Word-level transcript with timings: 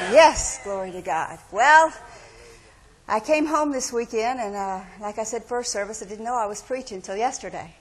Yes, 0.00 0.60
glory 0.62 0.92
to 0.92 1.02
God. 1.02 1.38
Well, 1.50 1.92
I 3.08 3.20
came 3.20 3.46
home 3.46 3.72
this 3.72 3.92
weekend, 3.92 4.40
and 4.40 4.54
uh, 4.54 4.80
like 5.00 5.18
I 5.18 5.24
said, 5.24 5.44
first 5.44 5.72
service, 5.72 6.02
I 6.02 6.06
didn't 6.06 6.24
know 6.24 6.36
I 6.36 6.46
was 6.46 6.62
preaching 6.62 6.96
until 6.96 7.16
yesterday. 7.16 7.74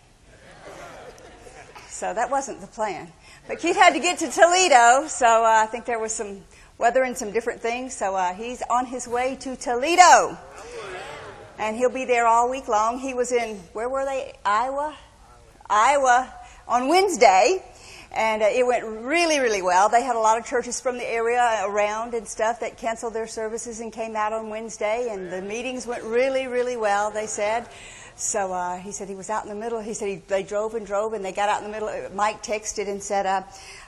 So 1.89 2.13
that 2.13 2.29
wasn't 2.29 2.59
the 2.59 2.67
plan. 2.67 3.11
But 3.47 3.59
Keith 3.59 3.75
had 3.75 3.93
to 3.93 3.99
get 3.99 4.17
to 4.19 4.29
Toledo, 4.29 5.07
so 5.07 5.25
uh, 5.25 5.63
I 5.63 5.67
think 5.67 5.85
there 5.85 5.99
was 5.99 6.11
some 6.11 6.43
weather 6.77 7.03
and 7.03 7.15
some 7.15 7.31
different 7.31 7.61
things. 7.61 7.95
So 7.95 8.15
uh, 8.15 8.33
he's 8.33 8.63
on 8.69 8.87
his 8.87 9.07
way 9.07 9.37
to 9.41 9.55
Toledo. 9.55 10.37
And 11.59 11.77
he'll 11.77 11.89
be 11.89 12.05
there 12.05 12.27
all 12.27 12.49
week 12.49 12.67
long. 12.67 12.99
He 12.99 13.13
was 13.13 13.31
in, 13.31 13.57
where 13.73 13.89
were 13.89 14.05
they? 14.05 14.33
Iowa? 14.43 14.95
Iowa 15.69 16.33
on 16.67 16.87
Wednesday. 16.87 17.63
And 18.17 18.41
uh, 18.41 18.47
it 18.47 18.65
went 18.65 18.83
really, 18.83 19.39
really 19.39 19.61
well. 19.61 19.89
They 19.89 20.01
had 20.01 20.15
a 20.15 20.19
lot 20.19 20.39
of 20.39 20.45
churches 20.45 20.81
from 20.81 20.97
the 20.97 21.07
area 21.07 21.61
around 21.63 22.15
and 22.15 22.27
stuff 22.27 22.61
that 22.61 22.75
canceled 22.75 23.13
their 23.13 23.27
services 23.27 23.79
and 23.79 23.93
came 23.93 24.15
out 24.15 24.33
on 24.33 24.49
Wednesday. 24.49 25.09
And 25.11 25.31
the 25.31 25.41
meetings 25.41 25.85
went 25.85 26.03
really, 26.03 26.47
really 26.47 26.77
well, 26.77 27.11
they 27.11 27.27
said. 27.27 27.69
So 28.15 28.51
uh, 28.51 28.77
he 28.79 28.91
said 28.91 29.07
he 29.07 29.13
was 29.13 29.29
out 29.29 29.43
in 29.43 29.49
the 29.49 29.55
middle. 29.55 29.79
He 29.79 29.93
said 29.93 30.07
he, 30.07 30.15
they 30.15 30.41
drove 30.41 30.73
and 30.73 30.83
drove, 30.83 31.13
and 31.13 31.23
they 31.23 31.31
got 31.31 31.47
out 31.47 31.63
in 31.63 31.71
the 31.71 31.79
middle. 31.79 32.09
Mike 32.15 32.41
texted 32.41 32.89
and 32.89 33.03
said, 33.03 33.27
uh, 33.27 33.43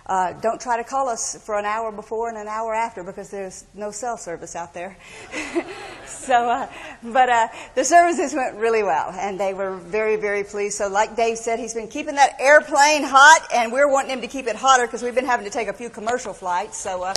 uh, 0.10 0.34
"Don't 0.34 0.60
try 0.60 0.76
to 0.76 0.84
call 0.84 1.08
us 1.08 1.38
for 1.46 1.58
an 1.58 1.66
hour 1.66 1.92
before 1.92 2.28
and 2.28 2.38
an 2.38 2.48
hour 2.48 2.74
after 2.74 3.04
because 3.04 3.30
there's 3.30 3.64
no 3.74 3.92
cell 3.92 4.18
service 4.18 4.56
out 4.56 4.74
there." 4.74 4.98
so, 6.06 6.50
uh, 6.50 6.68
but 7.04 7.30
uh, 7.30 7.48
the 7.76 7.86
services 7.86 8.34
went 8.34 8.56
really 8.58 8.84
well, 8.84 9.12
and 9.12 9.40
they 9.40 9.54
were 9.54 9.78
very, 9.78 10.18
very 10.18 10.44
pleased. 10.44 10.78
So, 10.78 10.90
like 10.90 11.16
Dave 11.16 11.38
said, 11.38 11.60
he's 11.60 11.74
been 11.74 11.88
keeping 11.88 12.16
that 12.16 12.36
airplane 12.40 13.04
hot, 13.04 13.48
and 13.54 13.72
we're 13.72 13.90
wanting 13.90 14.12
him 14.12 14.22
to 14.22 14.28
keep 14.28 14.48
it 14.48 14.56
hotter 14.56 14.86
because 14.86 15.04
we've 15.04 15.16
been 15.16 15.26
having 15.26 15.46
to 15.46 15.52
take 15.52 15.68
a 15.68 15.74
few 15.74 15.90
commercial 15.90 16.34
flights. 16.34 16.78
So 16.78 17.04
uh, 17.04 17.14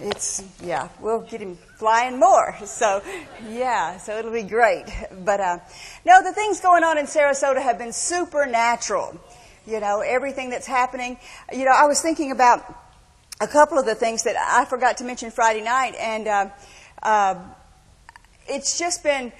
it's 0.00 0.44
yeah, 0.62 0.88
we'll 1.00 1.22
get 1.22 1.40
him 1.40 1.56
flying 1.76 2.18
more. 2.18 2.56
So 2.64 3.02
yeah, 3.48 3.98
so 3.98 4.16
it'll 4.18 4.32
be 4.32 4.42
great. 4.42 4.84
But 5.24 5.40
uh, 5.40 5.58
no, 6.04 6.22
the 6.22 6.32
things 6.32 6.60
going 6.60 6.84
on 6.84 6.98
in 6.98 7.06
Sarasota 7.06 7.60
have 7.60 7.78
been 7.78 7.92
supernatural. 7.92 9.20
You 9.68 9.80
know, 9.80 10.00
everything 10.00 10.48
that's 10.48 10.66
happening. 10.66 11.18
You 11.52 11.66
know, 11.66 11.72
I 11.76 11.84
was 11.84 12.00
thinking 12.00 12.32
about 12.32 12.64
a 13.38 13.46
couple 13.46 13.78
of 13.78 13.84
the 13.84 13.94
things 13.94 14.22
that 14.22 14.34
I 14.34 14.64
forgot 14.64 14.96
to 14.96 15.04
mention 15.04 15.30
Friday 15.30 15.60
night, 15.60 15.94
and 16.00 16.26
uh, 16.26 16.48
uh, 17.02 17.34
it's 18.46 18.78
just 18.78 19.02
been 19.02 19.30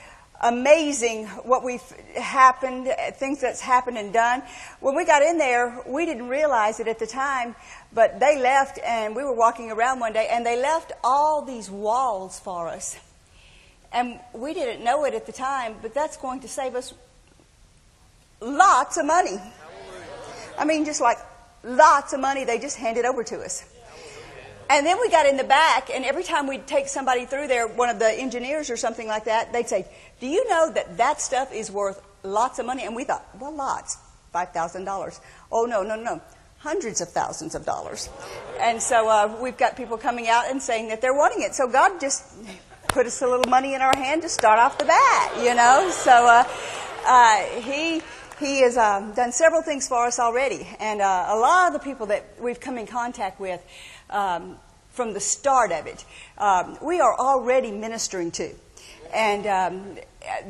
amazing 0.42 1.26
what 1.26 1.64
we've 1.64 1.80
happened, 2.14 2.94
things 3.14 3.40
that's 3.40 3.62
happened 3.62 3.96
and 3.96 4.12
done. 4.12 4.42
When 4.80 4.94
we 4.94 5.06
got 5.06 5.22
in 5.22 5.38
there, 5.38 5.80
we 5.86 6.04
didn't 6.04 6.28
realize 6.28 6.78
it 6.78 6.88
at 6.88 6.98
the 6.98 7.06
time, 7.06 7.56
but 7.94 8.20
they 8.20 8.38
left 8.38 8.78
and 8.84 9.16
we 9.16 9.24
were 9.24 9.32
walking 9.32 9.70
around 9.70 9.98
one 9.98 10.12
day 10.12 10.28
and 10.30 10.44
they 10.44 10.60
left 10.60 10.92
all 11.02 11.40
these 11.40 11.70
walls 11.70 12.38
for 12.38 12.68
us. 12.68 12.98
And 13.92 14.20
we 14.34 14.52
didn't 14.52 14.84
know 14.84 15.06
it 15.06 15.14
at 15.14 15.24
the 15.24 15.32
time, 15.32 15.76
but 15.80 15.94
that's 15.94 16.18
going 16.18 16.40
to 16.40 16.48
save 16.48 16.74
us 16.74 16.92
lots 18.40 18.96
of 18.96 19.06
money. 19.06 19.40
I 20.58 20.64
mean, 20.64 20.84
just 20.84 21.00
like 21.00 21.18
lots 21.62 22.12
of 22.12 22.20
money 22.20 22.44
they 22.44 22.58
just 22.58 22.76
handed 22.76 23.04
over 23.04 23.24
to 23.24 23.40
us. 23.40 23.64
And 24.70 24.84
then 24.84 24.98
we 25.00 25.08
got 25.08 25.24
in 25.24 25.38
the 25.38 25.44
back, 25.44 25.88
and 25.88 26.04
every 26.04 26.24
time 26.24 26.46
we'd 26.46 26.66
take 26.66 26.88
somebody 26.88 27.24
through 27.24 27.46
there, 27.46 27.66
one 27.66 27.88
of 27.88 27.98
the 27.98 28.12
engineers 28.12 28.68
or 28.68 28.76
something 28.76 29.08
like 29.08 29.24
that, 29.24 29.50
they'd 29.52 29.68
say, 29.68 29.86
Do 30.20 30.26
you 30.26 30.46
know 30.48 30.70
that 30.72 30.98
that 30.98 31.22
stuff 31.22 31.52
is 31.54 31.70
worth 31.70 32.02
lots 32.22 32.58
of 32.58 32.66
money? 32.66 32.84
And 32.84 32.94
we 32.94 33.04
thought, 33.04 33.26
Well, 33.40 33.54
lots. 33.54 33.96
$5,000. 34.34 35.20
Oh, 35.50 35.64
no, 35.64 35.82
no, 35.82 35.96
no. 35.96 36.20
Hundreds 36.58 37.00
of 37.00 37.08
thousands 37.08 37.54
of 37.54 37.64
dollars. 37.64 38.10
And 38.60 38.82
so 38.82 39.08
uh, 39.08 39.38
we've 39.40 39.56
got 39.56 39.74
people 39.74 39.96
coming 39.96 40.28
out 40.28 40.50
and 40.50 40.60
saying 40.60 40.88
that 40.88 41.00
they're 41.00 41.14
wanting 41.14 41.42
it. 41.42 41.54
So 41.54 41.66
God 41.66 41.98
just 41.98 42.24
put 42.88 43.06
us 43.06 43.22
a 43.22 43.26
little 43.26 43.48
money 43.48 43.74
in 43.74 43.80
our 43.80 43.96
hand 43.96 44.22
to 44.22 44.28
start 44.28 44.58
off 44.58 44.76
the 44.76 44.84
bat, 44.84 45.32
you 45.38 45.54
know? 45.54 45.88
So 45.92 46.10
uh, 46.12 46.44
uh, 47.06 47.44
He 47.62 48.02
he 48.38 48.60
has 48.62 48.76
um, 48.76 49.12
done 49.12 49.32
several 49.32 49.62
things 49.62 49.88
for 49.88 50.06
us 50.06 50.18
already. 50.18 50.66
And 50.80 51.00
uh, 51.00 51.26
a 51.28 51.36
lot 51.36 51.68
of 51.68 51.72
the 51.72 51.84
people 51.84 52.06
that 52.06 52.24
we've 52.40 52.60
come 52.60 52.78
in 52.78 52.86
contact 52.86 53.40
with 53.40 53.64
um, 54.10 54.56
from 54.90 55.12
the 55.12 55.20
start 55.20 55.72
of 55.72 55.86
it, 55.86 56.04
um, 56.38 56.78
we 56.82 57.00
are 57.00 57.14
already 57.18 57.70
ministering 57.70 58.30
to. 58.32 58.54
And 59.14 59.46
um, 59.46 59.96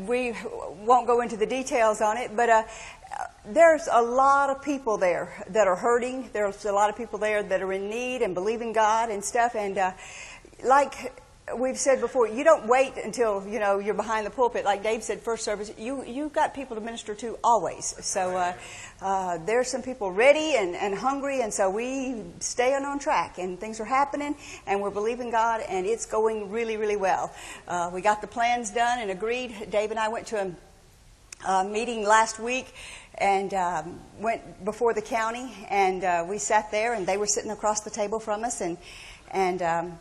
we 0.07 0.35
won't 0.85 1.07
go 1.07 1.21
into 1.21 1.37
the 1.37 1.47
details 1.47 2.01
on 2.01 2.17
it, 2.17 2.35
but 2.35 2.49
uh, 2.49 2.63
there's 3.47 3.89
a 3.91 4.03
lot 4.03 4.51
of 4.51 4.63
people 4.63 4.99
there 4.99 5.45
that 5.51 5.69
are 5.69 5.77
hurting. 5.77 6.31
There's 6.33 6.65
a 6.65 6.73
lot 6.73 6.91
of 6.91 6.97
people 6.97 7.19
there 7.19 7.43
that 7.43 7.63
are 7.63 7.73
in 7.73 7.89
need 7.89 8.23
and 8.23 8.35
believe 8.35 8.61
in 8.61 8.73
God 8.73 9.11
and 9.11 9.25
stuff. 9.25 9.55
And 9.55 9.79
uh, 9.79 9.93
like 10.65 11.23
we've 11.57 11.79
said 11.79 12.01
before, 12.01 12.29
you 12.29 12.45
don't 12.45 12.67
wait 12.67 12.95
until 12.97 13.47
you 13.47 13.59
know 13.59 13.79
you're 13.79 13.95
behind 13.95 14.27
the 14.27 14.31
pulpit. 14.31 14.65
Like 14.65 14.83
Dave 14.83 15.03
said, 15.03 15.21
first 15.21 15.45
service, 15.45 15.73
you 15.79 16.05
you've 16.05 16.33
got 16.33 16.55
people 16.55 16.77
to 16.77 16.83
minister 16.83 17.15
to 17.17 17.39
always. 17.43 17.95
So 18.01 18.37
uh, 18.37 18.53
uh, 19.01 19.39
there's 19.45 19.69
some 19.69 19.83
people 19.83 20.11
ready 20.13 20.57
and, 20.57 20.75
and 20.75 20.95
hungry, 20.95 21.41
and 21.41 21.53
so 21.53 21.71
we 21.71 22.23
staying 22.41 22.85
on 22.85 22.99
track, 22.99 23.39
and 23.39 23.59
things 23.59 23.81
are 23.81 23.85
happening, 23.85 24.37
and 24.67 24.81
we're 24.81 24.91
believing 24.91 25.31
God, 25.31 25.61
and 25.69 25.87
it's 25.87 26.07
going 26.07 26.51
really 26.51 26.77
really 26.77 26.97
well. 26.97 27.33
Uh, 27.67 27.91
we 27.93 28.01
got 28.01 28.21
the 28.21 28.27
plans 28.27 28.71
done 28.71 28.99
and 28.99 29.11
agreed. 29.11 29.71
Dave 29.71 29.91
and 29.91 30.01
I 30.01 30.09
went 30.09 30.27
to 30.29 30.55
a, 31.47 31.51
a 31.51 31.65
meeting 31.65 32.07
last 32.07 32.39
week. 32.39 32.73
And 33.21 33.53
um, 33.53 33.99
went 34.21 34.65
before 34.65 34.95
the 34.95 35.03
county, 35.03 35.51
and 35.69 36.05
uh, 36.05 36.25
we 36.29 36.39
sat 36.39 36.71
there, 36.71 36.95
and 36.95 37.05
they 37.05 37.17
were 37.17 37.27
sitting 37.27 37.51
across 37.51 37.81
the 37.81 37.91
table 37.91 38.21
from 38.21 38.45
us, 38.45 38.61
and 38.61 38.79
and 39.33 39.61
um, 39.61 39.99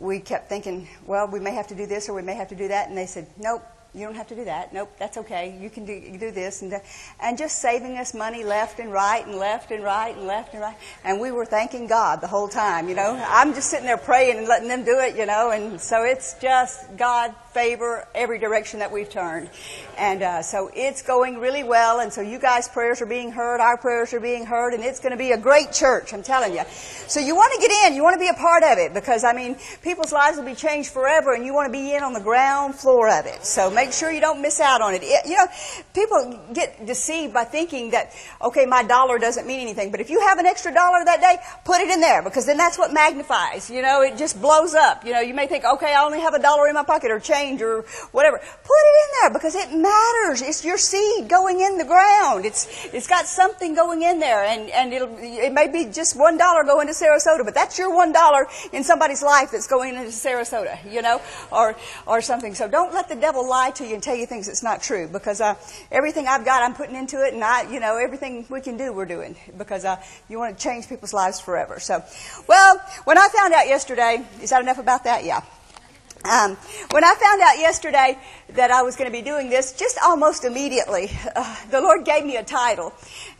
we 0.00 0.18
kept 0.18 0.48
thinking, 0.48 0.88
well, 1.06 1.28
we 1.28 1.38
may 1.38 1.52
have 1.52 1.66
to 1.68 1.74
do 1.74 1.86
this 1.86 2.08
or 2.08 2.14
we 2.14 2.22
may 2.22 2.34
have 2.34 2.48
to 2.48 2.56
do 2.56 2.68
that. 2.68 2.88
And 2.88 2.96
they 2.96 3.06
said, 3.06 3.28
nope, 3.38 3.62
you 3.94 4.06
don't 4.06 4.14
have 4.14 4.28
to 4.28 4.36
do 4.36 4.44
that. 4.44 4.72
Nope, 4.72 4.92
that's 4.98 5.16
okay. 5.18 5.58
You 5.60 5.68
can 5.68 5.84
do, 5.84 6.16
do 6.18 6.30
this. 6.30 6.62
And, 6.62 6.80
and 7.20 7.36
just 7.36 7.58
saving 7.58 7.98
us 7.98 8.14
money 8.14 8.44
left 8.44 8.78
and 8.78 8.92
right 8.92 9.26
and 9.26 9.36
left 9.36 9.72
and 9.72 9.82
right 9.82 10.16
and 10.16 10.26
left 10.26 10.52
and 10.52 10.62
right. 10.62 10.76
And 11.04 11.20
we 11.20 11.32
were 11.32 11.44
thanking 11.44 11.88
God 11.88 12.20
the 12.20 12.28
whole 12.28 12.48
time, 12.48 12.88
you 12.88 12.94
know. 12.94 13.20
I'm 13.28 13.52
just 13.52 13.68
sitting 13.68 13.86
there 13.86 13.96
praying 13.96 14.38
and 14.38 14.46
letting 14.46 14.68
them 14.68 14.84
do 14.84 14.98
it, 15.00 15.16
you 15.16 15.26
know. 15.26 15.50
And 15.50 15.80
so 15.80 16.04
it's 16.04 16.34
just 16.40 16.96
God 16.96 17.34
favor 17.52 18.06
every 18.14 18.38
direction 18.38 18.78
that 18.78 18.92
we've 18.92 19.10
turned. 19.10 19.50
And 19.98 20.22
uh, 20.22 20.42
so 20.42 20.70
it's 20.74 21.02
going 21.02 21.38
really 21.38 21.64
well. 21.64 21.98
And 21.98 22.12
so 22.12 22.20
you 22.20 22.38
guys' 22.38 22.68
prayers 22.68 23.02
are 23.02 23.06
being 23.06 23.32
heard, 23.32 23.60
our 23.60 23.76
prayers 23.76 24.14
are 24.14 24.20
being 24.20 24.46
heard, 24.46 24.72
and 24.72 24.84
it's 24.84 25.00
going 25.00 25.12
to 25.12 25.18
be 25.18 25.32
a 25.32 25.38
great 25.38 25.72
church, 25.72 26.14
I'm 26.14 26.22
telling 26.22 26.54
you. 26.54 26.62
So 27.08 27.18
you 27.18 27.34
want 27.34 27.52
to 27.54 27.60
get 27.60 27.86
in, 27.86 27.96
you 27.96 28.04
want 28.04 28.14
to 28.14 28.20
be 28.20 28.28
a 28.28 28.34
part 28.34 28.62
of 28.62 28.78
it 28.78 28.94
because, 28.94 29.24
I 29.24 29.32
mean, 29.32 29.56
people's 29.82 30.12
lives 30.12 30.36
will 30.38 30.44
be 30.44 30.54
changed 30.54 30.90
forever, 30.90 31.34
and 31.34 31.44
you 31.44 31.52
want 31.52 31.66
to 31.66 31.72
be 31.72 31.92
in 31.94 32.04
on 32.04 32.12
the 32.12 32.20
ground 32.20 32.76
floor 32.76 33.08
of 33.10 33.26
it. 33.26 33.44
So 33.44 33.68
make 33.80 33.92
sure 33.92 34.10
you 34.12 34.20
don't 34.20 34.42
miss 34.42 34.60
out 34.60 34.80
on 34.80 34.94
it. 34.94 35.02
it. 35.02 35.26
You 35.26 35.36
know, 35.36 35.46
people 35.94 36.38
get 36.52 36.86
deceived 36.86 37.32
by 37.32 37.44
thinking 37.44 37.90
that, 37.90 38.12
okay, 38.42 38.66
my 38.66 38.82
dollar 38.82 39.18
doesn't 39.18 39.46
mean 39.46 39.60
anything. 39.60 39.90
But 39.90 40.00
if 40.00 40.10
you 40.10 40.20
have 40.20 40.38
an 40.38 40.46
extra 40.46 40.72
dollar 40.72 41.04
that 41.04 41.20
day, 41.20 41.36
put 41.64 41.80
it 41.80 41.88
in 41.90 42.00
there 42.00 42.22
because 42.22 42.46
then 42.46 42.56
that's 42.56 42.78
what 42.78 42.92
magnifies. 42.92 43.70
You 43.70 43.82
know, 43.82 44.02
it 44.02 44.16
just 44.16 44.40
blows 44.40 44.74
up. 44.74 45.04
You 45.04 45.12
know, 45.12 45.20
you 45.20 45.34
may 45.34 45.46
think, 45.46 45.64
okay, 45.64 45.94
I 45.94 46.04
only 46.04 46.20
have 46.20 46.34
a 46.34 46.38
dollar 46.38 46.68
in 46.68 46.74
my 46.74 46.84
pocket 46.84 47.10
or 47.10 47.20
change 47.20 47.62
or 47.62 47.82
whatever. 48.12 48.38
Put 48.38 48.82
it 48.88 48.96
in 49.02 49.08
there 49.20 49.30
because 49.32 49.54
it 49.54 49.72
matters. 49.72 50.42
It's 50.42 50.64
your 50.64 50.78
seed 50.78 51.28
going 51.28 51.60
in 51.60 51.78
the 51.78 51.84
ground. 51.84 52.44
It's 52.44 52.68
it's 52.92 53.06
got 53.06 53.26
something 53.26 53.74
going 53.74 54.02
in 54.02 54.20
there, 54.20 54.44
and 54.44 54.68
and 54.70 54.92
it'll 54.92 55.16
it 55.18 55.52
may 55.52 55.68
be 55.68 55.90
just 55.90 56.18
one 56.18 56.36
dollar 56.36 56.64
going 56.64 56.86
to 56.86 56.92
Sarasota, 56.92 57.44
but 57.44 57.54
that's 57.54 57.78
your 57.78 57.94
one 57.94 58.12
dollar 58.12 58.46
in 58.72 58.84
somebody's 58.84 59.22
life 59.22 59.50
that's 59.50 59.66
going 59.66 59.94
into 59.94 60.10
Sarasota, 60.10 60.78
you 60.90 61.02
know, 61.02 61.20
or 61.50 61.76
or 62.06 62.20
something. 62.20 62.54
So 62.54 62.68
don't 62.68 62.92
let 62.92 63.08
the 63.08 63.16
devil 63.16 63.48
lie 63.48 63.69
to 63.76 63.86
you 63.86 63.94
and 63.94 64.02
tell 64.02 64.16
you 64.16 64.26
things 64.26 64.46
that's 64.46 64.62
not 64.62 64.82
true 64.82 65.08
because 65.08 65.40
uh, 65.40 65.54
everything 65.90 66.26
I've 66.26 66.44
got, 66.44 66.62
I'm 66.62 66.74
putting 66.74 66.96
into 66.96 67.24
it, 67.24 67.34
and 67.34 67.42
I 67.42 67.70
you 67.70 67.80
know 67.80 67.96
everything 67.96 68.46
we 68.48 68.60
can 68.60 68.76
do, 68.76 68.92
we're 68.92 69.06
doing 69.06 69.36
because 69.56 69.84
uh, 69.84 69.96
you 70.28 70.38
want 70.38 70.56
to 70.56 70.62
change 70.62 70.88
people's 70.88 71.12
lives 71.12 71.40
forever. 71.40 71.80
So, 71.80 72.02
well, 72.46 72.80
when 73.04 73.18
I 73.18 73.28
found 73.28 73.54
out 73.54 73.66
yesterday, 73.66 74.24
is 74.42 74.50
that 74.50 74.62
enough 74.62 74.78
about 74.78 75.04
that? 75.04 75.24
Yeah. 75.24 75.42
Um, 76.24 76.56
when 76.90 77.02
I 77.02 77.14
found 77.14 77.40
out 77.40 77.58
yesterday 77.58 78.18
that 78.50 78.70
I 78.70 78.82
was 78.82 78.94
going 78.94 79.10
to 79.10 79.16
be 79.16 79.22
doing 79.22 79.48
this, 79.48 79.72
just 79.72 79.96
almost 80.04 80.44
immediately, 80.44 81.10
uh, 81.34 81.56
the 81.70 81.80
Lord 81.80 82.04
gave 82.04 82.26
me 82.26 82.36
a 82.36 82.44
title. 82.44 82.92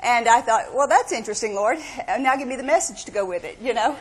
And 0.02 0.26
I 0.26 0.40
thought, 0.40 0.74
well, 0.74 0.88
that's 0.88 1.12
interesting, 1.12 1.54
Lord. 1.54 1.78
Now 2.08 2.36
give 2.36 2.48
me 2.48 2.56
the 2.56 2.62
message 2.62 3.04
to 3.04 3.12
go 3.12 3.26
with 3.26 3.44
it, 3.44 3.58
you 3.60 3.74
know. 3.74 3.96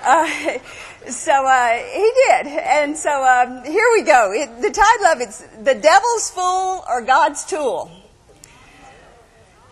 Uh, 0.00 0.58
so 1.08 1.32
uh, 1.32 1.72
He 1.72 2.12
did. 2.28 2.46
And 2.46 2.96
so 2.96 3.10
um, 3.10 3.64
here 3.64 3.86
we 3.94 4.02
go. 4.02 4.30
It, 4.32 4.62
the 4.62 4.70
title 4.70 5.06
of 5.06 5.20
it's 5.20 5.40
The 5.64 5.74
Devil's 5.74 6.30
Fool 6.30 6.84
or 6.88 7.02
God's 7.02 7.44
Tool. 7.44 7.90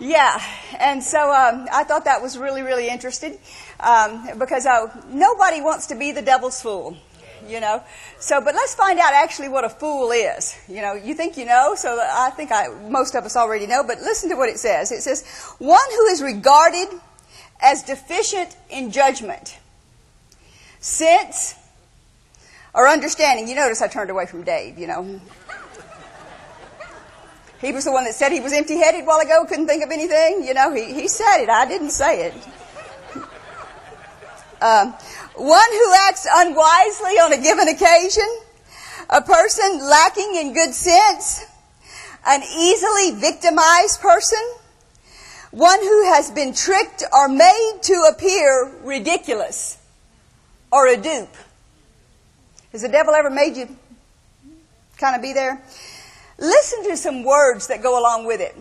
Yeah, 0.00 0.40
and 0.78 1.02
so 1.02 1.19
um, 1.19 1.66
I 1.72 1.82
thought 1.82 2.04
that 2.04 2.22
was 2.22 2.38
really, 2.38 2.62
really 2.62 2.88
interesting 2.88 3.37
um, 3.81 4.38
because 4.38 4.64
uh, 4.64 4.96
nobody 5.08 5.61
wants 5.61 5.88
to 5.88 5.96
be 5.96 6.12
the 6.12 6.22
devil's 6.22 6.62
fool 6.62 6.96
you 7.46 7.61
know. 7.61 7.82
So, 8.19 8.40
but 8.40 8.55
let's 8.55 8.75
find 8.75 8.99
out 8.99 9.12
actually 9.14 9.49
what 9.49 9.64
a 9.64 9.69
fool 9.69 10.11
is. 10.11 10.56
You 10.69 10.82
know, 10.82 10.94
you 10.94 11.14
think 11.14 11.37
you 11.37 11.44
know, 11.44 11.75
so 11.75 11.99
I 12.00 12.31
think 12.31 12.50
I, 12.52 12.69
most 12.88 13.14
of 13.14 13.25
us 13.25 13.37
already 13.37 13.67
know, 13.67 13.85
but 13.85 13.99
listen 13.99 14.31
to 14.31 14.37
what 14.37 14.49
it 14.49 14.58
says. 14.58 14.93
It 14.93 15.02
says, 15.02 15.26
one 15.58 15.81
who 15.90 16.06
is 16.06 16.23
regarded 16.23 16.88
as 17.61 17.82
deficient 17.82 18.56
in 18.70 18.90
judgment, 18.90 19.58
sense, 20.81 21.55
or 22.75 22.88
understanding. 22.88 23.49
You 23.49 23.55
notice 23.55 23.82
I 23.82 23.88
turned 23.88 24.11
away 24.11 24.26
from 24.26 24.44
Dave, 24.44 24.79
you 24.79 24.87
know. 24.87 25.20
He 27.61 27.73
was 27.73 27.85
the 27.85 27.90
one 27.90 28.05
that 28.05 28.14
said 28.14 28.31
he 28.31 28.38
was 28.38 28.52
empty 28.52 28.76
headed 28.76 29.05
while 29.05 29.19
ago, 29.19 29.44
couldn't 29.44 29.67
think 29.67 29.82
of 29.82 29.90
anything. 29.90 30.44
You 30.46 30.55
know, 30.55 30.73
he, 30.73 30.94
he 30.94 31.08
said 31.08 31.43
it. 31.43 31.49
I 31.49 31.67
didn't 31.67 31.90
say 31.90 32.26
it. 32.26 32.35
Um, 34.61 34.93
one 35.38 35.70
who 35.70 35.94
acts 36.08 36.26
unwisely 36.31 37.12
on 37.19 37.32
a 37.32 37.40
given 37.40 37.69
occasion, 37.69 38.29
a 39.08 39.23
person 39.23 39.79
lacking 39.79 40.35
in 40.37 40.52
good 40.52 40.75
sense, 40.75 41.46
an 42.26 42.43
easily 42.43 43.12
victimized 43.12 44.00
person, 44.00 44.38
one 45.50 45.81
who 45.81 46.12
has 46.12 46.31
been 46.31 46.52
tricked 46.52 47.05
or 47.12 47.29
made 47.29 47.79
to 47.82 48.11
appear 48.12 48.70
ridiculous 48.82 49.79
or 50.70 50.88
a 50.88 50.96
dupe. 50.96 51.35
Has 52.73 52.82
the 52.82 52.88
devil 52.88 53.14
ever 53.14 53.31
made 53.31 53.56
you 53.56 53.76
kind 54.99 55.17
of 55.17 55.23
be 55.23 55.32
there? 55.32 55.62
Listen 56.38 56.85
to 56.85 56.96
some 56.96 57.25
words 57.25 57.69
that 57.69 57.82
go 57.82 57.99
along 57.99 58.26
with 58.26 58.40
it. 58.40 58.56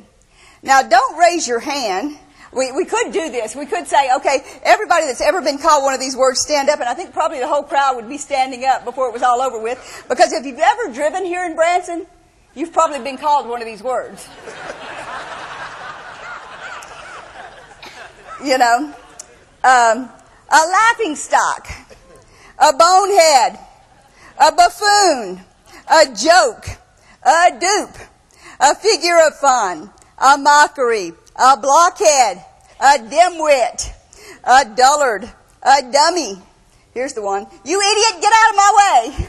Now, 0.64 0.82
don't 0.82 1.18
raise 1.18 1.48
your 1.48 1.60
hand. 1.60 2.18
We, 2.54 2.72
we 2.72 2.86
could 2.86 3.12
do 3.12 3.30
this. 3.30 3.56
We 3.56 3.66
could 3.66 3.88
say, 3.88 4.10
okay, 4.16 4.40
everybody 4.64 5.06
that's 5.06 5.22
ever 5.22 5.42
been 5.42 5.58
called 5.58 5.84
one 5.84 5.94
of 5.94 6.00
these 6.00 6.16
words, 6.16 6.40
stand 6.40 6.70
up. 6.70 6.80
And 6.80 6.88
I 6.88 6.94
think 6.94 7.14
probably 7.14 7.40
the 7.40 7.48
whole 7.48 7.64
crowd 7.64 7.96
would 7.96 8.08
be 8.08 8.18
standing 8.18 8.64
up 8.66 8.86
before 8.86 9.10
it 9.10 9.14
was 9.14 9.24
all 9.24 9.42
over 9.42 9.60
with. 9.60 10.06
Because 10.08 10.32
if 10.34 10.46
you've 10.46 10.60
ever 10.60 10.94
driven 10.94 11.26
here 11.26 11.44
in 11.46 11.56
Branson, 11.56 12.08
you've 12.56 12.72
probably 12.72 13.00
been 13.00 13.18
called 13.18 13.48
one 13.48 13.62
of 13.62 13.68
these 13.68 13.84
words. 13.84 14.28
you 18.44 18.58
know, 18.58 18.94
um, 19.64 20.10
a 20.50 20.62
laughing 20.72 21.16
stock, 21.16 21.68
a 22.60 22.74
bonehead, 22.74 23.60
a 24.40 24.52
buffoon, 24.52 25.42
a 25.90 26.06
joke, 26.16 26.66
a 27.24 27.60
dupe, 27.60 27.98
a 28.60 28.76
figure 28.76 29.18
of 29.28 29.36
fun, 29.36 29.92
a 30.18 30.38
mockery, 30.38 31.14
a 31.38 31.58
blockhead, 31.58 32.44
a 32.80 32.98
dimwit, 33.00 33.92
a 34.44 34.66
dullard, 34.76 35.30
a 35.64 35.92
dummy. 35.92 36.42
Here's 36.94 37.14
the 37.14 37.22
one. 37.22 37.46
You 37.64 37.80
idiot, 37.80 38.22
get 38.22 38.34
out 38.34 38.50
of 38.50 38.56
my 38.56 38.72
way. 38.78 39.28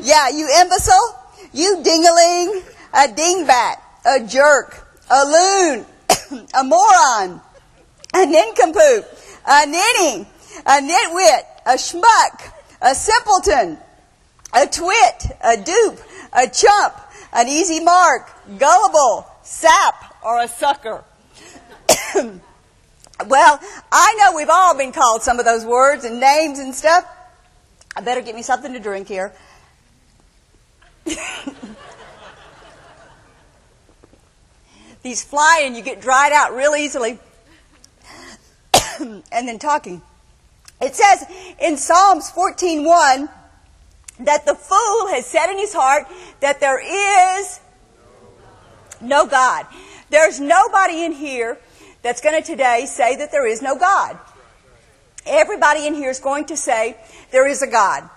yeah, 0.00 0.28
you 0.28 0.48
imbecile, 0.60 1.20
you 1.52 1.82
dingaling, 1.82 2.62
a 2.92 3.12
dingbat, 3.12 3.76
a 4.06 4.26
jerk, 4.26 4.86
a 5.10 5.24
loon, 5.24 5.86
a 6.54 6.64
moron, 6.64 7.40
a 8.14 8.26
nincompoop, 8.26 9.04
a 9.46 9.66
ninny, 9.66 10.26
a 10.64 10.80
nitwit, 10.80 11.42
a 11.66 11.74
schmuck, 11.74 12.52
a 12.80 12.94
simpleton, 12.94 13.78
a 14.52 14.66
twit, 14.66 15.26
a 15.42 15.56
dupe, 15.56 15.98
a 16.32 16.48
chump, 16.48 16.94
an 17.32 17.48
easy 17.48 17.82
mark, 17.82 18.30
gullible, 18.58 19.26
sap, 19.42 20.13
or 20.24 20.40
a 20.40 20.48
sucker. 20.48 21.04
well, 23.26 23.60
I 23.92 24.14
know 24.18 24.32
we've 24.36 24.48
all 24.50 24.76
been 24.76 24.92
called 24.92 25.22
some 25.22 25.38
of 25.38 25.44
those 25.44 25.64
words 25.64 26.04
and 26.04 26.18
names 26.20 26.58
and 26.58 26.74
stuff. 26.74 27.06
I 27.96 28.00
better 28.00 28.22
get 28.22 28.34
me 28.34 28.42
something 28.42 28.72
to 28.72 28.80
drink 28.80 29.06
here. 29.08 29.32
These 35.02 35.22
fly 35.22 35.62
and 35.64 35.76
you 35.76 35.82
get 35.82 36.00
dried 36.00 36.32
out 36.32 36.54
real 36.54 36.74
easily. 36.74 37.18
and 39.00 39.22
then 39.30 39.58
talking. 39.58 40.00
It 40.80 40.94
says 40.96 41.24
in 41.60 41.76
Psalms 41.76 42.30
14:1 42.30 43.28
that 44.20 44.46
the 44.46 44.54
fool 44.54 45.08
has 45.08 45.26
said 45.26 45.50
in 45.50 45.58
his 45.58 45.74
heart 45.74 46.06
that 46.40 46.60
there 46.60 46.80
is 46.80 47.60
no 49.00 49.26
God. 49.26 49.66
There's 50.14 50.38
nobody 50.38 51.02
in 51.02 51.10
here 51.10 51.58
that's 52.02 52.20
going 52.20 52.40
to 52.40 52.46
today 52.46 52.86
say 52.86 53.16
that 53.16 53.32
there 53.32 53.48
is 53.48 53.60
no 53.60 53.76
God. 53.76 54.16
Everybody 55.26 55.88
in 55.88 55.94
here 55.94 56.08
is 56.08 56.20
going 56.20 56.44
to 56.44 56.56
say 56.56 56.96
there 57.32 57.48
is 57.48 57.62
a 57.62 57.66
God. 57.66 58.08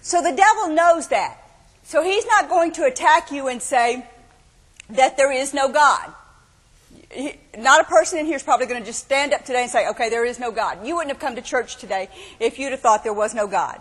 So 0.00 0.22
the 0.22 0.32
devil 0.32 0.74
knows 0.74 1.08
that. 1.08 1.36
So 1.82 2.02
he's 2.02 2.24
not 2.24 2.48
going 2.48 2.72
to 2.72 2.84
attack 2.84 3.30
you 3.30 3.48
and 3.48 3.60
say 3.60 4.06
that 4.88 5.18
there 5.18 5.30
is 5.30 5.52
no 5.52 5.70
God. 5.70 6.14
Not 7.58 7.82
a 7.82 7.84
person 7.84 8.20
in 8.20 8.24
here 8.24 8.36
is 8.36 8.42
probably 8.42 8.64
going 8.64 8.80
to 8.80 8.86
just 8.86 9.04
stand 9.04 9.34
up 9.34 9.44
today 9.44 9.64
and 9.64 9.70
say, 9.70 9.86
okay, 9.88 10.08
there 10.08 10.24
is 10.24 10.38
no 10.38 10.50
God. 10.50 10.86
You 10.86 10.94
wouldn't 10.94 11.12
have 11.12 11.20
come 11.20 11.34
to 11.36 11.42
church 11.42 11.76
today 11.76 12.08
if 12.40 12.58
you'd 12.58 12.70
have 12.70 12.80
thought 12.80 13.04
there 13.04 13.12
was 13.12 13.34
no 13.34 13.46
God. 13.46 13.78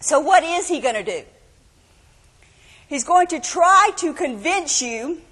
So 0.00 0.20
what 0.20 0.42
is 0.42 0.68
he 0.68 0.80
going 0.80 0.96
to 0.96 1.02
do? 1.02 1.22
He's 2.90 3.04
going 3.04 3.28
to 3.28 3.40
try 3.40 3.92
to 3.96 4.12
convince 4.12 4.82
you 4.82 5.22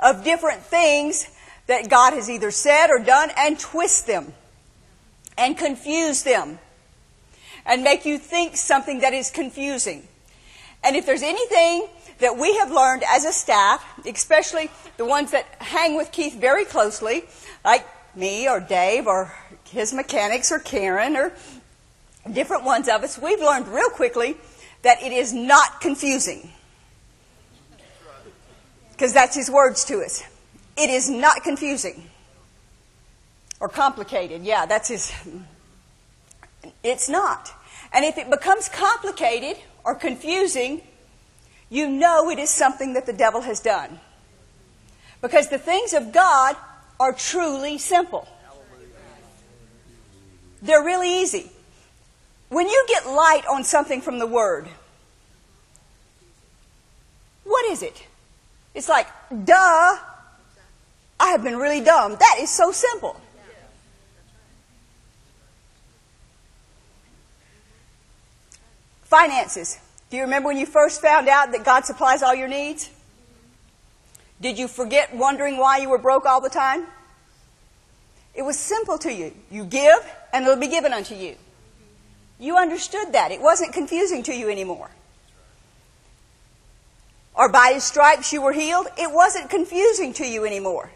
of 0.00 0.24
different 0.24 0.62
things 0.62 1.28
that 1.66 1.88
God 1.88 2.12
has 2.12 2.28
either 2.28 2.50
said 2.50 2.88
or 2.88 2.98
done 2.98 3.30
and 3.36 3.58
twist 3.58 4.06
them 4.06 4.32
and 5.38 5.56
confuse 5.56 6.22
them 6.22 6.58
and 7.66 7.82
make 7.82 8.04
you 8.04 8.18
think 8.18 8.56
something 8.56 9.00
that 9.00 9.14
is 9.14 9.30
confusing. 9.30 10.06
And 10.82 10.96
if 10.96 11.06
there's 11.06 11.22
anything 11.22 11.88
that 12.18 12.36
we 12.36 12.56
have 12.58 12.70
learned 12.70 13.02
as 13.10 13.24
a 13.24 13.32
staff, 13.32 13.82
especially 14.06 14.70
the 14.96 15.04
ones 15.04 15.30
that 15.30 15.46
hang 15.58 15.96
with 15.96 16.12
Keith 16.12 16.34
very 16.38 16.64
closely, 16.64 17.24
like 17.64 17.86
me 18.14 18.48
or 18.48 18.60
Dave 18.60 19.06
or 19.06 19.34
his 19.70 19.92
mechanics 19.92 20.52
or 20.52 20.58
Karen 20.58 21.16
or 21.16 21.32
different 22.30 22.64
ones 22.64 22.88
of 22.88 23.02
us, 23.02 23.18
we've 23.18 23.40
learned 23.40 23.68
real 23.68 23.88
quickly 23.90 24.36
that 24.82 25.02
it 25.02 25.12
is 25.12 25.32
not 25.32 25.80
confusing. 25.80 26.52
Because 28.94 29.12
that's 29.12 29.34
his 29.34 29.50
words 29.50 29.84
to 29.86 30.02
us. 30.02 30.22
It 30.76 30.88
is 30.88 31.10
not 31.10 31.42
confusing. 31.42 32.10
Or 33.60 33.68
complicated. 33.68 34.44
Yeah, 34.44 34.66
that's 34.66 34.88
his. 34.88 35.12
It's 36.82 37.08
not. 37.08 37.52
And 37.92 38.04
if 38.04 38.18
it 38.18 38.30
becomes 38.30 38.68
complicated 38.68 39.56
or 39.84 39.94
confusing, 39.94 40.82
you 41.70 41.88
know 41.88 42.30
it 42.30 42.38
is 42.38 42.50
something 42.50 42.94
that 42.94 43.06
the 43.06 43.12
devil 43.12 43.40
has 43.40 43.60
done. 43.60 43.98
Because 45.20 45.48
the 45.48 45.58
things 45.58 45.92
of 45.92 46.12
God 46.12 46.56
are 47.00 47.12
truly 47.12 47.78
simple. 47.78 48.28
They're 50.62 50.84
really 50.84 51.20
easy. 51.20 51.50
When 52.48 52.68
you 52.68 52.84
get 52.88 53.06
light 53.06 53.42
on 53.50 53.64
something 53.64 54.00
from 54.00 54.18
the 54.18 54.26
Word, 54.26 54.68
what 57.44 57.64
is 57.66 57.82
it? 57.82 58.06
It's 58.74 58.88
like, 58.88 59.06
duh, 59.44 59.54
I 61.20 61.30
have 61.30 61.42
been 61.42 61.56
really 61.56 61.80
dumb. 61.80 62.16
That 62.18 62.38
is 62.40 62.50
so 62.50 62.72
simple. 62.72 63.20
Finances. 69.04 69.78
Do 70.10 70.16
you 70.16 70.24
remember 70.24 70.48
when 70.48 70.58
you 70.58 70.66
first 70.66 71.00
found 71.00 71.28
out 71.28 71.52
that 71.52 71.64
God 71.64 71.84
supplies 71.84 72.22
all 72.22 72.34
your 72.34 72.48
needs? 72.48 72.90
Did 74.40 74.58
you 74.58 74.66
forget 74.66 75.14
wondering 75.14 75.56
why 75.56 75.78
you 75.78 75.88
were 75.88 75.98
broke 75.98 76.26
all 76.26 76.40
the 76.40 76.50
time? 76.50 76.86
It 78.34 78.42
was 78.42 78.58
simple 78.58 78.98
to 78.98 79.12
you. 79.12 79.32
You 79.50 79.64
give, 79.64 80.04
and 80.32 80.44
it'll 80.44 80.58
be 80.58 80.68
given 80.68 80.92
unto 80.92 81.14
you. 81.14 81.36
You 82.40 82.56
understood 82.56 83.12
that. 83.12 83.30
It 83.30 83.40
wasn't 83.40 83.72
confusing 83.72 84.24
to 84.24 84.34
you 84.34 84.50
anymore. 84.50 84.90
Or 87.34 87.48
by 87.48 87.72
his 87.74 87.84
stripes 87.84 88.32
you 88.32 88.42
were 88.42 88.52
healed. 88.52 88.86
It 88.96 89.12
wasn't 89.12 89.50
confusing 89.50 90.12
to 90.14 90.26
you 90.26 90.44
anymore. 90.44 90.90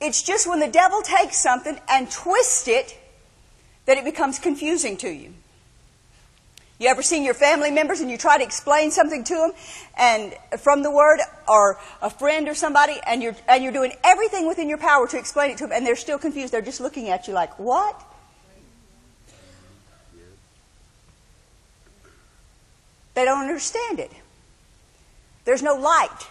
It's 0.00 0.22
just 0.22 0.46
when 0.46 0.60
the 0.60 0.68
devil 0.68 1.00
takes 1.00 1.38
something 1.38 1.78
and 1.88 2.10
twists 2.10 2.68
it 2.68 2.98
that 3.86 3.96
it 3.96 4.04
becomes 4.04 4.38
confusing 4.38 4.96
to 4.98 5.08
you. 5.08 5.32
You 6.78 6.88
ever 6.88 7.02
seen 7.02 7.22
your 7.22 7.34
family 7.34 7.70
members 7.70 8.00
and 8.00 8.10
you 8.10 8.18
try 8.18 8.36
to 8.36 8.44
explain 8.44 8.90
something 8.90 9.22
to 9.24 9.34
them 9.34 9.52
and 9.96 10.34
from 10.60 10.82
the 10.82 10.90
word 10.90 11.20
or 11.48 11.78
a 12.02 12.10
friend 12.10 12.48
or 12.48 12.54
somebody 12.54 12.96
and 13.06 13.22
you're 13.22 13.36
and 13.46 13.62
you're 13.62 13.72
doing 13.72 13.92
everything 14.02 14.46
within 14.46 14.68
your 14.68 14.78
power 14.78 15.06
to 15.06 15.16
explain 15.16 15.52
it 15.52 15.58
to 15.58 15.64
them 15.64 15.72
and 15.72 15.86
they're 15.86 15.96
still 15.96 16.18
confused. 16.18 16.52
They're 16.52 16.60
just 16.60 16.80
looking 16.80 17.08
at 17.08 17.28
you 17.28 17.32
like, 17.32 17.58
"What?" 17.58 18.02
They 23.14 23.24
don't 23.24 23.40
understand 23.40 24.00
it. 24.00 24.10
There's 25.44 25.62
no 25.62 25.74
light. 25.74 26.26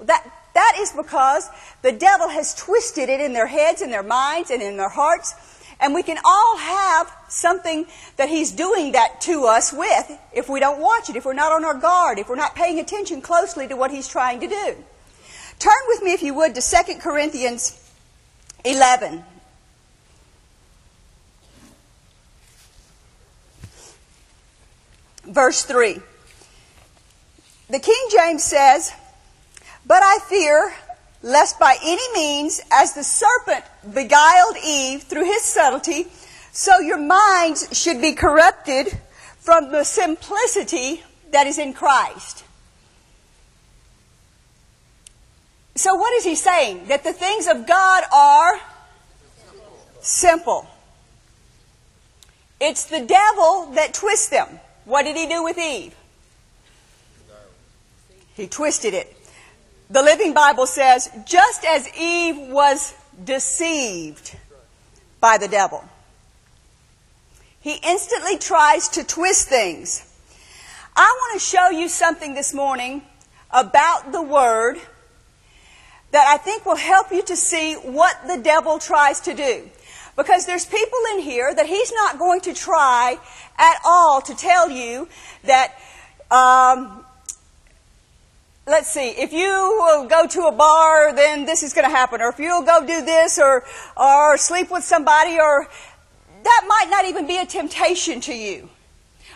That, 0.00 0.24
that 0.54 0.76
is 0.78 0.92
because 0.92 1.48
the 1.82 1.92
devil 1.92 2.28
has 2.28 2.54
twisted 2.54 3.08
it 3.08 3.20
in 3.20 3.32
their 3.32 3.46
heads, 3.46 3.82
in 3.82 3.90
their 3.90 4.02
minds, 4.02 4.50
and 4.50 4.62
in 4.62 4.76
their 4.76 4.88
hearts. 4.88 5.34
And 5.80 5.94
we 5.94 6.02
can 6.02 6.18
all 6.24 6.58
have 6.58 7.10
something 7.28 7.86
that 8.16 8.28
he's 8.28 8.52
doing 8.52 8.92
that 8.92 9.20
to 9.22 9.44
us 9.44 9.72
with 9.72 10.18
if 10.34 10.48
we 10.48 10.60
don't 10.60 10.80
watch 10.80 11.08
it, 11.08 11.16
if 11.16 11.24
we're 11.24 11.32
not 11.32 11.52
on 11.52 11.64
our 11.64 11.74
guard, 11.74 12.18
if 12.18 12.28
we're 12.28 12.36
not 12.36 12.54
paying 12.54 12.78
attention 12.78 13.22
closely 13.22 13.66
to 13.68 13.76
what 13.76 13.90
he's 13.90 14.08
trying 14.08 14.40
to 14.40 14.46
do. 14.46 14.76
Turn 15.58 15.72
with 15.88 16.02
me, 16.02 16.12
if 16.12 16.22
you 16.22 16.34
would, 16.34 16.54
to 16.54 16.60
2 16.60 16.98
Corinthians 17.00 17.76
11. 18.64 19.24
verse 25.30 25.62
3. 25.62 26.00
The 27.70 27.78
King 27.78 28.08
James 28.10 28.42
says, 28.42 28.92
But 29.86 30.02
I 30.02 30.18
fear 30.28 30.74
lest 31.22 31.60
by 31.60 31.76
any 31.82 32.12
means, 32.14 32.60
as 32.72 32.94
the 32.94 33.04
serpent 33.04 33.64
beguiled 33.94 34.56
Eve 34.64 35.04
through 35.04 35.24
his 35.24 35.42
subtlety, 35.42 36.08
so 36.50 36.80
your 36.80 36.98
minds 36.98 37.68
should 37.78 38.00
be 38.00 38.12
corrupted 38.12 38.98
from 39.38 39.70
the 39.70 39.84
simplicity 39.84 41.02
that 41.30 41.46
is 41.46 41.58
in 41.58 41.72
Christ. 41.72 42.42
So, 45.76 45.94
what 45.94 46.12
is 46.14 46.24
he 46.24 46.34
saying? 46.34 46.88
That 46.88 47.04
the 47.04 47.12
things 47.12 47.46
of 47.46 47.68
God 47.68 48.02
are 48.12 48.60
simple. 50.00 50.66
It's 52.60 52.84
the 52.84 53.00
devil 53.00 53.72
that 53.74 53.94
twists 53.94 54.28
them. 54.28 54.58
What 54.84 55.04
did 55.04 55.16
he 55.16 55.28
do 55.28 55.44
with 55.44 55.56
Eve? 55.56 55.94
He 58.40 58.46
twisted 58.46 58.94
it. 58.94 59.14
The 59.90 60.02
Living 60.02 60.32
Bible 60.32 60.66
says, 60.66 61.10
just 61.26 61.62
as 61.62 61.86
Eve 61.94 62.38
was 62.50 62.94
deceived 63.22 64.34
by 65.20 65.36
the 65.36 65.46
devil, 65.46 65.84
he 67.60 67.76
instantly 67.84 68.38
tries 68.38 68.88
to 68.90 69.04
twist 69.04 69.48
things. 69.48 70.06
I 70.96 71.02
want 71.02 71.38
to 71.38 71.46
show 71.46 71.68
you 71.68 71.86
something 71.90 72.32
this 72.32 72.54
morning 72.54 73.02
about 73.50 74.10
the 74.10 74.22
Word 74.22 74.80
that 76.12 76.26
I 76.26 76.38
think 76.38 76.64
will 76.64 76.76
help 76.76 77.12
you 77.12 77.22
to 77.24 77.36
see 77.36 77.74
what 77.74 78.16
the 78.26 78.38
devil 78.38 78.78
tries 78.78 79.20
to 79.20 79.34
do. 79.34 79.68
Because 80.16 80.46
there's 80.46 80.64
people 80.64 80.98
in 81.12 81.20
here 81.20 81.54
that 81.54 81.66
he's 81.66 81.92
not 81.92 82.18
going 82.18 82.40
to 82.42 82.54
try 82.54 83.18
at 83.58 83.76
all 83.84 84.22
to 84.22 84.34
tell 84.34 84.70
you 84.70 85.08
that 85.44 85.74
um, 86.30 86.99
let's 88.70 88.88
see, 88.88 89.08
if 89.08 89.32
you 89.32 90.06
go 90.08 90.26
to 90.28 90.42
a 90.42 90.52
bar, 90.52 91.12
then 91.12 91.44
this 91.44 91.62
is 91.62 91.74
going 91.74 91.84
to 91.84 91.94
happen. 91.94 92.22
Or 92.22 92.28
if 92.28 92.38
you'll 92.38 92.62
go 92.62 92.80
do 92.86 93.04
this 93.04 93.38
or, 93.38 93.64
or 93.96 94.36
sleep 94.38 94.70
with 94.70 94.84
somebody 94.84 95.38
or 95.40 95.68
that 96.44 96.64
might 96.66 96.86
not 96.88 97.04
even 97.04 97.26
be 97.26 97.36
a 97.36 97.44
temptation 97.44 98.20
to 98.22 98.34
you. 98.34 98.70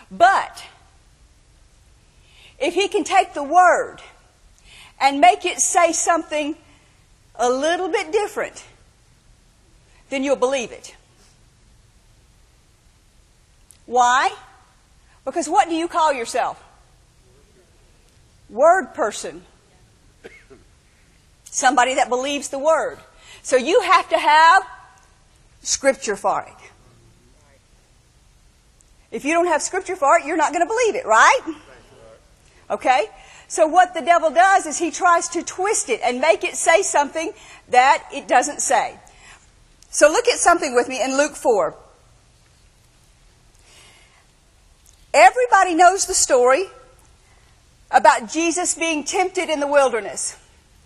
But 0.09 0.63
if 2.59 2.73
he 2.73 2.87
can 2.87 3.03
take 3.03 3.33
the 3.33 3.43
word 3.43 3.97
and 4.99 5.19
make 5.19 5.45
it 5.45 5.59
say 5.59 5.91
something 5.91 6.55
a 7.35 7.49
little 7.49 7.89
bit 7.89 8.13
different, 8.13 8.63
then 10.09 10.23
you'll 10.23 10.37
believe 10.37 10.71
it. 10.71 10.95
Why? 13.85 14.33
Because 15.25 15.49
what 15.49 15.67
do 15.67 15.75
you 15.75 15.89
call 15.89 16.13
yourself? 16.13 16.64
Word 18.49 18.93
person. 18.93 19.43
Somebody 21.45 21.95
that 21.95 22.09
believes 22.09 22.49
the 22.49 22.59
word. 22.59 22.99
So 23.41 23.55
you 23.55 23.81
have 23.81 24.09
to 24.09 24.17
have 24.17 24.63
scripture 25.61 26.15
for 26.15 26.41
it. 26.41 26.71
If 29.11 29.23
you 29.23 29.33
don't 29.33 29.47
have 29.47 29.61
scripture 29.61 29.95
for 29.95 30.17
it, 30.17 30.25
you're 30.25 30.37
not 30.37 30.51
going 30.51 30.65
to 30.65 30.67
believe 30.67 30.95
it, 30.95 31.05
right? 31.05 31.41
Okay? 32.69 33.07
So 33.47 33.67
what 33.67 33.93
the 33.93 34.01
devil 34.01 34.31
does 34.31 34.65
is 34.65 34.77
he 34.77 34.91
tries 34.91 35.29
to 35.29 35.43
twist 35.43 35.89
it 35.89 36.01
and 36.03 36.19
make 36.19 36.43
it 36.43 36.55
say 36.55 36.81
something 36.81 37.31
that 37.69 38.03
it 38.13 38.27
doesn't 38.27 38.61
say. 38.61 38.99
So 39.89 40.09
look 40.09 40.27
at 40.27 40.39
something 40.39 40.75
with 40.75 40.89
me 40.89 41.01
in 41.01 41.15
Luke 41.15 41.35
4. 41.35 41.75
Everybody 45.13 45.75
knows 45.75 46.07
the 46.07 46.13
story 46.13 46.65
about 47.91 48.31
Jesus 48.31 48.75
being 48.75 49.03
tempted 49.03 49.49
in 49.49 49.59
the 49.59 49.67
wilderness. 49.67 50.37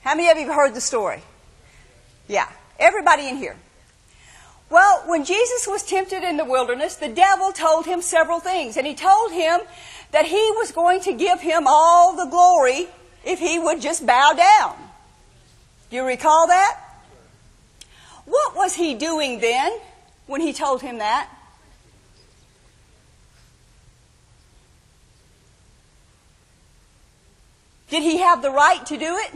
How 0.02 0.16
many 0.16 0.30
of 0.30 0.38
you 0.38 0.48
have 0.48 0.56
heard 0.56 0.74
the 0.74 0.82
story? 0.82 1.22
Yeah, 2.28 2.48
everybody 2.80 3.28
in 3.28 3.38
here. 3.38 3.56
Well, 4.70 5.04
when 5.08 5.26
Jesus 5.26 5.68
was 5.68 5.84
tempted 5.84 6.24
in 6.24 6.38
the 6.38 6.46
wilderness, 6.46 6.96
the 6.96 7.10
devil 7.10 7.52
told 7.52 7.86
him 7.86 8.02
several 8.02 8.40
things. 8.40 8.78
And 8.78 8.86
he 8.86 8.94
told 8.94 9.32
him 9.32 9.62
that 10.12 10.26
he 10.26 10.52
was 10.58 10.72
going 10.72 11.02
to 11.02 11.14
give 11.14 11.42
him 11.42 11.64
all 11.66 12.16
the 12.16 12.26
glory 12.30 12.88
if 13.26 13.40
he 13.40 13.58
would 13.58 13.82
just 13.82 14.06
bow 14.06 14.34
down. 14.34 14.76
Do 15.90 15.96
you 15.96 16.06
recall 16.06 16.48
that? 16.48 16.80
What 18.26 18.56
was 18.56 18.76
he 18.76 18.94
doing 18.94 19.40
then 19.40 19.80
when 20.28 20.40
he 20.40 20.54
told 20.54 20.84
him 20.84 21.00
that? 21.00 21.28
Did 27.90 28.04
he 28.04 28.20
have 28.20 28.42
the 28.42 28.52
right 28.52 28.86
to 28.86 28.98
do 28.98 29.18
it? 29.18 29.32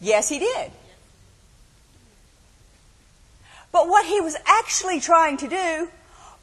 Yes, 0.00 0.28
he 0.28 0.38
did. 0.38 0.70
But 3.72 3.88
what 3.88 4.06
he 4.06 4.20
was 4.20 4.36
actually 4.46 5.00
trying 5.00 5.36
to 5.38 5.48
do 5.48 5.88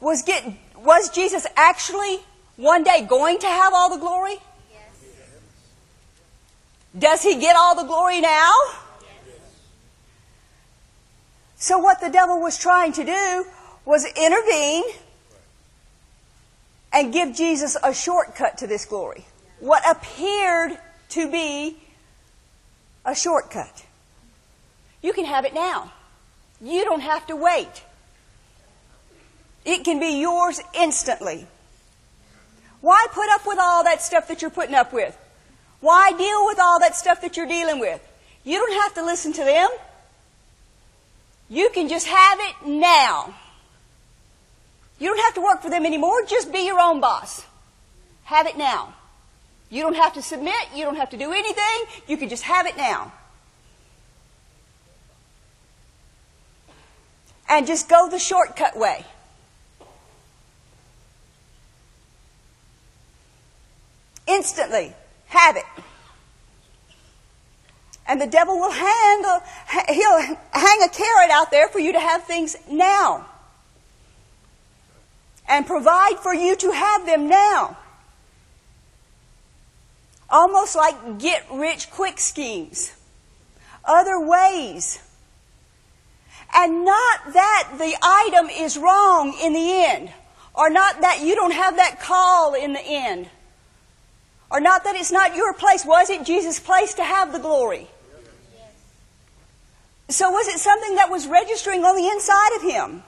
was 0.00 0.22
get, 0.22 0.44
was 0.76 1.08
Jesus 1.10 1.46
actually 1.56 2.18
one 2.56 2.82
day 2.82 3.06
going 3.08 3.38
to 3.38 3.46
have 3.46 3.72
all 3.72 3.88
the 3.88 3.96
glory? 3.96 4.34
Yes. 4.70 4.82
Does 6.98 7.22
he 7.22 7.40
get 7.40 7.56
all 7.56 7.76
the 7.76 7.84
glory 7.84 8.20
now? 8.20 8.50
Yes. 9.00 9.38
So 11.56 11.78
what 11.78 12.00
the 12.00 12.10
devil 12.10 12.40
was 12.40 12.58
trying 12.58 12.92
to 12.94 13.04
do 13.04 13.46
was 13.84 14.04
intervene 14.04 14.84
and 16.92 17.12
give 17.12 17.34
Jesus 17.34 17.76
a 17.82 17.94
shortcut 17.94 18.58
to 18.58 18.66
this 18.66 18.84
glory 18.84 19.24
what 19.62 19.88
appeared 19.88 20.76
to 21.10 21.30
be 21.30 21.76
a 23.04 23.14
shortcut. 23.14 23.84
You 25.02 25.12
can 25.12 25.24
have 25.24 25.44
it 25.44 25.54
now. 25.54 25.92
You 26.60 26.82
don't 26.84 27.00
have 27.00 27.24
to 27.28 27.36
wait. 27.36 27.84
It 29.64 29.84
can 29.84 30.00
be 30.00 30.20
yours 30.20 30.60
instantly. 30.74 31.46
Why 32.80 33.06
put 33.12 33.28
up 33.30 33.46
with 33.46 33.60
all 33.62 33.84
that 33.84 34.02
stuff 34.02 34.26
that 34.26 34.42
you're 34.42 34.50
putting 34.50 34.74
up 34.74 34.92
with? 34.92 35.16
Why 35.78 36.10
deal 36.10 36.44
with 36.46 36.58
all 36.58 36.80
that 36.80 36.96
stuff 36.96 37.20
that 37.20 37.36
you're 37.36 37.46
dealing 37.46 37.78
with? 37.78 38.00
You 38.42 38.58
don't 38.58 38.82
have 38.82 38.94
to 38.94 39.04
listen 39.04 39.32
to 39.34 39.44
them. 39.44 39.70
You 41.48 41.70
can 41.72 41.88
just 41.88 42.08
have 42.08 42.38
it 42.40 42.66
now. 42.66 43.32
You 44.98 45.06
don't 45.06 45.24
have 45.24 45.34
to 45.34 45.40
work 45.40 45.62
for 45.62 45.70
them 45.70 45.86
anymore. 45.86 46.24
Just 46.26 46.52
be 46.52 46.66
your 46.66 46.80
own 46.80 47.00
boss. 47.00 47.44
Have 48.24 48.48
it 48.48 48.58
now. 48.58 48.94
You 49.72 49.80
don't 49.80 49.96
have 49.96 50.12
to 50.12 50.22
submit. 50.22 50.68
You 50.74 50.84
don't 50.84 50.96
have 50.96 51.08
to 51.10 51.16
do 51.16 51.32
anything. 51.32 52.02
You 52.06 52.18
can 52.18 52.28
just 52.28 52.42
have 52.42 52.66
it 52.66 52.76
now. 52.76 53.10
And 57.48 57.66
just 57.66 57.88
go 57.88 58.06
the 58.10 58.18
shortcut 58.18 58.76
way. 58.76 59.06
Instantly. 64.26 64.92
Have 65.28 65.56
it. 65.56 65.64
And 68.06 68.20
the 68.20 68.26
devil 68.26 68.58
will 68.58 68.72
handle, 68.72 69.40
he'll 69.88 70.36
hang 70.52 70.82
a 70.82 70.88
carrot 70.90 71.30
out 71.30 71.50
there 71.50 71.68
for 71.68 71.78
you 71.78 71.94
to 71.94 72.00
have 72.00 72.24
things 72.24 72.56
now. 72.68 73.26
And 75.48 75.66
provide 75.66 76.18
for 76.18 76.34
you 76.34 76.56
to 76.56 76.72
have 76.72 77.06
them 77.06 77.30
now 77.30 77.78
almost 80.32 80.74
like 80.74 81.18
get 81.18 81.44
rich 81.52 81.90
quick 81.90 82.18
schemes, 82.18 82.92
other 83.84 84.18
ways. 84.18 84.98
And 86.54 86.84
not 86.84 87.32
that 87.32 87.74
the 87.78 87.94
item 88.02 88.48
is 88.50 88.76
wrong 88.76 89.36
in 89.42 89.52
the 89.52 89.72
end, 89.72 90.10
or 90.54 90.70
not 90.70 91.00
that 91.02 91.20
you 91.20 91.34
don't 91.34 91.52
have 91.52 91.76
that 91.76 92.00
call 92.00 92.54
in 92.54 92.72
the 92.72 92.82
end, 92.82 93.28
or 94.50 94.60
not 94.60 94.84
that 94.84 94.96
it's 94.96 95.12
not 95.12 95.36
your 95.36 95.54
place. 95.54 95.84
Was 95.84 96.10
it 96.10 96.24
Jesus' 96.24 96.58
place 96.58 96.94
to 96.94 97.04
have 97.04 97.32
the 97.32 97.38
glory? 97.38 97.86
So 100.08 100.30
was 100.30 100.46
it 100.48 100.58
something 100.58 100.96
that 100.96 101.10
was 101.10 101.26
registering 101.26 101.84
on 101.84 101.96
the 101.96 102.06
inside 102.06 102.56
of 102.56 102.62
him? 102.62 103.02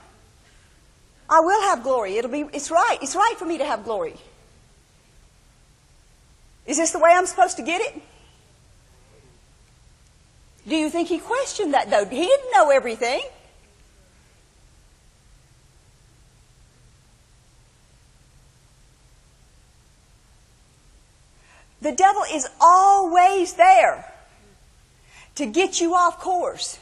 I 1.29 1.39
will 1.41 1.61
have 1.61 1.83
glory. 1.83 2.17
It'll 2.17 2.31
be, 2.31 2.45
it's 2.53 2.71
right. 2.71 2.97
It's 3.01 3.15
right 3.15 3.35
for 3.37 3.45
me 3.45 3.59
to 3.59 3.65
have 3.65 3.83
glory. 3.83 4.15
Is 6.65 6.77
this 6.77 6.91
the 6.91 6.99
way 6.99 7.11
I'm 7.13 7.25
supposed 7.25 7.57
to 7.57 7.63
get 7.63 7.81
it? 7.81 8.01
Do 10.67 10.75
you 10.75 10.89
think 10.89 11.09
he 11.09 11.19
questioned 11.19 11.73
that 11.73 11.89
though? 11.89 12.05
He 12.05 12.25
didn't 12.25 12.51
know 12.51 12.71
everything. 12.71 13.21
The 21.81 21.91
devil 21.91 22.23
is 22.33 22.47
always 22.59 23.53
there 23.53 24.11
to 25.35 25.45
get 25.45 25.79
you 25.79 25.93
off 25.93 26.19
course, 26.19 26.79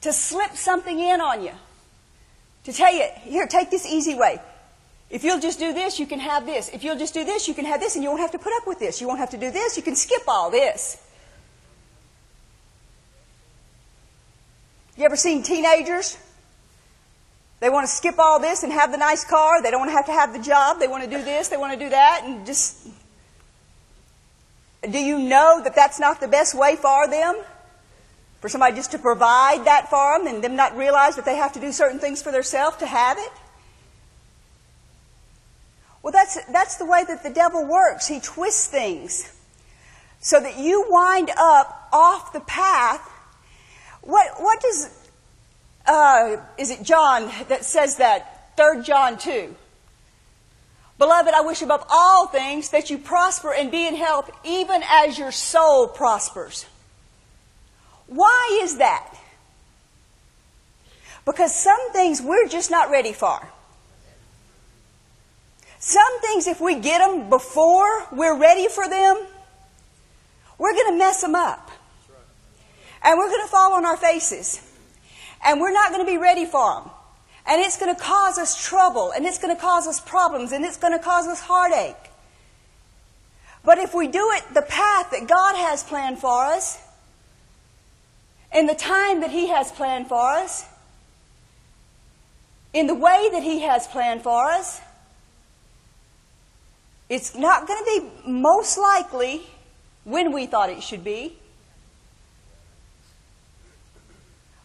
to 0.00 0.12
slip 0.12 0.56
something 0.56 0.98
in 0.98 1.20
on 1.20 1.44
you, 1.44 1.52
to 2.64 2.72
tell 2.72 2.92
you, 2.92 3.04
here, 3.20 3.46
take 3.46 3.70
this 3.70 3.86
easy 3.86 4.16
way. 4.16 4.40
If 5.12 5.24
you'll 5.24 5.40
just 5.40 5.58
do 5.58 5.74
this, 5.74 6.00
you 6.00 6.06
can 6.06 6.20
have 6.20 6.46
this. 6.46 6.70
If 6.70 6.82
you'll 6.82 6.96
just 6.96 7.12
do 7.12 7.22
this, 7.22 7.46
you 7.46 7.52
can 7.52 7.66
have 7.66 7.80
this, 7.80 7.96
and 7.96 8.02
you 8.02 8.08
won't 8.08 8.22
have 8.22 8.30
to 8.30 8.38
put 8.38 8.54
up 8.54 8.66
with 8.66 8.78
this. 8.78 8.98
You 8.98 9.06
won't 9.06 9.20
have 9.20 9.28
to 9.30 9.36
do 9.36 9.50
this. 9.50 9.76
You 9.76 9.82
can 9.82 9.94
skip 9.94 10.22
all 10.26 10.50
this. 10.50 10.96
You 14.96 15.04
ever 15.04 15.16
seen 15.16 15.42
teenagers? 15.42 16.16
They 17.60 17.68
want 17.68 17.86
to 17.86 17.92
skip 17.92 18.18
all 18.18 18.40
this 18.40 18.62
and 18.62 18.72
have 18.72 18.90
the 18.90 18.96
nice 18.96 19.22
car. 19.22 19.62
They 19.62 19.70
don't 19.70 19.80
want 19.80 19.90
to 19.90 19.96
have 19.96 20.06
to 20.06 20.12
have 20.12 20.32
the 20.32 20.38
job. 20.38 20.78
They 20.78 20.88
want 20.88 21.04
to 21.04 21.10
do 21.10 21.22
this. 21.22 21.48
They 21.48 21.58
want 21.58 21.74
to 21.74 21.78
do 21.78 21.90
that. 21.90 22.22
And 22.24 22.46
just. 22.46 22.88
Do 24.90 24.98
you 24.98 25.18
know 25.18 25.60
that 25.62 25.74
that's 25.74 26.00
not 26.00 26.20
the 26.20 26.28
best 26.28 26.54
way 26.54 26.76
for 26.76 27.06
them? 27.06 27.38
For 28.40 28.48
somebody 28.48 28.76
just 28.76 28.92
to 28.92 28.98
provide 28.98 29.66
that 29.66 29.90
for 29.90 30.18
them 30.18 30.26
and 30.26 30.42
them 30.42 30.56
not 30.56 30.74
realize 30.74 31.16
that 31.16 31.26
they 31.26 31.36
have 31.36 31.52
to 31.52 31.60
do 31.60 31.70
certain 31.70 31.98
things 31.98 32.22
for 32.22 32.32
themselves 32.32 32.78
to 32.78 32.86
have 32.86 33.18
it? 33.18 33.30
Well, 36.02 36.12
that's, 36.12 36.38
that's 36.46 36.76
the 36.76 36.84
way 36.84 37.04
that 37.06 37.22
the 37.22 37.30
devil 37.30 37.64
works. 37.64 38.08
He 38.08 38.20
twists 38.20 38.66
things 38.66 39.32
so 40.20 40.40
that 40.40 40.58
you 40.58 40.86
wind 40.88 41.30
up 41.36 41.88
off 41.92 42.32
the 42.32 42.40
path. 42.40 43.08
What, 44.02 44.40
what 44.40 44.60
does, 44.60 44.90
uh, 45.86 46.36
is 46.58 46.70
it 46.70 46.82
John 46.82 47.30
that 47.48 47.64
says 47.64 47.96
that? 47.96 48.56
3 48.56 48.82
John 48.82 49.16
2. 49.16 49.54
Beloved, 50.98 51.34
I 51.34 51.40
wish 51.40 51.62
above 51.62 51.84
all 51.90 52.26
things 52.26 52.70
that 52.70 52.90
you 52.90 52.98
prosper 52.98 53.52
and 53.52 53.70
be 53.70 53.86
in 53.86 53.96
health, 53.96 54.30
even 54.44 54.82
as 54.88 55.18
your 55.18 55.32
soul 55.32 55.88
prospers. 55.88 56.66
Why 58.06 58.60
is 58.62 58.76
that? 58.76 59.16
Because 61.24 61.54
some 61.54 61.92
things 61.92 62.20
we're 62.20 62.48
just 62.48 62.70
not 62.70 62.90
ready 62.90 63.12
for. 63.12 63.48
Some 65.84 66.20
things, 66.20 66.46
if 66.46 66.60
we 66.60 66.76
get 66.76 66.98
them 67.00 67.28
before 67.28 68.06
we're 68.12 68.38
ready 68.38 68.68
for 68.68 68.88
them, 68.88 69.20
we're 70.56 70.74
going 70.74 70.92
to 70.92 70.96
mess 70.96 71.22
them 71.22 71.34
up. 71.34 71.72
And 73.02 73.18
we're 73.18 73.28
going 73.28 73.42
to 73.42 73.50
fall 73.50 73.72
on 73.74 73.84
our 73.84 73.96
faces. 73.96 74.62
And 75.44 75.60
we're 75.60 75.72
not 75.72 75.90
going 75.90 76.06
to 76.06 76.08
be 76.08 76.18
ready 76.18 76.46
for 76.46 76.74
them. 76.76 76.90
And 77.46 77.60
it's 77.60 77.80
going 77.80 77.92
to 77.92 78.00
cause 78.00 78.38
us 78.38 78.64
trouble. 78.64 79.10
And 79.10 79.26
it's 79.26 79.38
going 79.38 79.52
to 79.52 79.60
cause 79.60 79.88
us 79.88 80.00
problems. 80.00 80.52
And 80.52 80.64
it's 80.64 80.76
going 80.76 80.96
to 80.96 81.00
cause 81.02 81.26
us 81.26 81.40
heartache. 81.40 81.96
But 83.64 83.78
if 83.78 83.92
we 83.92 84.06
do 84.06 84.30
it 84.34 84.54
the 84.54 84.62
path 84.62 85.10
that 85.10 85.26
God 85.26 85.56
has 85.56 85.82
planned 85.82 86.20
for 86.20 86.44
us, 86.44 86.80
in 88.54 88.66
the 88.66 88.74
time 88.76 89.22
that 89.22 89.32
He 89.32 89.48
has 89.48 89.72
planned 89.72 90.06
for 90.06 90.30
us, 90.30 90.64
in 92.72 92.86
the 92.86 92.94
way 92.94 93.30
that 93.32 93.42
He 93.42 93.62
has 93.62 93.88
planned 93.88 94.22
for 94.22 94.46
us, 94.46 94.80
it's 97.12 97.34
not 97.34 97.66
going 97.66 97.78
to 97.78 98.00
be 98.00 98.30
most 98.30 98.78
likely 98.78 99.42
when 100.04 100.32
we 100.32 100.46
thought 100.46 100.70
it 100.70 100.82
should 100.82 101.04
be, 101.04 101.36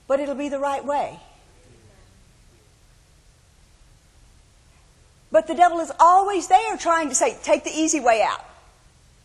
but 0.07 0.21
it'll 0.21 0.33
be 0.33 0.47
the 0.47 0.57
right 0.57 0.85
way. 0.85 1.19
But 5.29 5.47
the 5.47 5.55
devil 5.55 5.81
is 5.81 5.91
always 5.99 6.47
there 6.47 6.77
trying 6.77 7.09
to 7.09 7.15
say, 7.15 7.37
take 7.43 7.65
the 7.65 7.69
easy 7.69 7.99
way 7.99 8.23
out. 8.23 8.45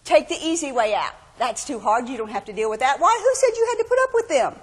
Take 0.03 0.29
the 0.29 0.39
easy 0.43 0.73
way 0.73 0.93
out. 0.93 1.15
That's 1.39 1.65
too 1.65 1.79
hard. 1.79 2.09
You 2.09 2.17
don't 2.17 2.31
have 2.31 2.47
to 2.47 2.53
deal 2.53 2.69
with 2.69 2.81
that. 2.81 2.99
Why? 2.99 3.17
Who 3.23 3.35
said 3.37 3.57
you 3.57 3.67
had 3.71 3.83
to 3.85 3.89
put 3.89 3.99
up 4.03 4.11
with 4.15 4.29
them? 4.29 4.55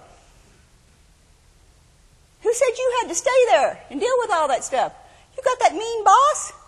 Who 2.41 2.53
said 2.53 2.77
you 2.77 2.97
had 3.01 3.07
to 3.07 3.15
stay 3.15 3.45
there 3.51 3.81
and 3.89 4.01
deal 4.01 4.15
with 4.17 4.31
all 4.31 4.49
that 4.49 4.65
stuff? 4.65 4.91
You 5.37 5.43
got 5.43 5.59
that 5.61 5.73
mean 5.75 6.03
boss? 6.03 6.58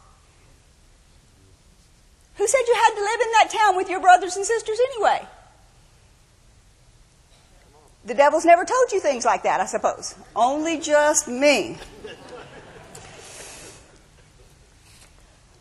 Who 2.42 2.48
said 2.48 2.62
you 2.68 2.74
had 2.74 2.96
to 2.96 3.02
live 3.02 3.22
in 3.22 3.32
that 3.34 3.50
town 3.52 3.76
with 3.78 3.88
your 3.88 4.00
brothers 4.00 4.36
and 4.36 4.44
sisters 4.44 4.80
anyway? 4.94 5.22
The 8.04 8.16
devil's 8.16 8.46
never 8.46 8.66
told 8.66 8.92
you 8.92 9.00
things 9.00 9.26
like 9.26 9.44
that, 9.44 9.62
I 9.62 9.68
suppose. 9.68 10.16
Only 10.36 10.80
just 10.80 11.28
me. 11.28 11.78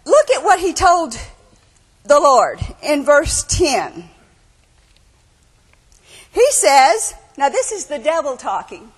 Look 0.06 0.30
at 0.30 0.42
what 0.42 0.58
he 0.58 0.72
told 0.72 1.20
the 2.04 2.18
Lord 2.18 2.60
in 2.82 3.04
verse 3.04 3.42
10. 3.42 4.08
He 6.32 6.46
says, 6.52 7.12
now 7.36 7.50
this 7.50 7.72
is 7.72 7.88
the 7.88 7.98
devil 7.98 8.38
talking. 8.38 8.90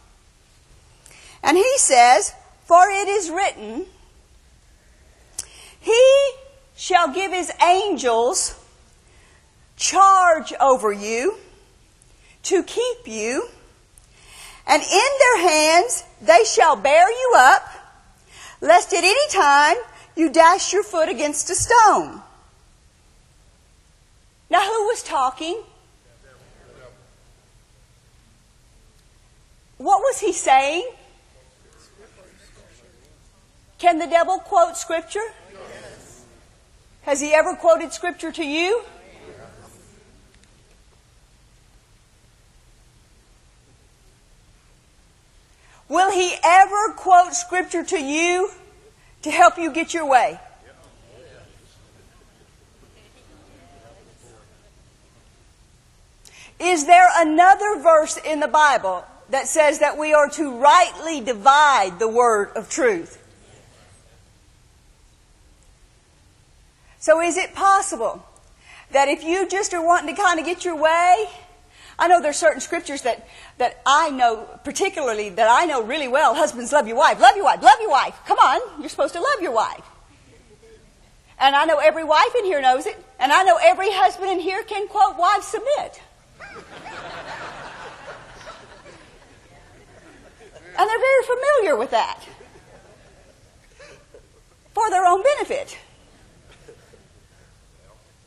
And 1.42 1.56
he 1.56 1.78
says, 1.78 2.32
For 2.64 2.88
it 2.88 3.08
is 3.08 3.28
written, 3.28 3.86
shall 6.82 7.12
give 7.14 7.30
his 7.30 7.52
angels 7.62 8.58
charge 9.76 10.52
over 10.60 10.92
you 10.92 11.36
to 12.42 12.60
keep 12.64 13.06
you, 13.06 13.48
and 14.66 14.82
in 14.82 15.10
their 15.20 15.48
hands 15.48 16.02
they 16.20 16.42
shall 16.42 16.74
bear 16.74 17.08
you 17.08 17.34
up, 17.36 17.62
lest 18.60 18.92
at 18.92 19.04
any 19.04 19.28
time 19.30 19.76
you 20.16 20.28
dash 20.28 20.72
your 20.72 20.82
foot 20.82 21.08
against 21.08 21.48
a 21.50 21.54
stone. 21.54 22.20
Now, 24.50 24.62
who 24.62 24.86
was 24.88 25.04
talking? 25.04 25.62
What 29.78 30.00
was 30.00 30.18
he 30.18 30.32
saying? 30.32 30.90
Can 33.78 34.00
the 34.00 34.08
devil 34.08 34.38
quote 34.38 34.76
scripture? 34.76 35.28
Has 37.02 37.20
he 37.20 37.34
ever 37.34 37.54
quoted 37.54 37.92
scripture 37.92 38.30
to 38.32 38.44
you? 38.44 38.82
Will 45.88 46.10
he 46.10 46.34
ever 46.42 46.94
quote 46.96 47.34
scripture 47.34 47.84
to 47.84 47.98
you 47.98 48.50
to 49.22 49.30
help 49.30 49.58
you 49.58 49.72
get 49.72 49.92
your 49.92 50.06
way? 50.06 50.40
Is 56.58 56.86
there 56.86 57.08
another 57.16 57.80
verse 57.82 58.16
in 58.16 58.40
the 58.40 58.48
Bible 58.48 59.04
that 59.30 59.48
says 59.48 59.80
that 59.80 59.98
we 59.98 60.14
are 60.14 60.28
to 60.30 60.56
rightly 60.56 61.20
divide 61.20 61.98
the 61.98 62.08
word 62.08 62.50
of 62.54 62.70
truth? 62.70 63.21
So 67.02 67.20
is 67.20 67.36
it 67.36 67.52
possible 67.52 68.24
that 68.92 69.08
if 69.08 69.24
you 69.24 69.48
just 69.48 69.74
are 69.74 69.84
wanting 69.84 70.14
to 70.14 70.22
kind 70.22 70.38
of 70.38 70.46
get 70.46 70.64
your 70.64 70.76
way, 70.76 71.26
I 71.98 72.06
know 72.06 72.22
there's 72.22 72.36
certain 72.36 72.60
scriptures 72.60 73.02
that, 73.02 73.28
that 73.58 73.82
I 73.84 74.10
know, 74.10 74.48
particularly 74.62 75.28
that 75.30 75.48
I 75.50 75.64
know 75.64 75.82
really 75.82 76.06
well. 76.06 76.36
Husbands, 76.36 76.72
love 76.72 76.86
your 76.86 76.96
wife. 76.96 77.18
Love 77.18 77.34
your 77.34 77.44
wife. 77.44 77.60
Love 77.60 77.80
your 77.80 77.90
wife. 77.90 78.16
Come 78.24 78.38
on. 78.38 78.60
You're 78.80 78.88
supposed 78.88 79.14
to 79.14 79.20
love 79.20 79.42
your 79.42 79.50
wife. 79.50 79.82
And 81.40 81.56
I 81.56 81.64
know 81.64 81.78
every 81.78 82.04
wife 82.04 82.36
in 82.38 82.44
here 82.44 82.62
knows 82.62 82.86
it. 82.86 82.96
And 83.18 83.32
I 83.32 83.42
know 83.42 83.58
every 83.60 83.90
husband 83.90 84.30
in 84.30 84.38
here 84.38 84.62
can 84.62 84.86
quote, 84.86 85.18
wives 85.18 85.48
submit. 85.48 86.00
and 90.78 90.88
they're 90.88 91.00
very 91.00 91.24
familiar 91.24 91.76
with 91.76 91.90
that 91.90 92.22
for 94.72 94.88
their 94.90 95.04
own 95.04 95.24
benefit. 95.24 95.76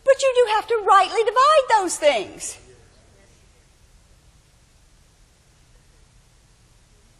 But 0.05 0.21
you 0.21 0.33
do 0.35 0.51
have 0.55 0.67
to 0.67 0.83
rightly 0.87 1.23
divide 1.23 1.81
those 1.81 1.97
things. 1.97 2.57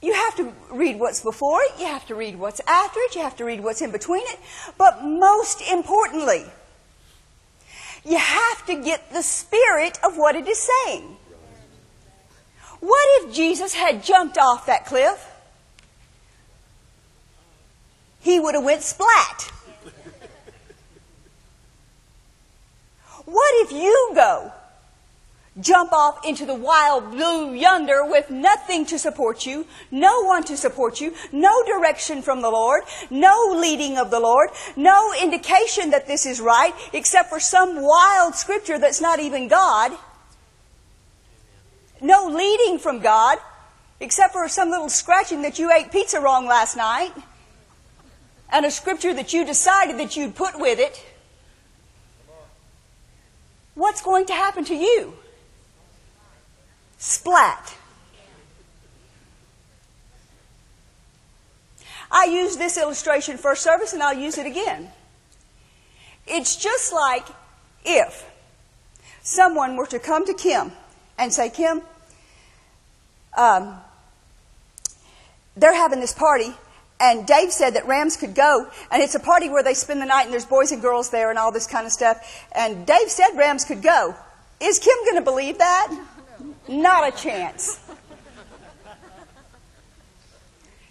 You 0.02 0.14
have 0.14 0.36
to 0.36 0.54
read 0.72 1.00
what's 1.00 1.22
before 1.22 1.62
it, 1.64 1.80
you 1.80 1.88
have 1.88 2.06
to 2.08 2.16
read 2.16 2.38
what's 2.38 2.62
after 2.68 3.00
it, 3.00 3.16
you 3.16 3.22
have 3.22 3.36
to 3.38 3.44
read 3.44 3.62
what's 3.62 3.82
in 3.82 3.92
between 3.92 4.22
it, 4.28 4.40
but 4.78 5.04
most 5.04 5.62
importantly, 5.62 6.46
you 8.04 8.18
have 8.20 8.66
to 8.68 8.76
get 8.84 9.12
the 9.12 9.24
spirit 9.24 9.98
of 10.06 10.16
what 10.16 10.36
it 10.36 10.48
is 10.48 10.70
saying. 10.86 11.18
What 12.82 13.24
if 13.24 13.34
Jesus 13.34 13.74
had 13.74 14.04
jumped 14.04 14.38
off 14.38 14.68
that 14.68 14.86
cliff? 14.86 15.28
He 18.20 18.40
would 18.40 18.54
have 18.54 18.64
went 18.64 18.84
splat. 18.84 19.52
What 23.26 23.54
if 23.66 23.72
you 23.72 24.12
go 24.16 24.52
jump 25.60 25.94
off 25.94 26.26
into 26.26 26.46
the 26.46 26.56
wild 26.56 27.12
blue 27.12 27.54
yonder 27.54 28.06
with 28.06 28.30
nothing 28.30 28.86
to 28.86 29.00
support 29.00 29.46
you, 29.46 29.66
no 29.90 30.24
one 30.24 30.44
to 30.44 30.58
support 30.58 31.00
you, 31.00 31.14
no 31.32 31.64
direction 31.64 32.22
from 32.22 32.42
the 32.42 32.50
Lord, 32.50 32.84
no 33.10 33.56
leading 33.56 33.98
of 33.98 34.12
the 34.12 34.20
Lord, 34.20 34.50
no 34.76 35.14
indication 35.22 35.92
that 35.92 36.08
this 36.08 36.26
is 36.26 36.42
right, 36.42 36.74
except 36.94 37.30
for 37.30 37.40
some 37.40 37.82
wild 37.82 38.36
scripture 38.36 38.78
that's 38.78 39.02
not 39.02 39.20
even 39.20 39.48
God, 39.48 39.94
no 42.02 42.28
leading 42.28 42.78
from 42.78 43.00
God, 43.00 43.38
except 44.02 44.34
for 44.34 44.48
some 44.50 44.70
little 44.70 44.90
scratching 44.90 45.42
that 45.44 45.58
you 45.58 45.72
ate 45.72 45.92
pizza 45.92 46.20
wrong 46.20 46.46
last 46.46 46.76
night. 46.76 47.14
and 48.52 48.66
a 48.66 48.72
scripture 48.72 49.14
that 49.14 49.34
you 49.34 49.44
decided 49.44 49.98
that 49.98 50.16
you'd 50.16 50.36
put 50.36 50.60
with 50.60 50.80
it, 50.80 51.04
what's 53.76 54.02
going 54.02 54.26
to 54.26 54.34
happen 54.34 54.66
to 54.66 54.76
you? 54.76 55.14
Splat. 56.98 57.76
I 62.12 62.26
used 62.26 62.60
this 62.60 62.78
illustration 62.78 63.38
first 63.38 63.62
service 63.62 63.94
and 63.94 64.02
I'll 64.02 64.18
use 64.18 64.38
it 64.38 64.46
again. 64.46 64.90
It's 66.28 66.56
just 66.56 66.94
like 66.94 67.28
if 67.84 68.26
someone 69.22 69.76
were 69.76 69.88
to 69.88 70.00
come 70.00 70.26
to 70.26 70.34
Kim 70.34 70.72
and 71.18 71.32
say, 71.32 71.50
Kim, 71.50 71.82
um, 73.38 73.78
they're 75.56 75.76
having 75.76 76.00
this 76.00 76.14
party, 76.14 76.54
and 77.00 77.28
Dave 77.28 77.52
said 77.52 77.76
that 77.76 77.88
Rams 77.88 78.16
could 78.18 78.36
go, 78.36 78.68
and 78.92 79.04
it's 79.04 79.16
a 79.16 79.20
party 79.20 79.50
where 79.50 79.64
they 79.64 79.74
spend 79.74 80.02
the 80.02 80.06
night, 80.06 80.24
and 80.24 80.34
there's 80.34 80.46
boys 80.46 80.72
and 80.72 80.82
girls 80.82 81.10
there, 81.10 81.30
and 81.30 81.38
all 81.38 81.52
this 81.52 81.68
kind 81.68 81.86
of 81.86 81.92
stuff. 81.92 82.46
And 82.54 82.86
Dave 82.86 83.10
said 83.10 83.36
Rams 83.36 83.66
could 83.66 83.82
go. 83.82 84.16
Is 84.62 84.80
Kim 84.80 84.96
going 85.06 85.18
to 85.18 85.22
believe 85.22 85.58
that? 85.58 85.96
Not 86.68 87.08
a 87.08 87.12
chance. 87.16 87.80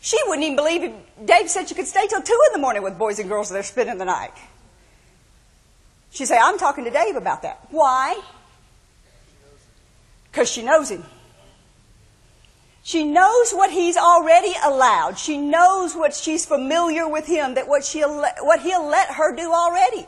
She 0.00 0.18
wouldn't 0.26 0.44
even 0.44 0.56
believe 0.56 0.82
it. 0.82 1.26
Dave 1.26 1.48
said 1.48 1.68
she 1.68 1.74
could 1.74 1.86
stay 1.86 2.06
till 2.06 2.20
2 2.20 2.32
in 2.48 2.52
the 2.52 2.58
morning 2.58 2.82
with 2.82 2.98
boys 2.98 3.18
and 3.18 3.28
girls 3.28 3.48
that 3.48 3.58
are 3.58 3.62
spending 3.62 3.96
the 3.96 4.04
night. 4.04 4.32
She'd 6.10 6.26
say, 6.26 6.36
I'm 6.36 6.58
talking 6.58 6.84
to 6.84 6.90
Dave 6.90 7.16
about 7.16 7.40
that. 7.42 7.66
Why? 7.70 8.20
Because 10.30 10.50
she 10.50 10.62
knows 10.62 10.90
him. 10.90 11.04
She 12.86 13.02
knows 13.02 13.52
what 13.52 13.70
he's 13.70 13.96
already 13.96 14.52
allowed. 14.62 15.18
She 15.18 15.38
knows 15.38 15.96
what 15.96 16.14
she's 16.14 16.44
familiar 16.44 17.08
with 17.08 17.24
him, 17.24 17.54
that 17.54 17.66
what, 17.66 17.82
she'll 17.82 18.22
what 18.42 18.60
he'll 18.60 18.86
let 18.86 19.08
her 19.08 19.34
do 19.34 19.50
already. 19.50 20.06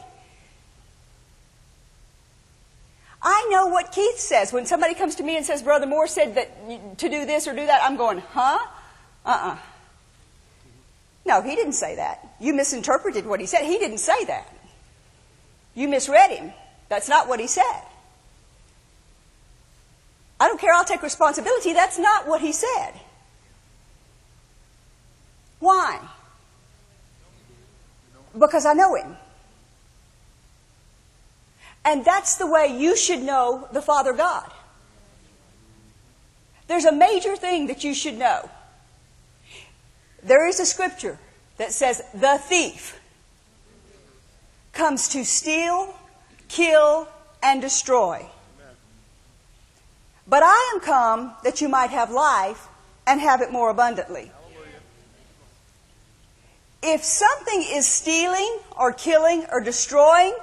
I 3.22 3.48
know 3.50 3.68
what 3.68 3.92
Keith 3.92 4.18
says. 4.18 4.52
When 4.52 4.66
somebody 4.66 4.92
comes 4.92 5.14
to 5.16 5.22
me 5.22 5.38
and 5.38 5.46
says, 5.46 5.62
Brother 5.62 5.86
Moore 5.86 6.06
said 6.06 6.34
that 6.34 6.98
to 6.98 7.08
do 7.08 7.24
this 7.24 7.48
or 7.48 7.54
do 7.54 7.64
that, 7.64 7.80
I'm 7.82 7.96
going, 7.96 8.18
huh? 8.18 8.58
Uh-uh. 9.24 9.56
No, 11.24 11.40
he 11.40 11.56
didn't 11.56 11.72
say 11.72 11.96
that. 11.96 12.36
You 12.38 12.52
misinterpreted 12.52 13.24
what 13.24 13.40
he 13.40 13.46
said. 13.46 13.64
He 13.64 13.78
didn't 13.78 13.98
say 13.98 14.26
that. 14.26 14.54
You 15.74 15.88
misread 15.88 16.30
him. 16.30 16.52
That's 16.90 17.08
not 17.08 17.26
what 17.26 17.40
he 17.40 17.46
said. 17.46 17.82
I 20.38 20.48
don't 20.48 20.60
care, 20.60 20.72
I'll 20.74 20.84
take 20.84 21.02
responsibility. 21.02 21.72
That's 21.72 21.98
not 21.98 22.26
what 22.26 22.40
he 22.40 22.52
said. 22.52 22.92
Why? 25.58 26.00
Because 28.38 28.66
I 28.66 28.74
know 28.74 28.94
him. 28.94 29.16
And 31.84 32.04
that's 32.04 32.36
the 32.36 32.46
way 32.46 32.66
you 32.66 32.96
should 32.96 33.22
know 33.22 33.68
the 33.72 33.80
Father 33.80 34.12
God. 34.12 34.50
There's 36.66 36.84
a 36.84 36.92
major 36.92 37.36
thing 37.36 37.68
that 37.68 37.84
you 37.84 37.94
should 37.94 38.18
know. 38.18 38.50
There 40.22 40.46
is 40.48 40.58
a 40.58 40.66
scripture 40.66 41.18
that 41.56 41.72
says, 41.72 42.02
the 42.12 42.38
thief 42.38 43.00
comes 44.72 45.08
to 45.10 45.24
steal, 45.24 45.94
kill, 46.48 47.08
and 47.42 47.62
destroy. 47.62 48.26
But 50.26 50.42
I 50.42 50.72
am 50.74 50.80
come 50.80 51.34
that 51.44 51.60
you 51.60 51.68
might 51.68 51.90
have 51.90 52.10
life 52.10 52.68
and 53.06 53.20
have 53.20 53.40
it 53.40 53.52
more 53.52 53.70
abundantly. 53.70 54.32
If 56.82 57.04
something 57.04 57.64
is 57.68 57.86
stealing 57.86 58.58
or 58.76 58.92
killing 58.92 59.46
or 59.50 59.60
destroying, 59.60 60.34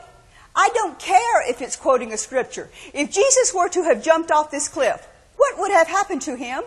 I 0.56 0.70
don't 0.74 1.00
care 1.00 1.50
if 1.50 1.62
it's 1.62 1.76
quoting 1.76 2.14
a 2.14 2.18
scripture. 2.18 2.70
If 2.94 3.12
Jesus 3.12 3.54
were 3.54 3.70
to 3.70 3.84
have 3.84 4.04
jumped 4.04 4.32
off 4.32 4.52
this 4.52 4.68
cliff, 4.68 5.08
what 5.36 5.58
would 5.58 5.72
have 5.72 5.88
happened 5.88 6.22
to 6.24 6.36
him? 6.36 6.64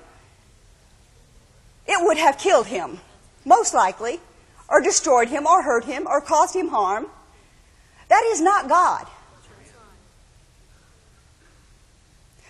It 1.87 2.05
would 2.05 2.18
have 2.18 2.38
killed 2.38 2.66
him, 2.66 3.00
most 3.44 3.74
likely, 3.74 4.20
or 4.68 4.81
destroyed 4.81 5.29
him, 5.29 5.46
or 5.46 5.62
hurt 5.62 5.85
him, 5.85 6.07
or 6.07 6.20
caused 6.20 6.57
him 6.57 6.68
harm. 6.68 7.07
That 8.09 8.24
is 8.33 8.40
not 8.40 8.68
God. 8.68 9.07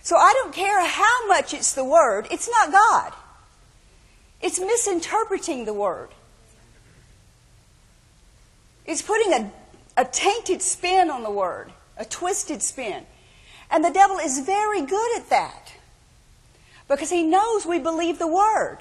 So 0.06 0.16
I 0.16 0.32
don't 0.34 0.54
care 0.54 0.86
how 0.86 1.26
much 1.26 1.52
it's 1.52 1.72
the 1.72 1.82
Word, 1.82 2.28
it's 2.30 2.48
not 2.48 2.70
God. 2.70 3.12
It's 4.40 4.60
misinterpreting 4.60 5.64
the 5.64 5.74
Word. 5.74 6.10
It's 8.84 9.02
putting 9.02 9.32
a, 9.32 9.50
a 9.96 10.04
tainted 10.04 10.62
spin 10.62 11.10
on 11.10 11.24
the 11.24 11.30
Word, 11.32 11.72
a 11.96 12.04
twisted 12.04 12.62
spin. 12.62 13.04
And 13.68 13.84
the 13.84 13.90
devil 13.90 14.18
is 14.18 14.38
very 14.38 14.80
good 14.82 15.18
at 15.18 15.28
that 15.30 15.72
because 16.86 17.10
he 17.10 17.24
knows 17.24 17.66
we 17.66 17.80
believe 17.80 18.20
the 18.20 18.28
Word. 18.28 18.78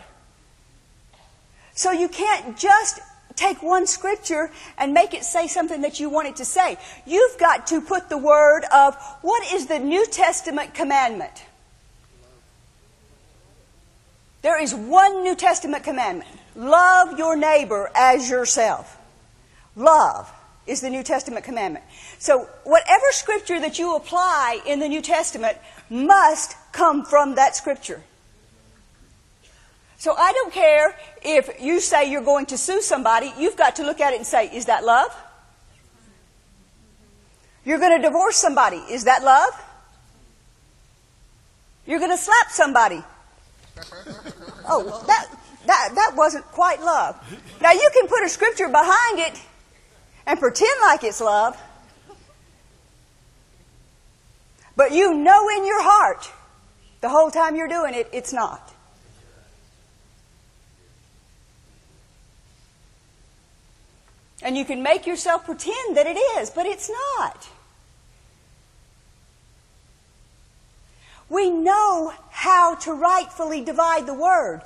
So 1.74 1.92
you 1.92 2.08
can't 2.08 2.56
just 2.56 3.00
take 3.36 3.62
one 3.62 3.88
scripture 3.88 4.52
and 4.78 4.94
make 4.94 5.14
it 5.14 5.24
say 5.24 5.48
something 5.48 5.82
that 5.82 6.00
you 6.00 6.10
want 6.10 6.28
it 6.28 6.38
to 6.38 6.46
say. 6.46 6.78
You've 7.06 7.38
got 7.38 7.68
to 7.68 7.82
put 7.82 8.10
the 8.10 8.18
word 8.18 8.64
of 8.74 8.96
what 9.22 9.52
is 9.54 9.68
the 9.68 9.80
New 9.80 10.06
Testament 10.06 10.74
commandment? 10.74 11.44
There 14.42 14.62
is 14.62 14.76
one 14.76 15.24
New 15.24 15.36
Testament 15.36 15.84
commandment. 15.84 16.30
Love 16.56 17.18
your 17.18 17.36
neighbor 17.36 17.90
as 17.96 18.30
yourself. 18.30 18.98
Love 19.76 20.32
is 20.68 20.82
the 20.82 20.90
New 20.90 21.04
Testament 21.04 21.46
commandment. 21.46 21.84
So 22.20 22.48
whatever 22.64 23.06
scripture 23.12 23.60
that 23.60 23.78
you 23.78 23.96
apply 23.96 24.62
in 24.66 24.80
the 24.80 24.88
New 24.88 25.02
Testament 25.02 25.58
must 25.90 26.56
come 26.72 27.06
from 27.06 27.36
that 27.36 27.56
scripture. 27.56 28.02
So 29.98 30.14
I 30.16 30.34
don't 30.34 30.54
care 30.54 30.96
if 31.24 31.50
you 31.62 31.80
say 31.80 32.12
you're 32.12 32.24
going 32.24 32.48
to 32.48 32.58
sue 32.58 32.82
somebody, 32.82 33.32
you've 33.38 33.56
got 33.56 33.78
to 33.78 33.84
look 33.84 34.02
at 34.02 34.14
it 34.14 34.18
and 34.18 34.28
say, 34.28 34.48
is 34.48 34.66
that 34.66 34.84
love? 34.84 35.16
You're 37.64 37.80
going 37.80 38.00
to 38.00 38.08
divorce 38.08 38.38
somebody, 38.38 38.78
is 38.78 39.06
that 39.06 39.24
love? 39.24 39.54
You're 41.88 42.00
going 42.00 42.12
to 42.12 42.18
slap 42.18 42.50
somebody. 42.50 43.04
Oh, 44.68 45.04
that, 45.08 45.28
that, 45.66 45.92
that 45.96 46.14
wasn't 46.16 46.46
quite 46.46 46.82
love. 46.82 47.16
Now 47.62 47.72
you 47.72 47.90
can 47.94 48.08
put 48.08 48.24
a 48.24 48.30
scripture 48.30 48.68
behind 48.68 49.20
it 49.20 49.42
and 50.28 50.40
pretend 50.40 50.72
like 50.82 51.04
it's 51.04 51.22
love. 51.22 51.60
But 54.76 54.92
you 54.92 55.14
know 55.14 55.50
in 55.50 55.66
your 55.66 55.82
heart, 55.82 56.30
the 57.02 57.10
whole 57.10 57.32
time 57.32 57.56
you're 57.56 57.68
doing 57.68 57.94
it, 57.94 58.10
it's 58.12 58.34
not. 58.34 58.75
And 64.46 64.56
you 64.56 64.64
can 64.64 64.84
make 64.84 65.08
yourself 65.08 65.44
pretend 65.44 65.98
that 65.98 66.06
it 66.06 66.18
is, 66.38 66.52
but 66.52 66.68
it's 66.68 66.88
not. 67.18 67.50
We 71.30 71.50
know 71.50 72.14
how 72.30 72.76
to 72.76 72.94
rightfully 72.94 73.62
divide 73.62 74.06
the 74.06 74.14
word, 74.14 74.62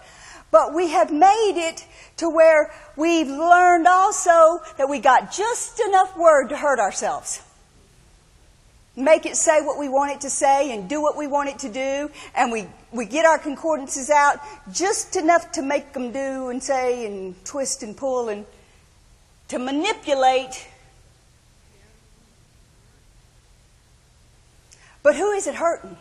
but 0.52 0.74
we 0.74 0.90
have 0.90 1.14
made 1.14 1.54
it 1.56 1.88
to 2.18 2.30
where 2.30 2.74
we've 2.98 3.30
learned 3.30 3.88
also 3.88 4.60
that 4.78 4.90
we 4.90 5.00
got 5.00 5.32
just 5.32 5.80
enough 5.80 6.18
word 6.18 6.50
to 6.50 6.58
hurt 6.58 6.80
ourselves. 6.80 7.42
Make 8.98 9.26
it 9.26 9.38
say 9.38 9.62
what 9.62 9.80
we 9.80 9.88
want 9.88 10.12
it 10.12 10.22
to 10.22 10.30
say 10.30 10.74
and 10.74 10.90
do 10.90 11.02
what 11.02 11.16
we 11.16 11.26
want 11.26 11.48
it 11.48 11.60
to 11.60 11.70
do, 11.70 12.12
and 12.36 12.52
we, 12.52 12.68
we 12.92 13.06
get 13.06 13.26
our 13.26 13.38
concordances 13.38 14.10
out 14.10 14.40
just 14.74 15.16
enough 15.16 15.54
to 15.54 15.62
make 15.62 15.94
them 15.94 16.12
do 16.12 16.50
and 16.50 16.62
say 16.62 17.06
and 17.06 17.34
twist 17.46 17.82
and 17.82 17.96
pull 17.96 18.28
and 18.28 18.46
to 19.50 19.60
manipulate. 19.60 20.68
But 25.04 25.16
who 25.16 25.32
is 25.32 25.48
it 25.48 25.56
hurting? 25.56 25.98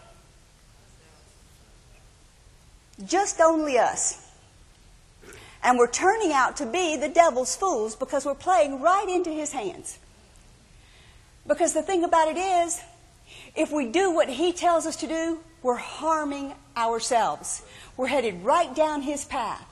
Just 3.06 3.40
only 3.40 3.78
us. 3.78 4.24
And 5.62 5.78
we're 5.78 5.90
turning 5.90 6.32
out 6.32 6.56
to 6.58 6.66
be 6.66 6.96
the 6.96 7.08
devil's 7.08 7.56
fools 7.56 7.96
because 7.96 8.24
we're 8.24 8.34
playing 8.34 8.80
right 8.80 9.08
into 9.08 9.30
his 9.30 9.52
hands. 9.52 9.98
Because 11.46 11.72
the 11.72 11.82
thing 11.82 12.04
about 12.04 12.28
it 12.28 12.36
is, 12.36 12.80
if 13.56 13.72
we 13.72 13.86
do 13.86 14.10
what 14.10 14.28
he 14.28 14.52
tells 14.52 14.86
us 14.86 14.96
to 14.96 15.06
do, 15.06 15.40
we're 15.62 15.76
harming 15.76 16.54
ourselves. 16.76 17.62
We're 17.96 18.06
headed 18.06 18.44
right 18.44 18.74
down 18.74 19.02
his 19.02 19.24
path. 19.24 19.66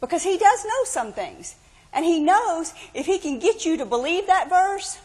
Because 0.00 0.22
he 0.22 0.36
does 0.36 0.64
know 0.64 0.84
some 0.84 1.12
things. 1.12 1.56
And 1.94 2.04
he 2.04 2.20
knows 2.20 2.74
if 2.92 3.06
he 3.06 3.18
can 3.18 3.38
get 3.38 3.64
you 3.64 3.76
to 3.78 3.86
believe 3.86 4.26
that 4.26 4.48
verse, 4.48 4.98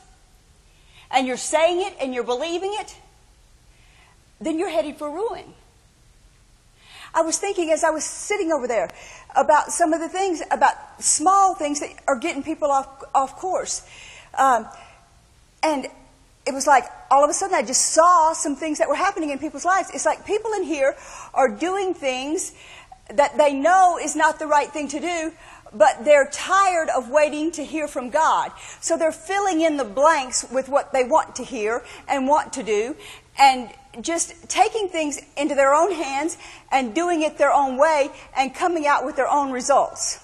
and 1.12 1.28
you're 1.28 1.38
saying 1.38 1.86
it 1.86 1.96
and 2.02 2.14
you're 2.14 2.24
believing 2.24 2.76
it, 2.80 2.96
then 4.42 4.58
you're 4.58 4.70
headed 4.70 4.98
for 4.98 5.10
ruin. 5.10 5.54
I 7.14 7.22
was 7.22 7.38
thinking 7.38 7.72
as 7.72 7.84
I 7.84 7.90
was 7.90 8.04
sitting 8.04 8.52
over 8.52 8.68
there 8.68 8.90
about 9.36 9.72
some 9.72 9.94
of 9.94 10.00
the 10.00 10.10
things, 10.10 10.42
about 10.52 10.76
small 11.02 11.56
things 11.56 11.80
that 11.80 11.90
are 12.08 12.18
getting 12.18 12.44
people 12.44 12.70
off, 12.72 13.04
off 13.16 13.36
course. 13.38 13.88
Um, 14.38 14.68
and 15.64 15.88
it 16.46 16.54
was 16.54 16.68
like 16.68 16.86
all 17.12 17.24
of 17.24 17.30
a 17.30 17.34
sudden 17.34 17.56
I 17.56 17.64
just 17.64 17.88
saw 17.88 18.34
some 18.34 18.56
things 18.56 18.78
that 18.78 18.88
were 18.88 18.96
happening 18.96 19.32
in 19.32 19.40
people's 19.40 19.66
lives. 19.66 19.90
It's 19.94 20.06
like 20.06 20.26
people 20.26 20.54
in 20.54 20.64
here 20.64 20.96
are 21.34 21.50
doing 21.50 21.94
things 21.94 22.54
that 23.10 23.38
they 23.38 23.54
know 23.54 23.98
is 24.02 24.16
not 24.16 24.38
the 24.38 24.48
right 24.48 24.70
thing 24.70 24.88
to 24.90 25.00
do, 25.00 25.34
but 25.74 26.04
they're 26.04 26.30
tired 26.32 26.90
of 26.90 27.10
waiting 27.10 27.52
to 27.52 27.64
hear 27.64 27.88
from 27.88 28.10
God. 28.10 28.52
So 28.82 28.98
they're 28.98 29.12
filling 29.12 29.62
in 29.62 29.78
the 29.78 29.86
blanks 29.86 30.46
with 30.52 30.70
what 30.70 30.94
they 30.94 31.04
want 31.04 31.36
to 31.36 31.44
hear 31.44 31.84
and 32.08 32.28
want 32.28 32.54
to 32.54 32.64
do, 32.64 32.96
and 33.38 33.70
just 34.02 34.50
taking 34.50 34.90
things 34.90 35.20
into 35.38 35.56
their 35.56 35.74
own 35.74 35.92
hands 35.92 36.38
and 36.72 36.94
doing 36.94 37.22
it 37.22 37.38
their 37.38 37.52
own 37.52 37.78
way 37.78 38.10
and 38.36 38.54
coming 38.54 38.86
out 38.86 39.06
with 39.06 39.16
their 39.16 39.30
own 39.30 39.52
results. 39.52 40.20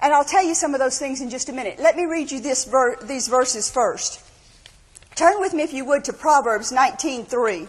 And 0.00 0.12
I'll 0.12 0.24
tell 0.24 0.44
you 0.44 0.54
some 0.54 0.74
of 0.74 0.80
those 0.80 0.98
things 0.98 1.20
in 1.20 1.28
just 1.28 1.48
a 1.48 1.52
minute. 1.52 1.78
Let 1.80 1.96
me 1.96 2.04
read 2.04 2.30
you 2.30 2.40
ver- 2.64 2.96
these 3.02 3.26
verses 3.26 3.68
first. 3.68 4.22
Turn 5.16 5.40
with 5.40 5.52
me, 5.52 5.64
if 5.64 5.72
you 5.72 5.84
would, 5.84 6.04
to 6.04 6.12
Proverbs 6.12 6.70
19:3. 6.70 7.68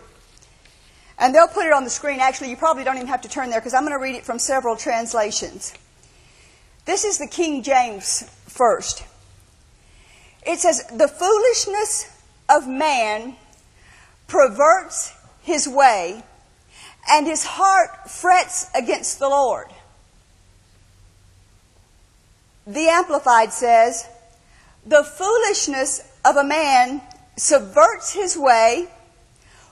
And 1.19 1.35
they'll 1.35 1.49
put 1.49 1.65
it 1.65 1.73
on 1.73 1.83
the 1.83 1.89
screen. 1.89 2.21
Actually, 2.21 2.49
you 2.49 2.55
probably 2.55 2.85
don't 2.85 2.95
even 2.95 3.07
have 3.07 3.21
to 3.21 3.29
turn 3.29 3.49
there 3.49 3.59
because 3.59 3.73
I'm 3.73 3.83
going 3.83 3.91
to 3.91 4.01
read 4.01 4.15
it 4.15 4.25
from 4.25 4.39
several 4.39 4.77
translations. 4.77 5.73
This 6.85 7.03
is 7.03 7.17
the 7.17 7.27
King 7.27 7.61
James 7.61 8.23
first. 8.47 9.03
It 10.47 10.59
says, 10.59 10.85
The 10.93 11.09
foolishness 11.09 12.09
of 12.49 12.67
man 12.67 13.35
perverts 14.27 15.13
his 15.41 15.67
way, 15.67 16.23
and 17.09 17.27
his 17.27 17.43
heart 17.43 18.09
frets 18.09 18.69
against 18.73 19.19
the 19.19 19.27
Lord. 19.27 19.67
The 22.65 22.87
Amplified 22.87 23.51
says, 23.51 24.07
The 24.85 25.03
foolishness 25.03 26.01
of 26.23 26.37
a 26.37 26.43
man 26.45 27.01
subverts 27.35 28.13
his 28.13 28.37
way, 28.37 28.87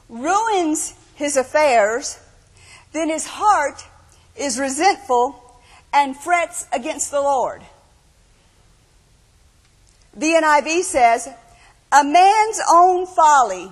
ruins 0.10 0.94
his 1.18 1.36
affairs, 1.36 2.20
then 2.94 3.10
his 3.10 3.26
heart 3.26 3.84
is 4.36 4.60
resentful 4.60 5.60
and 5.92 6.16
frets 6.16 6.68
against 6.72 7.10
the 7.10 7.20
Lord. 7.20 7.64
The 10.14 10.28
NIV 10.28 10.84
says, 10.84 11.28
A 11.92 12.04
man's 12.04 12.62
own 12.72 13.08
folly 13.08 13.72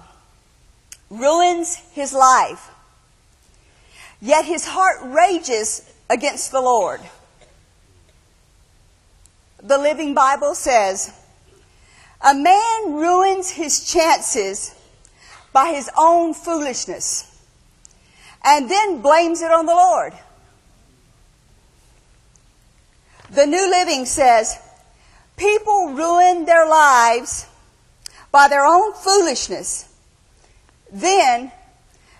ruins 1.12 1.76
his 1.92 2.14
life, 2.14 2.72
yet 4.20 4.46
his 4.46 4.66
heart 4.66 4.98
rages 5.04 5.84
against 6.10 6.52
the 6.52 6.62
Lord. 6.62 7.02
The 9.62 9.78
Living 9.78 10.16
Bible 10.16 10.56
says, 10.56 11.14
A 12.28 12.34
man 12.34 12.94
ruins 12.94 13.52
his 13.52 13.86
chances 13.92 14.74
by 15.54 15.68
his 15.68 15.92
own 15.96 16.34
foolishness 16.34 17.34
and 18.46 18.70
then 18.70 19.02
blames 19.02 19.42
it 19.42 19.52
on 19.52 19.66
the 19.66 19.74
Lord. 19.74 20.14
The 23.32 23.48
New 23.48 23.70
Living 23.70 24.06
says, 24.06 24.60
People 25.36 25.94
ruin 25.94 26.46
their 26.46 26.68
lives 26.68 27.48
by 28.32 28.48
their 28.48 28.64
own 28.64 28.94
foolishness. 28.94 29.90
Then 30.92 31.52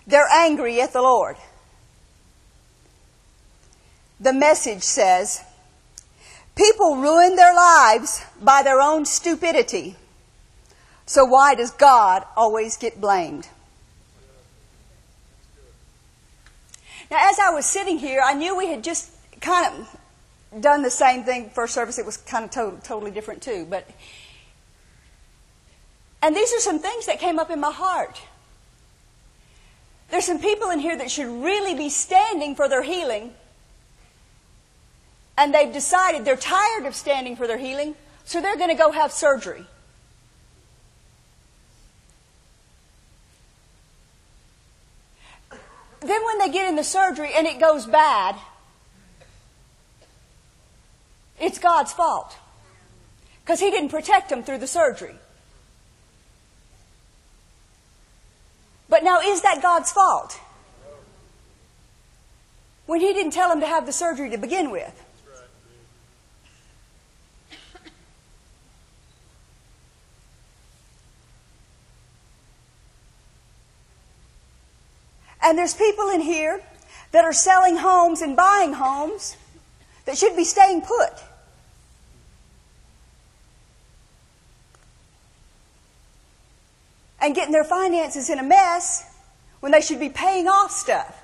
they're 0.08 0.28
angry 0.34 0.82
at 0.82 0.94
the 0.94 1.02
Lord. 1.02 1.38
The 4.20 4.34
message 4.34 4.84
says, 4.84 5.44
People 6.56 6.96
ruin 6.96 7.36
their 7.36 7.54
lives 7.54 8.24
by 8.42 8.64
their 8.64 8.82
own 8.82 9.06
stupidity. 9.06 9.96
So 11.06 11.26
why 11.26 11.54
does 11.54 11.72
God 11.72 12.24
always 12.36 12.78
get 12.78 13.00
blamed? 13.00 13.48
Now, 17.12 17.30
as 17.30 17.40
I 17.40 17.52
was 17.52 17.66
sitting 17.66 17.98
here, 17.98 18.22
I 18.24 18.34
knew 18.34 18.58
we 18.58 18.68
had 18.68 18.84
just 18.84 19.12
kind 19.42 19.68
of 19.74 20.62
done 20.62 20.82
the 20.82 20.90
same 20.90 21.24
thing 21.24 21.50
first 21.50 21.74
service. 21.74 22.00
It 22.00 22.06
was 22.06 22.18
kind 22.18 22.46
of 22.46 22.52
to- 22.52 22.88
totally 22.88 23.12
different 23.12 23.42
too, 23.42 23.68
but 23.70 23.88
and 26.22 26.36
these 26.36 26.52
are 26.54 26.60
some 26.60 26.80
things 26.80 27.06
that 27.06 27.20
came 27.20 27.38
up 27.38 27.52
in 27.52 27.60
my 27.60 27.72
heart. 27.72 28.20
There's 30.10 30.26
some 30.26 30.40
people 30.40 30.72
in 30.72 30.80
here 30.80 30.98
that 30.98 31.12
should 31.12 31.28
really 31.44 31.76
be 31.76 31.90
standing 31.90 32.56
for 32.56 32.68
their 32.68 32.82
healing 32.82 33.34
and 35.38 35.54
they've 35.54 35.72
decided 35.72 36.26
they're 36.26 36.36
tired 36.36 36.86
of 36.86 36.96
standing 36.96 37.36
for 37.36 37.48
their 37.48 37.58
healing, 37.58 37.96
so 38.24 38.42
they're 38.42 38.58
going 38.58 38.70
to 38.70 38.76
go 38.76 38.92
have 38.92 39.12
surgery. 39.12 39.66
Then, 46.06 46.24
when 46.24 46.38
they 46.38 46.50
get 46.50 46.70
in 46.70 46.76
the 46.76 46.84
surgery 46.84 47.32
and 47.36 47.48
it 47.48 47.60
goes 47.60 47.88
bad, 47.88 48.36
it's 51.40 51.58
God's 51.58 51.92
fault. 51.92 52.38
Because 53.44 53.60
He 53.60 53.72
didn't 53.72 53.90
protect 53.90 54.30
them 54.30 54.44
through 54.44 54.60
the 54.60 54.68
surgery. 54.68 55.16
But 58.88 59.04
now, 59.04 59.20
is 59.20 59.42
that 59.42 59.64
God's 59.64 59.92
fault? 59.92 60.40
When 62.86 63.02
He 63.02 63.12
didn't 63.12 63.32
tell 63.32 63.50
them 63.50 63.62
to 63.62 63.68
have 63.68 63.88
the 63.88 63.92
surgery 63.92 64.30
to 64.30 64.38
begin 64.38 64.70
with. 64.70 65.05
And 75.46 75.56
there's 75.60 75.76
people 75.76 76.10
in 76.10 76.22
here 76.22 76.60
that 77.12 77.24
are 77.24 77.32
selling 77.32 77.78
homes 77.78 78.22
and 78.22 78.36
buying 78.36 78.74
homes 78.74 79.38
that 80.06 80.18
should 80.18 80.36
be 80.36 80.44
staying 80.44 80.82
put. 80.82 81.14
And 87.22 87.36
getting 87.36 87.52
their 87.52 87.64
finances 87.64 88.30
in 88.32 88.40
a 88.40 88.44
mess 88.44 89.06
when 89.60 89.72
they 89.72 89.82
should 89.82 90.00
be 90.00 90.10
paying 90.10 90.48
off 90.48 90.72
stuff. 90.72 91.22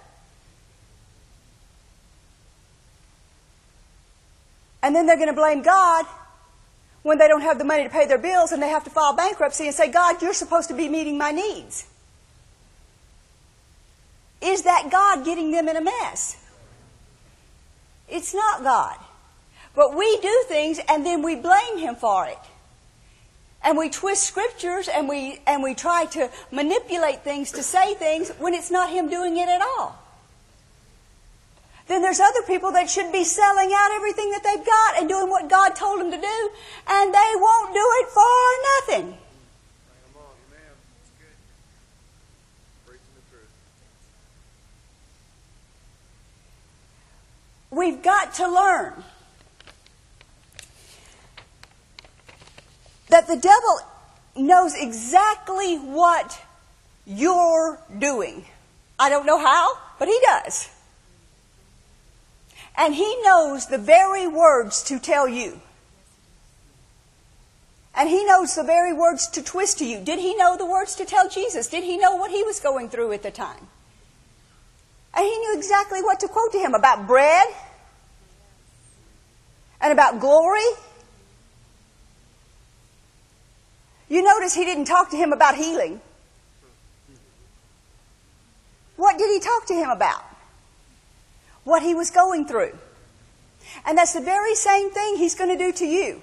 And 4.84 4.95
then 4.95 5.07
they're 5.07 5.15
going 5.15 5.29
to 5.29 5.34
blame 5.34 5.63
God 5.63 6.05
when 7.01 7.17
they 7.17 7.27
don't 7.27 7.41
have 7.41 7.57
the 7.57 7.63
money 7.63 7.84
to 7.84 7.89
pay 7.89 8.05
their 8.05 8.19
bills 8.19 8.51
and 8.51 8.62
they 8.62 8.69
have 8.69 8.84
to 8.84 8.91
file 8.91 9.15
bankruptcy 9.15 9.65
and 9.65 9.75
say, 9.75 9.91
God, 9.91 10.21
you're 10.21 10.34
supposed 10.34 10.69
to 10.69 10.75
be 10.75 10.89
meeting 10.89 11.17
my 11.17 11.31
needs. 11.31 11.88
Is 14.41 14.63
that 14.63 14.89
God 14.91 15.23
getting 15.23 15.51
them 15.51 15.69
in 15.69 15.77
a 15.77 15.82
mess? 15.82 16.38
It's 18.10 18.34
not 18.34 18.63
God. 18.63 18.97
But 19.75 19.95
we 19.95 20.19
do 20.21 20.43
things 20.47 20.80
and 20.89 21.06
then 21.06 21.21
we 21.21 21.36
blame 21.36 21.77
Him 21.77 21.95
for 21.95 22.25
it. 22.25 22.39
And 23.63 23.77
we 23.77 23.89
twist 23.89 24.23
scriptures 24.23 24.88
and 24.88 25.08
we, 25.08 25.39
and 25.45 25.62
we 25.62 25.75
try 25.75 26.06
to 26.06 26.30
manipulate 26.51 27.23
things 27.23 27.51
to 27.51 27.63
say 27.63 27.93
things 27.93 28.30
when 28.39 28.54
it's 28.54 28.71
not 28.71 28.89
Him 28.89 29.10
doing 29.10 29.38
it 29.38 29.47
at 29.47 29.62
all. 29.62 29.97
Then 31.88 32.01
there's 32.01 32.19
other 32.19 32.41
people 32.47 32.71
that 32.71 32.89
should 32.89 33.12
be 33.12 33.23
selling 33.23 33.71
out 33.75 33.91
everything 33.93 34.32
that 34.32 34.43
they've 34.43 34.65
got 34.65 34.99
and 34.99 35.10
doing 35.10 35.30
what 35.30 35.49
God 35.49 35.75
told 35.75 35.99
them 35.99 36.10
to 36.10 36.17
do, 36.17 36.49
and 36.88 37.13
they 37.13 37.32
won't 37.36 37.73
do 37.73 37.86
it 37.99 38.08
for 38.10 39.04
nothing. 39.04 39.17
We've 47.71 48.01
got 48.01 48.34
to 48.36 48.47
learn 48.47 49.03
that 53.07 53.27
the 53.27 53.38
devil 53.38 53.79
knows 54.36 54.75
exactly 54.75 55.77
what 55.77 56.41
you're 57.05 57.79
doing. 57.97 58.45
I 58.99 59.10
don't 59.10 59.25
know 59.25 59.39
how, 59.39 59.77
but 59.97 60.07
he 60.07 60.19
does. 60.23 60.69
And 62.77 62.93
he 62.93 63.21
knows 63.23 63.67
the 63.67 63.77
very 63.77 64.27
words 64.27 64.84
to 64.84 64.99
tell 64.99 65.27
you. 65.27 65.62
And 67.95 68.10
he 68.10 68.25
knows 68.25 68.55
the 68.55 68.63
very 68.63 68.93
words 68.93 69.27
to 69.29 69.43
twist 69.43 69.79
to 69.79 69.86
you. 69.86 69.99
Did 69.99 70.19
he 70.19 70.36
know 70.36 70.57
the 70.57 70.65
words 70.65 70.95
to 70.95 71.05
tell 71.05 71.29
Jesus? 71.29 71.67
Did 71.67 71.84
he 71.84 71.97
know 71.97 72.15
what 72.15 72.31
he 72.31 72.43
was 72.43 72.60
going 72.60 72.89
through 72.89 73.12
at 73.12 73.23
the 73.23 73.31
time? 73.31 73.67
And 75.13 75.26
he 75.26 75.38
knew 75.38 75.58
exactly 75.58 76.02
what 76.02 76.19
to 76.21 76.28
quote 76.28 76.52
to 76.54 76.60
him 76.60 76.74
about 76.74 77.08
bread 77.08 77.45
and 79.82 79.91
about 79.91 80.19
glory. 80.19 80.62
You 84.08 84.24
notice 84.24 84.54
he 84.54 84.65
didn't 84.65 84.86
talk 84.86 85.10
to 85.12 85.17
him 85.17 85.34
about 85.34 85.56
healing. 85.56 86.02
What 88.95 89.17
did 89.17 89.32
he 89.32 89.39
talk 89.39 89.65
to 89.67 89.74
him 89.74 89.89
about? 89.89 90.24
What 91.63 91.82
he 91.82 91.95
was 91.95 92.12
going 92.12 92.45
through. 92.45 92.78
And 93.86 93.97
that's 93.97 94.13
the 94.13 94.21
very 94.21 94.56
same 94.56 94.91
thing 94.91 95.17
he's 95.17 95.36
going 95.36 95.50
to 95.50 95.58
do 95.58 95.71
to 95.74 95.86
you. 95.86 96.21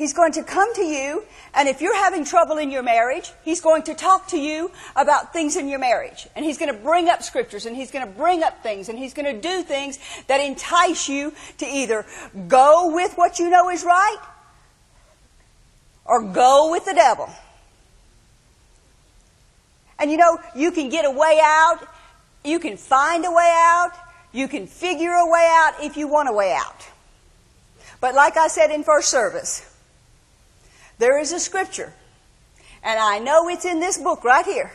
He's 0.00 0.14
going 0.14 0.32
to 0.32 0.42
come 0.42 0.74
to 0.76 0.82
you, 0.82 1.24
and 1.52 1.68
if 1.68 1.82
you're 1.82 1.94
having 1.94 2.24
trouble 2.24 2.56
in 2.56 2.70
your 2.70 2.82
marriage, 2.82 3.32
he's 3.44 3.60
going 3.60 3.82
to 3.82 3.94
talk 3.94 4.28
to 4.28 4.38
you 4.38 4.70
about 4.96 5.34
things 5.34 5.56
in 5.56 5.68
your 5.68 5.78
marriage. 5.78 6.26
And 6.34 6.42
he's 6.42 6.56
going 6.56 6.74
to 6.74 6.82
bring 6.82 7.10
up 7.10 7.22
scriptures, 7.22 7.66
and 7.66 7.76
he's 7.76 7.90
going 7.90 8.06
to 8.06 8.10
bring 8.10 8.42
up 8.42 8.62
things, 8.62 8.88
and 8.88 8.98
he's 8.98 9.12
going 9.12 9.26
to 9.26 9.38
do 9.38 9.62
things 9.62 9.98
that 10.26 10.40
entice 10.40 11.06
you 11.10 11.34
to 11.58 11.66
either 11.66 12.06
go 12.48 12.94
with 12.94 13.12
what 13.16 13.38
you 13.38 13.50
know 13.50 13.68
is 13.68 13.84
right 13.84 14.16
or 16.06 16.22
go 16.22 16.70
with 16.70 16.86
the 16.86 16.94
devil. 16.94 17.28
And 19.98 20.10
you 20.10 20.16
know, 20.16 20.38
you 20.56 20.72
can 20.72 20.88
get 20.88 21.04
a 21.04 21.10
way 21.10 21.40
out, 21.42 21.86
you 22.42 22.58
can 22.58 22.78
find 22.78 23.26
a 23.26 23.30
way 23.30 23.54
out, 23.54 23.92
you 24.32 24.48
can 24.48 24.66
figure 24.66 25.12
a 25.12 25.30
way 25.30 25.46
out 25.46 25.74
if 25.82 25.98
you 25.98 26.08
want 26.08 26.30
a 26.30 26.32
way 26.32 26.56
out. 26.58 26.86
But 28.00 28.14
like 28.14 28.38
I 28.38 28.48
said 28.48 28.70
in 28.70 28.82
first 28.82 29.10
service, 29.10 29.66
there 31.00 31.18
is 31.18 31.32
a 31.32 31.40
scripture, 31.40 31.92
and 32.84 32.98
I 33.00 33.18
know 33.18 33.48
it's 33.48 33.64
in 33.64 33.80
this 33.80 33.98
book 33.98 34.22
right 34.22 34.44
here. 34.44 34.70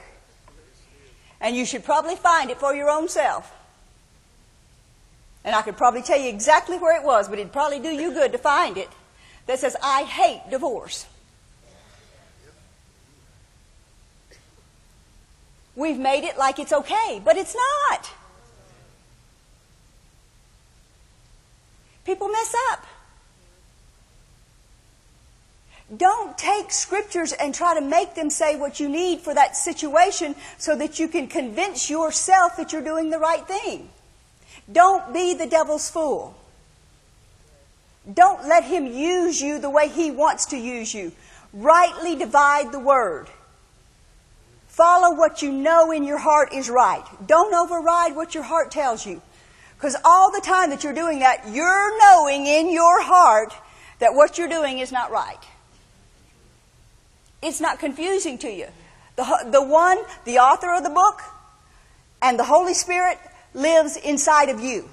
And 1.39 1.55
you 1.55 1.65
should 1.65 1.83
probably 1.83 2.15
find 2.15 2.49
it 2.49 2.57
for 2.57 2.73
your 2.73 2.89
own 2.89 3.07
self. 3.07 3.53
And 5.43 5.55
I 5.55 5.61
could 5.61 5.77
probably 5.77 6.01
tell 6.01 6.19
you 6.19 6.29
exactly 6.29 6.79
where 6.79 6.99
it 6.99 7.05
was, 7.05 7.29
but 7.29 7.38
it'd 7.38 7.53
probably 7.53 7.79
do 7.79 7.89
you 7.89 8.11
good 8.11 8.31
to 8.31 8.39
find 8.39 8.77
it. 8.77 8.89
That 9.45 9.59
says, 9.59 9.75
I 9.83 10.03
hate 10.03 10.41
divorce. 10.49 11.05
We've 15.75 15.99
made 15.99 16.23
it 16.23 16.38
like 16.38 16.57
it's 16.57 16.73
okay, 16.73 17.21
but 17.23 17.38
it's 17.38 17.55
not. 17.55 18.09
People 22.05 22.29
mess 22.29 22.55
up. 22.71 22.85
Don't 25.95 26.35
take 26.37 26.71
scriptures 26.71 27.31
and 27.31 27.53
try 27.53 27.75
to 27.75 27.81
make 27.81 28.15
them 28.15 28.29
say 28.29 28.55
what 28.55 28.79
you 28.79 28.89
need 28.89 29.19
for 29.19 29.33
that 29.33 29.55
situation 29.55 30.35
so 30.57 30.75
that 30.75 30.99
you 30.99 31.07
can 31.07 31.27
convince 31.27 31.89
yourself 31.89 32.57
that 32.57 32.73
you're 32.73 32.81
doing 32.81 33.11
the 33.11 33.19
right 33.19 33.47
thing. 33.47 33.89
Don't 34.71 35.13
be 35.13 35.35
the 35.35 35.45
devil's 35.45 35.89
fool. 35.89 36.35
Don't 38.11 38.47
let 38.47 38.63
him 38.63 38.87
use 38.87 39.41
you 39.41 39.59
the 39.59 39.69
way 39.69 39.87
he 39.87 40.09
wants 40.09 40.47
to 40.47 40.57
use 40.57 40.93
you. 40.93 41.11
Rightly 41.53 42.15
divide 42.15 42.71
the 42.71 42.79
word. 42.79 43.27
Follow 44.67 45.15
what 45.15 45.41
you 45.41 45.51
know 45.51 45.91
in 45.91 46.03
your 46.03 46.17
heart 46.17 46.51
is 46.51 46.69
right. 46.69 47.05
Don't 47.25 47.53
override 47.53 48.15
what 48.15 48.33
your 48.33 48.43
heart 48.43 48.71
tells 48.71 49.05
you. 49.05 49.21
Because 49.77 49.95
all 50.03 50.31
the 50.31 50.41
time 50.41 50.71
that 50.71 50.83
you're 50.83 50.93
doing 50.93 51.19
that, 51.19 51.47
you're 51.51 51.97
knowing 51.99 52.45
in 52.47 52.71
your 52.71 53.01
heart 53.01 53.53
that 53.99 54.15
what 54.15 54.37
you're 54.37 54.49
doing 54.49 54.79
is 54.79 54.91
not 54.91 55.11
right. 55.11 55.39
It's 57.45 57.62
not 57.62 57.77
confusing 57.77 58.39
to 58.39 58.49
you. 58.49 58.67
The, 59.17 59.49
the 59.51 59.63
one, 59.63 59.99
the 60.25 60.39
author 60.39 60.73
of 60.73 60.84
the 60.84 60.89
book, 60.89 61.21
and 62.21 62.39
the 62.39 62.43
Holy 62.43 62.73
Spirit 62.73 63.19
lives 63.53 63.97
inside 63.97 64.49
of 64.49 64.60
you. 64.60 64.89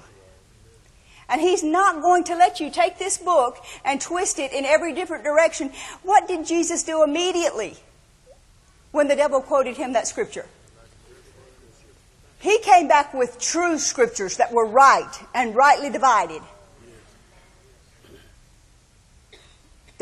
And 1.27 1.41
He's 1.41 1.63
not 1.63 2.03
going 2.03 2.25
to 2.25 2.35
let 2.35 2.59
you 2.59 2.69
take 2.69 2.99
this 2.99 3.17
book 3.17 3.57
and 3.83 3.99
twist 3.99 4.37
it 4.37 4.53
in 4.53 4.65
every 4.65 4.93
different 4.93 5.23
direction. 5.23 5.71
What 6.03 6.27
did 6.27 6.45
Jesus 6.45 6.83
do 6.83 7.03
immediately 7.03 7.75
when 8.91 9.07
the 9.07 9.15
devil 9.15 9.41
quoted 9.41 9.75
him 9.75 9.93
that 9.93 10.07
scripture? 10.07 10.45
He 12.39 12.59
came 12.59 12.87
back 12.87 13.15
with 13.15 13.39
true 13.39 13.79
scriptures 13.79 14.37
that 14.37 14.51
were 14.51 14.67
right 14.67 15.11
and 15.33 15.55
rightly 15.55 15.89
divided. 15.89 16.43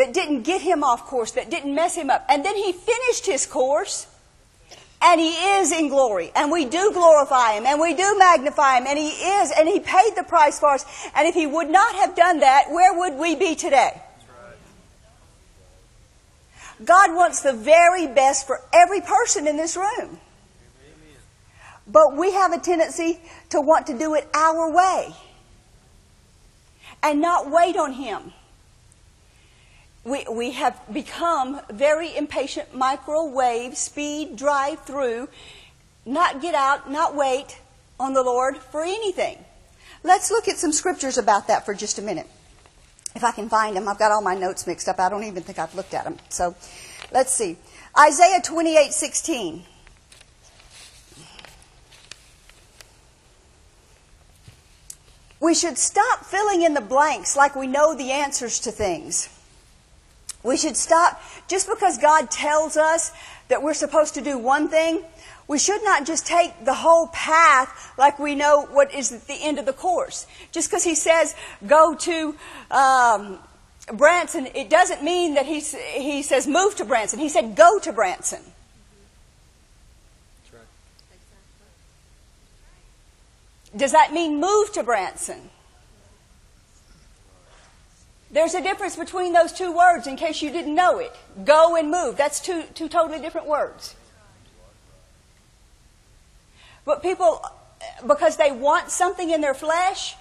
That 0.02 0.14
didn't 0.14 0.42
get 0.42 0.62
him 0.62 0.84
off 0.84 1.06
course, 1.06 1.32
that 1.32 1.52
didn't 1.52 1.76
mess 1.76 1.96
him 1.96 2.10
up. 2.10 2.26
And 2.28 2.44
then 2.44 2.56
he 2.56 2.74
finished 2.74 3.28
his 3.28 3.46
course, 3.46 4.08
and 5.00 5.22
he 5.22 5.30
is 5.30 5.72
in 5.72 5.90
glory. 5.90 6.32
And 6.36 6.52
we 6.52 6.66
do 6.66 6.92
glorify 6.92 7.54
him, 7.54 7.68
and 7.68 7.80
we 7.80 7.94
do 7.94 8.18
magnify 8.18 8.78
him, 8.78 8.88
and 8.88 8.98
he 8.98 9.10
is, 9.10 9.52
and 9.56 9.68
he 9.68 9.80
paid 9.80 10.14
the 10.16 10.24
price 10.24 10.60
for 10.60 10.70
us. 10.70 10.86
And 11.16 11.28
if 11.28 11.36
he 11.36 11.46
would 11.46 11.70
not 11.70 11.94
have 11.96 12.16
done 12.16 12.40
that, 12.40 12.72
where 12.72 12.98
would 12.98 13.20
we 13.20 13.36
be 13.36 13.54
today? 13.54 14.02
God 16.84 17.14
wants 17.14 17.44
the 17.44 17.54
very 17.54 18.08
best 18.08 18.48
for 18.48 18.60
every 18.74 19.02
person 19.02 19.48
in 19.48 19.56
this 19.56 19.78
room. 19.78 20.20
But 21.86 22.18
we 22.18 22.32
have 22.32 22.54
a 22.54 22.60
tendency 22.60 23.20
to 23.50 23.62
want 23.62 23.86
to 23.88 23.98
do 23.98 24.16
it 24.16 24.28
our 24.34 24.72
way 24.72 25.14
and 27.04 27.22
not 27.22 27.52
wait 27.52 27.78
on 27.78 27.94
Him 27.94 28.34
we, 30.04 30.26
we 30.32 30.52
have 30.52 30.82
become 30.92 31.62
very 31.72 32.16
impatient 32.16 32.76
microwave 32.76 33.78
speed 33.78 34.36
drive 34.36 34.82
through 34.82 35.30
not 36.06 36.42
get 36.42 36.56
out 36.56 36.90
not 36.90 37.16
wait 37.16 37.60
on 38.00 38.14
the 38.14 38.24
lord 38.24 38.58
for 38.58 38.82
anything. 38.82 39.38
Let's 40.04 40.32
look 40.32 40.48
at 40.48 40.58
some 40.58 40.72
scriptures 40.72 41.20
about 41.20 41.48
that 41.48 41.66
for 41.66 41.76
just 41.76 42.00
a 42.00 42.02
minute. 42.02 42.28
If 43.16 43.24
i 43.24 43.32
can 43.32 43.50
find 43.50 43.76
them 43.76 43.88
i've 43.88 44.00
got 44.00 44.12
all 44.12 44.22
my 44.22 44.36
notes 44.36 44.66
mixed 44.66 44.88
up. 44.88 45.00
I 45.00 45.10
don't 45.10 45.24
even 45.24 45.44
think 45.44 45.60
i've 45.60 45.76
looked 45.76 45.94
at 45.94 46.04
them 46.04 46.18
so 46.30 46.56
let's 47.12 47.32
see. 47.32 47.58
Isaiah 47.98 48.42
28 48.42 48.92
16 48.92 49.64
we 55.40 55.54
should 55.54 55.78
stop 55.78 56.26
filling 56.26 56.64
in 56.64 56.74
the 56.74 56.82
blanks 56.82 57.36
like 57.36 57.56
we 57.56 57.68
know 57.68 57.94
the 57.94 58.12
answers 58.12 58.60
to 58.62 58.72
things 58.72 59.30
we 60.44 60.58
should 60.58 60.78
stop, 60.78 61.22
just 61.48 61.68
because 61.70 61.98
God 61.98 62.32
tells 62.32 62.78
us 62.78 63.12
that 63.48 63.62
we're 63.62 63.74
supposed 63.74 64.16
to 64.16 64.22
do 64.22 64.38
one 64.38 64.70
thing, 64.70 65.04
we 65.48 65.60
should 65.60 65.84
not 65.84 66.06
just 66.06 66.26
take 66.26 66.64
the 66.64 66.74
whole 66.74 67.08
path 67.08 67.94
like 67.98 68.18
we 68.20 68.36
know 68.36 68.68
what 68.72 68.94
is 68.94 69.12
at 69.12 69.28
the 69.28 69.34
end 69.34 69.60
of 69.60 69.66
the 69.66 69.74
course. 69.74 70.26
Just 70.52 70.70
because 70.70 70.84
He 70.84 70.96
says, 70.96 71.36
go 71.68 71.94
to 71.96 72.36
um, 72.72 73.38
Branson, 73.94 74.48
it 74.56 74.70
doesn't 74.70 75.04
mean 75.04 75.34
that 75.34 75.46
he's, 75.46 75.76
He 75.76 76.24
says, 76.24 76.48
move 76.48 76.76
to 76.78 76.86
Branson. 76.86 77.20
He 77.20 77.30
said, 77.30 77.56
go 77.56 77.80
to 77.80 77.92
Branson. 77.92 78.42
Does 83.76 83.94
that 83.94 84.14
mean 84.14 84.40
move 84.40 84.72
to 84.74 84.84
Branson? 84.84 85.50
There's 88.32 88.54
a 88.54 88.62
difference 88.62 88.96
between 88.96 89.34
those 89.34 89.52
two 89.52 89.76
words 89.76 90.08
in 90.08 90.16
case 90.16 90.42
you 90.42 90.52
didn't 90.52 90.74
know 90.74 91.00
it. 91.00 91.14
Go 91.44 91.76
and 91.76 91.92
move. 91.92 92.16
That's 92.16 92.40
two, 92.40 92.64
two 92.74 92.88
totally 92.88 93.20
different 93.20 93.48
words. 93.48 93.96
But 96.86 97.04
people, 97.04 97.46
because 98.08 98.38
they 98.38 98.52
want 98.52 98.90
something 98.90 99.30
in 99.30 99.42
their 99.42 99.54
flesh, 99.54 100.16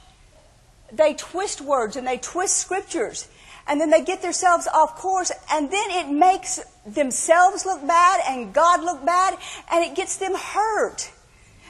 they 0.92 1.14
twist 1.14 1.60
words 1.60 1.96
and 1.96 2.06
they 2.06 2.18
twist 2.18 2.56
scriptures. 2.58 3.28
And 3.68 3.80
then 3.80 3.90
they 3.90 4.02
get 4.02 4.22
themselves 4.22 4.66
off 4.66 4.96
course, 4.96 5.30
and 5.52 5.70
then 5.70 5.90
it 5.90 6.10
makes 6.10 6.58
themselves 6.84 7.64
look 7.64 7.86
bad 7.86 8.20
and 8.28 8.52
God 8.52 8.82
look 8.82 9.04
bad, 9.04 9.38
and 9.70 9.84
it 9.84 9.94
gets 9.94 10.16
them 10.16 10.34
hurt 10.34 11.12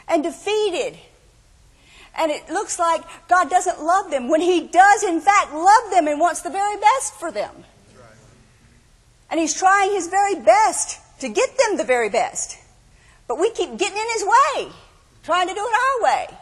and 0.08 0.22
defeated 0.22 0.96
and 2.16 2.30
it 2.30 2.48
looks 2.48 2.78
like 2.78 3.02
God 3.28 3.50
doesn't 3.50 3.82
love 3.82 4.10
them 4.10 4.28
when 4.28 4.40
He 4.40 4.66
does, 4.66 5.02
in 5.02 5.20
fact, 5.20 5.52
love 5.52 5.90
them 5.90 6.08
and 6.08 6.20
wants 6.20 6.42
the 6.42 6.50
very 6.50 6.76
best 6.76 7.14
for 7.14 7.30
them. 7.30 7.64
And 9.30 9.38
He's 9.38 9.54
trying 9.54 9.92
His 9.92 10.08
very 10.08 10.34
best 10.36 10.98
to 11.20 11.28
get 11.28 11.56
them 11.58 11.76
the 11.76 11.84
very 11.84 12.08
best. 12.08 12.58
But 13.28 13.38
we 13.38 13.50
keep 13.50 13.76
getting 13.78 13.96
in 13.96 14.06
His 14.14 14.24
way, 14.24 14.72
trying 15.22 15.48
to 15.48 15.54
do 15.54 15.60
it 15.60 16.04
our 16.04 16.04
way. 16.04 16.38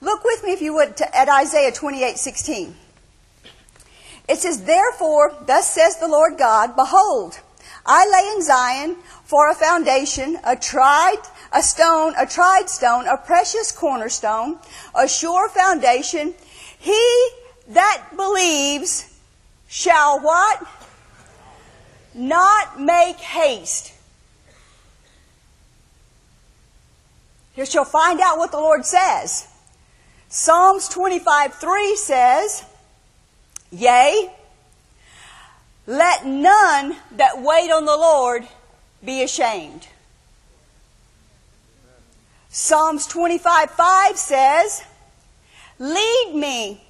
Look 0.00 0.24
with 0.24 0.44
me, 0.44 0.52
if 0.52 0.60
you 0.60 0.74
would, 0.74 0.96
to, 0.98 1.16
at 1.16 1.28
Isaiah 1.28 1.72
28 1.72 2.18
16. 2.18 2.74
It 4.28 4.38
says, 4.38 4.64
Therefore, 4.64 5.34
thus 5.46 5.70
says 5.70 5.98
the 5.98 6.08
Lord 6.08 6.38
God, 6.38 6.76
Behold, 6.76 7.40
I 7.86 8.06
lay 8.06 8.36
in 8.36 8.42
Zion 8.42 8.96
for 9.24 9.50
a 9.50 9.54
foundation, 9.54 10.38
a 10.44 10.56
tried 10.56 11.22
a 11.54 11.62
stone, 11.62 12.14
a 12.18 12.26
tried 12.26 12.68
stone, 12.68 13.06
a 13.06 13.16
precious 13.16 13.72
cornerstone, 13.72 14.58
a 14.94 15.06
sure 15.06 15.48
foundation. 15.48 16.34
He 16.78 17.28
that 17.68 18.04
believes 18.16 19.08
shall 19.68 20.20
what? 20.20 20.66
Not 22.14 22.80
make 22.80 23.16
haste. 23.16 23.92
Here 27.54 27.66
shall 27.66 27.84
find 27.84 28.20
out 28.20 28.38
what 28.38 28.50
the 28.50 28.58
Lord 28.58 28.84
says. 28.84 29.46
Psalms 30.28 30.88
25 30.88 31.54
3 31.54 31.96
says, 31.96 32.64
Yea, 33.70 34.30
let 35.86 36.24
none 36.24 36.96
that 37.12 37.42
wait 37.42 37.70
on 37.70 37.84
the 37.84 37.96
Lord 37.96 38.46
be 39.04 39.22
ashamed. 39.22 39.88
Psalms 42.54 43.06
25 43.06 43.70
5 43.70 44.16
says, 44.18 44.82
Lead 45.78 46.32
me 46.34 46.84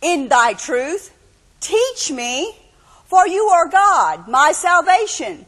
in 0.00 0.28
thy 0.28 0.54
truth, 0.54 1.14
teach 1.60 2.10
me, 2.10 2.56
for 3.04 3.28
you 3.28 3.44
are 3.44 3.68
God, 3.68 4.26
my 4.26 4.52
salvation. 4.52 5.44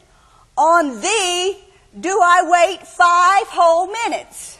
On 0.55 1.01
thee 1.01 1.57
do 1.99 2.19
I 2.21 2.43
wait 2.45 2.87
five 2.87 3.47
whole 3.47 3.87
minutes. 3.87 4.59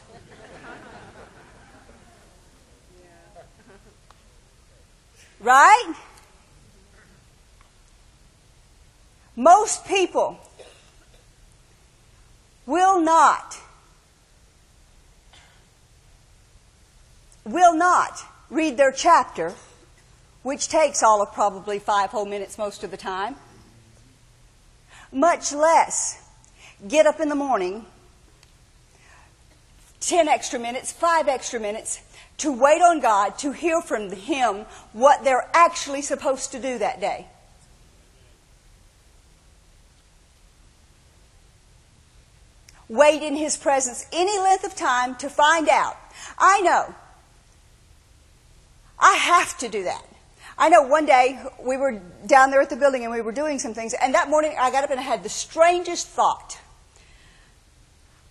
Right? 5.39 5.93
Most 9.35 9.85
people 9.85 10.39
will 12.65 12.99
not 12.99 13.59
will 17.45 17.75
not 17.75 18.19
read 18.49 18.75
their 18.75 18.91
chapter, 18.91 19.53
which 20.43 20.67
takes 20.67 21.03
all 21.03 21.21
of 21.21 21.31
probably 21.31 21.79
five 21.79 22.09
whole 22.09 22.25
minutes 22.25 22.57
most 22.57 22.83
of 22.83 22.91
the 22.91 22.97
time, 22.97 23.35
much 25.11 25.53
less 25.53 26.21
get 26.87 27.05
up 27.05 27.19
in 27.19 27.29
the 27.29 27.35
morning, 27.35 27.85
10 30.01 30.27
extra 30.27 30.59
minutes, 30.59 30.91
5 30.91 31.27
extra 31.27 31.59
minutes, 31.59 32.01
to 32.37 32.51
wait 32.51 32.81
on 32.81 32.99
God, 32.99 33.37
to 33.39 33.51
hear 33.51 33.81
from 33.81 34.11
Him 34.11 34.65
what 34.93 35.23
they're 35.23 35.47
actually 35.53 36.01
supposed 36.01 36.51
to 36.51 36.59
do 36.59 36.77
that 36.79 36.99
day. 36.99 37.27
Wait 42.87 43.23
in 43.23 43.35
His 43.35 43.57
presence 43.57 44.05
any 44.11 44.37
length 44.39 44.63
of 44.63 44.75
time 44.75 45.15
to 45.15 45.29
find 45.29 45.69
out. 45.69 45.97
I 46.37 46.61
know. 46.61 46.93
I 49.05 49.13
have 49.13 49.55
to 49.59 49.69
do 49.69 49.83
that. 49.83 50.03
I 50.57 50.69
know 50.69 50.81
one 50.81 51.05
day 51.05 51.39
we 51.63 51.77
were 51.77 52.01
down 52.25 52.49
there 52.49 52.59
at 52.59 52.71
the 52.71 52.75
building 52.75 53.03
and 53.03 53.13
we 53.13 53.21
were 53.21 53.31
doing 53.31 53.59
some 53.59 53.75
things, 53.75 53.93
and 53.93 54.15
that 54.15 54.29
morning 54.29 54.55
I 54.59 54.71
got 54.71 54.83
up 54.83 54.89
and 54.89 54.99
I 54.99 55.03
had 55.03 55.21
the 55.21 55.29
strangest 55.29 56.07
thought. 56.07 56.59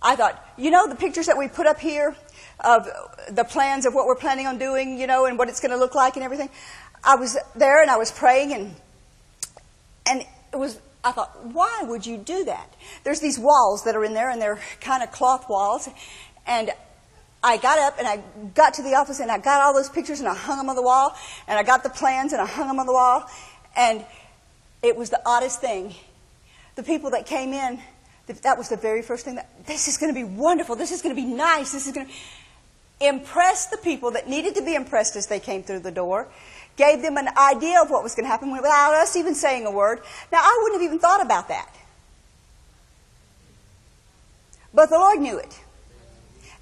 I 0.01 0.17
thought, 0.17 0.45
you 0.57 0.71
know, 0.71 0.85
the 0.89 0.95
pictures 0.95 1.27
that 1.27 1.37
we 1.37 1.47
put 1.47 1.65
up 1.65 1.79
here 1.79 2.13
of 2.59 2.89
the 3.31 3.45
plans 3.45 3.85
of 3.85 3.93
what 3.93 4.05
we're 4.05 4.17
planning 4.17 4.47
on 4.47 4.57
doing, 4.57 4.99
you 4.99 5.07
know, 5.07 5.25
and 5.25 5.37
what 5.37 5.47
it's 5.47 5.61
going 5.61 5.71
to 5.71 5.77
look 5.77 5.95
like 5.95 6.17
and 6.17 6.25
everything. 6.25 6.49
I 7.05 7.15
was 7.15 7.37
there 7.55 7.81
and 7.81 7.89
I 7.89 7.95
was 7.95 8.11
praying 8.11 8.53
and 8.53 8.75
and 10.05 10.21
it 10.51 10.57
was 10.57 10.79
I 11.05 11.11
thought, 11.11 11.45
why 11.45 11.83
would 11.83 12.05
you 12.05 12.17
do 12.17 12.43
that? 12.45 12.73
There's 13.05 13.21
these 13.21 13.39
walls 13.39 13.85
that 13.85 13.95
are 13.95 14.03
in 14.03 14.13
there 14.13 14.29
and 14.29 14.41
they're 14.41 14.59
kind 14.81 15.03
of 15.03 15.11
cloth 15.11 15.47
walls 15.47 15.87
and 16.45 16.71
I 17.45 17.57
got 17.57 17.77
up 17.77 17.99
and 17.99 18.07
I 18.07 18.23
got 18.55 18.73
to 18.73 18.81
the 18.81 18.95
office 18.95 19.19
and 19.19 19.29
I 19.29 19.37
got 19.37 19.61
all 19.61 19.71
those 19.71 19.87
pictures 19.87 20.19
and 20.19 20.27
I 20.27 20.33
hung 20.33 20.57
them 20.57 20.67
on 20.67 20.75
the 20.75 20.81
wall 20.81 21.15
and 21.47 21.59
I 21.59 21.61
got 21.61 21.83
the 21.83 21.91
plans 21.91 22.33
and 22.33 22.41
I 22.41 22.47
hung 22.47 22.67
them 22.67 22.79
on 22.79 22.87
the 22.87 22.91
wall 22.91 23.29
and 23.77 24.03
it 24.81 24.97
was 24.97 25.11
the 25.11 25.21
oddest 25.27 25.61
thing. 25.61 25.93
The 26.73 26.81
people 26.81 27.11
that 27.11 27.27
came 27.27 27.53
in, 27.53 27.79
that 28.41 28.57
was 28.57 28.69
the 28.69 28.77
very 28.77 29.03
first 29.03 29.25
thing 29.25 29.35
that 29.35 29.67
this 29.67 29.87
is 29.87 29.97
going 29.99 30.11
to 30.11 30.19
be 30.19 30.23
wonderful. 30.23 30.75
This 30.75 30.91
is 30.91 31.03
going 31.03 31.15
to 31.15 31.21
be 31.21 31.27
nice. 31.27 31.71
This 31.71 31.85
is 31.85 31.93
going 31.93 32.07
to 32.07 32.13
impress 33.07 33.67
the 33.67 33.77
people 33.77 34.09
that 34.11 34.27
needed 34.27 34.55
to 34.55 34.63
be 34.63 34.73
impressed 34.73 35.15
as 35.15 35.27
they 35.27 35.39
came 35.39 35.61
through 35.61 35.81
the 35.81 35.91
door, 35.91 36.27
gave 36.77 37.03
them 37.03 37.15
an 37.15 37.27
idea 37.37 37.79
of 37.79 37.91
what 37.91 38.01
was 38.01 38.15
going 38.15 38.25
to 38.25 38.29
happen 38.29 38.51
without 38.51 38.95
us 38.95 39.15
even 39.15 39.35
saying 39.35 39.67
a 39.67 39.71
word. 39.71 39.99
Now, 40.31 40.39
I 40.39 40.59
wouldn't 40.63 40.81
have 40.81 40.89
even 40.89 40.99
thought 40.99 41.21
about 41.21 41.49
that. 41.49 41.69
But 44.73 44.89
the 44.89 44.97
Lord 44.97 45.19
knew 45.19 45.37
it. 45.37 45.59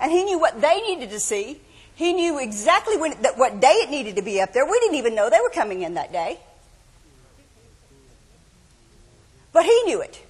And 0.03 0.11
He 0.11 0.23
knew 0.23 0.37
what 0.37 0.59
they 0.59 0.81
needed 0.81 1.11
to 1.11 1.19
see. 1.19 1.61
He 1.95 2.11
knew 2.11 2.37
exactly 2.37 2.97
when, 2.97 3.21
that 3.21 3.37
what 3.37 3.61
day 3.61 3.71
it 3.71 3.89
needed 3.89 4.17
to 4.17 4.21
be 4.21 4.41
up 4.41 4.51
there. 4.51 4.65
We 4.65 4.77
didn't 4.81 4.97
even 4.97 5.15
know 5.15 5.29
they 5.29 5.39
were 5.39 5.49
coming 5.49 5.81
in 5.81 5.93
that 5.93 6.11
day. 6.11 6.41
But 9.53 9.63
He 9.63 9.83
knew 9.83 10.01
it. 10.01 10.21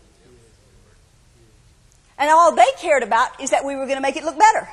And 2.20 2.30
all 2.30 2.56
they 2.56 2.68
cared 2.78 3.02
about 3.02 3.42
is 3.42 3.50
that 3.50 3.66
we 3.66 3.76
were 3.76 3.88
going 3.88 3.98
to 3.98 4.02
make 4.02 4.16
it 4.16 4.24
look 4.24 4.38
better. 4.38 4.70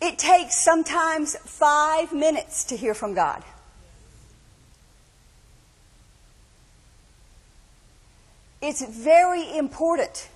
It 0.00 0.18
takes 0.18 0.56
sometimes 0.56 1.36
five 1.36 2.10
minutes 2.14 2.64
to 2.64 2.76
hear 2.76 2.94
from 2.94 3.12
God. 3.12 3.44
It's 8.62 8.82
very 8.82 9.58
important 9.58 10.30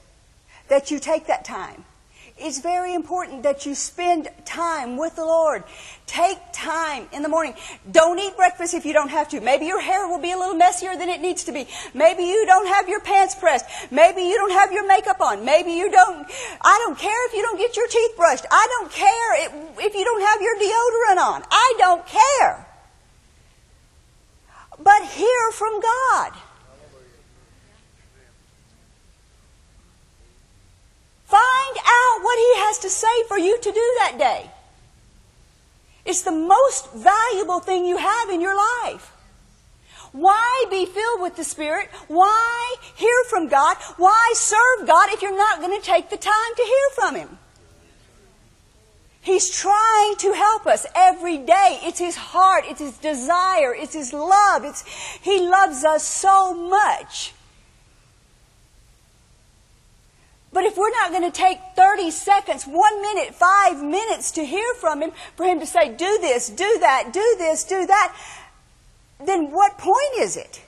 that 0.69 0.91
you 0.91 0.99
take 0.99 1.27
that 1.27 1.45
time. 1.45 1.85
It's 2.41 2.61
very 2.61 2.95
important 2.95 3.43
that 3.43 3.66
you 3.66 3.75
spend 3.75 4.29
time 4.45 4.97
with 4.97 5.16
the 5.16 5.25
Lord. 5.25 5.64
Take 6.07 6.39
time 6.53 7.09
in 7.12 7.23
the 7.23 7.29
morning. 7.29 7.55
Don't 7.91 8.16
eat 8.19 8.37
breakfast 8.37 8.75
if 8.75 8.87
you 8.87 8.93
don't 8.93 9.11
have 9.11 9.29
to. 9.31 9.41
Maybe 9.41 9.66
your 9.66 9.81
hair 9.81 10.07
will 10.07 10.21
be 10.21 10.31
a 10.31 10.39
little 10.39 10.55
messier 10.55 10.97
than 10.97 11.09
it 11.09 11.21
needs 11.21 11.43
to 11.45 11.53
be. 11.53 11.66
Maybe 11.95 12.23
you 12.23 12.47
don't 12.47 12.69
have 12.69 12.89
your 12.89 13.01
pants 13.01 13.35
pressed. 13.35 13.66
Maybe 13.91 14.23
you 14.23 14.37
don't 14.37 14.53
have 14.53 14.71
your 14.71 14.87
makeup 14.87 15.21
on. 15.21 15.45
Maybe 15.45 15.73
you 15.73 15.91
don't, 15.91 16.29
I 16.61 16.79
don't 16.87 16.97
care 16.97 17.27
if 17.27 17.35
you 17.35 17.43
don't 17.43 17.59
get 17.59 17.77
your 17.77 17.89
teeth 17.89 18.16
brushed. 18.16 18.47
I 18.53 18.66
don't 18.79 18.93
care 18.93 19.85
if 19.85 19.95
you 19.95 20.05
don't 20.05 20.23
have 20.23 20.41
your 20.41 20.55
deodorant 20.57 21.21
on. 21.21 21.43
I 21.51 21.75
don't 21.79 22.07
care. 22.07 22.66
But 24.79 25.05
hear 25.07 25.51
from 25.53 25.81
God. 25.81 26.33
Find 31.29 31.76
out 31.76 32.22
what 32.22 32.39
He 32.39 32.53
has 32.64 32.79
to 32.79 32.89
say 32.89 33.24
for 33.29 33.37
you 33.37 33.59
to 33.59 33.70
do 33.70 33.97
that 34.01 34.16
day. 34.18 34.51
It's 36.07 36.22
the 36.22 36.33
most 36.33 36.91
valuable 36.95 37.61
thing 37.61 37.85
you 37.85 37.99
have 37.99 38.31
in 38.31 38.41
your 38.41 38.57
life. 38.57 39.12
Why 40.12 40.64
be 40.70 40.87
filled 40.87 41.20
with 41.20 41.37
the 41.37 41.45
Spirit? 41.45 41.91
Why 42.07 42.76
hear 42.97 43.24
from 43.29 43.49
God? 43.49 43.76
Why 43.99 44.33
serve 44.35 44.87
God 44.87 45.11
if 45.11 45.20
you're 45.20 45.37
not 45.37 45.61
going 45.61 45.79
to 45.79 45.87
take 45.87 46.09
the 46.09 46.16
time 46.16 46.55
to 46.57 46.62
hear 46.62 46.89
from 46.95 47.14
Him? 47.14 47.39
He's 49.20 49.51
trying 49.51 50.16
to 50.16 50.33
help 50.33 50.66
us 50.66 50.87
every 50.95 51.37
day. 51.37 51.79
It's 51.83 51.99
His 51.99 52.16
heart, 52.16 52.64
it's 52.66 52.81
His 52.81 52.97
desire, 52.97 53.74
it's 53.74 53.93
His 53.93 54.14
love. 54.14 54.64
It's, 54.64 54.83
he 55.20 55.41
loves 55.41 55.85
us 55.85 56.05
so 56.05 56.55
much. 56.55 57.35
But 60.53 60.65
if 60.65 60.77
we're 60.77 60.91
not 60.91 61.11
going 61.11 61.31
to 61.31 61.37
take 61.37 61.59
30 61.77 62.11
seconds, 62.11 62.65
one 62.65 63.03
minute, 63.03 63.35
five 63.35 63.83
minutes 63.83 64.31
to 64.33 64.45
hear 64.45 64.75
from 64.75 65.03
Him, 65.03 65.13
for 65.37 65.45
Him 65.45 65.61
to 65.61 65.67
say, 65.67 65.95
do 65.95 66.19
this, 66.21 66.49
do 66.49 66.79
that, 66.81 67.13
do 67.13 67.37
this, 67.39 67.65
do 67.65 67.87
that, 67.87 68.17
then 69.25 69.51
what 69.51 69.77
point 69.77 70.15
is 70.19 70.37
it? 70.37 70.63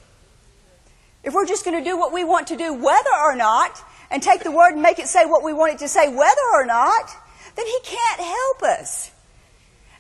If 1.25 1.35
we're 1.35 1.47
just 1.47 1.65
going 1.65 1.83
to 1.83 1.89
do 1.89 1.99
what 1.99 2.13
we 2.13 2.25
want 2.25 2.49
to 2.49 2.57
do, 2.57 2.75
whether 2.75 3.11
or 3.23 3.35
not, 3.37 3.83
and 4.11 4.23
take 4.23 4.43
the 4.43 4.51
Word 4.51 4.73
and 4.73 4.83
make 4.83 4.99
it 4.99 5.09
say 5.09 5.25
what 5.25 5.43
we 5.43 5.53
want 5.53 5.75
it 5.75 5.79
to 5.79 5.89
say, 5.89 6.09
whether 6.09 6.47
or 6.53 6.67
not, 6.67 7.11
then 7.57 7.67
He 7.67 7.79
can't 7.83 8.21
help 8.21 8.63
us. 8.63 9.11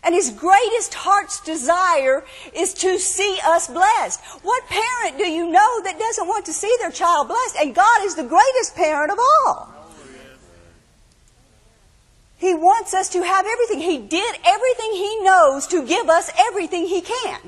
And 0.02 0.14
his 0.14 0.30
greatest 0.30 0.94
heart's 0.94 1.40
desire 1.40 2.24
is 2.54 2.72
to 2.74 2.98
see 2.98 3.38
us 3.44 3.66
blessed. 3.68 4.20
What 4.42 4.66
parent 4.66 5.18
do 5.18 5.28
you 5.28 5.50
know 5.50 5.82
that 5.82 5.98
doesn't 5.98 6.26
want 6.26 6.46
to 6.46 6.54
see 6.54 6.74
their 6.80 6.90
child 6.90 7.28
blessed? 7.28 7.56
And 7.60 7.74
God 7.74 8.04
is 8.04 8.14
the 8.14 8.24
greatest 8.24 8.74
parent 8.74 9.12
of 9.12 9.18
all. 9.18 9.74
He 12.38 12.54
wants 12.54 12.94
us 12.94 13.10
to 13.10 13.22
have 13.22 13.44
everything. 13.46 13.80
He 13.80 13.98
did 13.98 14.36
everything 14.46 14.92
He 14.92 15.20
knows 15.22 15.66
to 15.66 15.86
give 15.86 16.08
us 16.08 16.30
everything 16.48 16.86
He 16.86 17.02
can. 17.02 17.38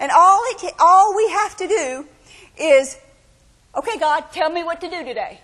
And 0.00 0.10
all, 0.10 0.40
it, 0.46 0.74
all 0.80 1.14
we 1.14 1.28
have 1.28 1.56
to 1.58 1.68
do 1.68 2.06
is, 2.58 2.98
okay, 3.76 3.96
God, 3.98 4.24
tell 4.32 4.50
me 4.50 4.64
what 4.64 4.80
to 4.80 4.90
do 4.90 5.04
today. 5.04 5.40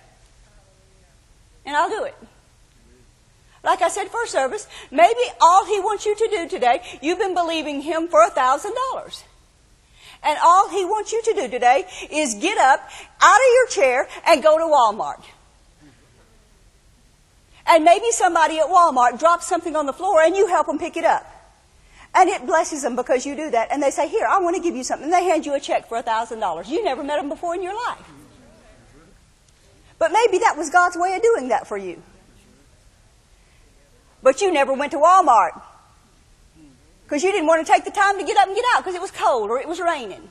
And 1.65 1.77
I'll 1.77 1.89
do 1.89 2.03
it. 2.03 2.17
Like 3.63 3.83
I 3.83 3.89
said 3.89 4.09
first 4.09 4.33
service, 4.33 4.67
maybe 4.91 5.21
all 5.41 5.67
he 5.67 5.81
wants 5.81 6.07
you 6.07 6.17
to 6.17 6.29
do 6.31 6.49
today, 6.49 6.81
you've 7.03 7.19
been 7.19 7.35
believing 7.35 7.83
him 7.83 8.09
for 8.09 8.23
a 8.25 8.31
thousand 8.31 8.75
dollars. 8.75 9.23
And 10.23 10.39
all 10.43 10.69
he 10.69 10.85
wants 10.85 11.13
you 11.13 11.23
to 11.23 11.35
do 11.35 11.49
today 11.49 11.87
is 12.11 12.35
get 12.35 12.59
up 12.59 12.81
out 13.21 13.37
of 13.37 13.53
your 13.55 13.67
chair 13.69 14.09
and 14.27 14.43
go 14.43 14.59
to 14.59 14.65
Walmart. 14.65 15.25
And 17.67 17.85
maybe 17.85 18.11
somebody 18.11 18.59
at 18.59 18.67
Walmart 18.67 19.19
drops 19.19 19.47
something 19.47 19.77
on 19.77 19.87
the 19.87 19.93
floor 19.93 20.23
and 20.23 20.37
you 20.37 20.47
help 20.49 20.67
them 20.67 20.79
pick 20.79 20.97
it 20.97 21.05
up. 21.05 21.27
And 22.15 22.29
it 22.29 22.45
blesses 22.45 22.83
them 22.83 22.97
because 22.97 23.25
you 23.25 23.37
do 23.37 23.51
that. 23.51 23.69
And 23.71 23.83
they 23.83 23.91
say, 23.93 24.09
Here, 24.09 24.27
I 24.29 24.41
want 24.41 24.57
to 24.57 24.63
give 24.63 24.75
you 24.75 24.83
something. 24.83 25.05
And 25.05 25.13
they 25.13 25.25
hand 25.25 25.47
you 25.47 25.55
a 25.55 25.61
check 25.61 25.89
for 25.89 25.97
a 25.97 26.03
$1,000. 26.03 26.69
You 26.69 26.83
never 26.83 27.05
met 27.05 27.21
them 27.21 27.29
before 27.29 27.55
in 27.55 27.63
your 27.63 27.75
life. 27.75 28.05
But 29.99 30.11
maybe 30.11 30.39
that 30.39 30.57
was 30.57 30.71
God's 30.71 30.97
way 30.97 31.15
of 31.15 31.23
doing 31.23 31.49
that 31.49 31.69
for 31.69 31.77
you. 31.77 32.03
But 34.23 34.41
you 34.41 34.53
never 34.53 34.73
went 34.75 34.93
to 34.93 34.99
Walmart. 34.99 35.61
Because 37.05 37.25
you 37.25 37.33
didn't 37.33 37.47
want 37.47 37.67
to 37.67 37.73
take 37.73 37.85
the 37.85 37.91
time 37.91 38.19
to 38.19 38.25
get 38.25 38.37
up 38.37 38.47
and 38.47 38.55
get 38.55 38.65
out 38.75 38.85
because 38.85 38.95
it 38.95 39.01
was 39.01 39.11
cold 39.11 39.51
or 39.51 39.59
it 39.59 39.67
was 39.67 39.81
raining. 39.81 40.29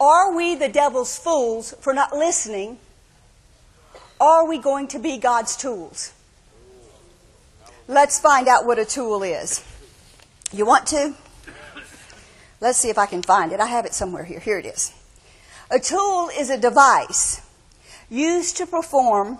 Are 0.00 0.34
we 0.34 0.54
the 0.54 0.68
devil's 0.68 1.18
fools 1.18 1.74
for 1.80 1.92
not 1.92 2.12
listening? 2.12 2.78
Are 4.20 4.46
we 4.46 4.58
going 4.58 4.88
to 4.88 4.98
be 4.98 5.18
God's 5.18 5.56
tools? 5.56 6.12
Let's 7.86 8.18
find 8.18 8.48
out 8.48 8.64
what 8.66 8.78
a 8.78 8.84
tool 8.84 9.22
is. 9.22 9.62
You 10.52 10.66
want 10.66 10.86
to? 10.88 11.14
Let's 12.60 12.78
see 12.78 12.88
if 12.88 12.96
I 12.96 13.06
can 13.06 13.22
find 13.22 13.52
it. 13.52 13.60
I 13.60 13.66
have 13.66 13.84
it 13.84 13.92
somewhere 13.92 14.24
here. 14.24 14.40
Here 14.40 14.58
it 14.58 14.66
is. 14.66 14.92
A 15.70 15.80
tool 15.80 16.28
is 16.36 16.50
a 16.50 16.58
device 16.58 17.40
used 18.10 18.56
to 18.58 18.66
perform 18.66 19.38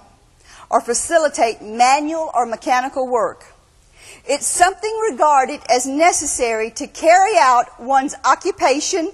or 0.70 0.80
facilitate 0.80 1.60
manual 1.60 2.30
or 2.34 2.46
mechanical 2.46 3.06
work. 3.06 3.44
It's 4.26 4.46
something 4.46 4.96
regarded 5.10 5.60
as 5.68 5.86
necessary 5.86 6.70
to 6.72 6.86
carry 6.86 7.36
out 7.38 7.80
one's 7.80 8.14
occupation 8.24 9.12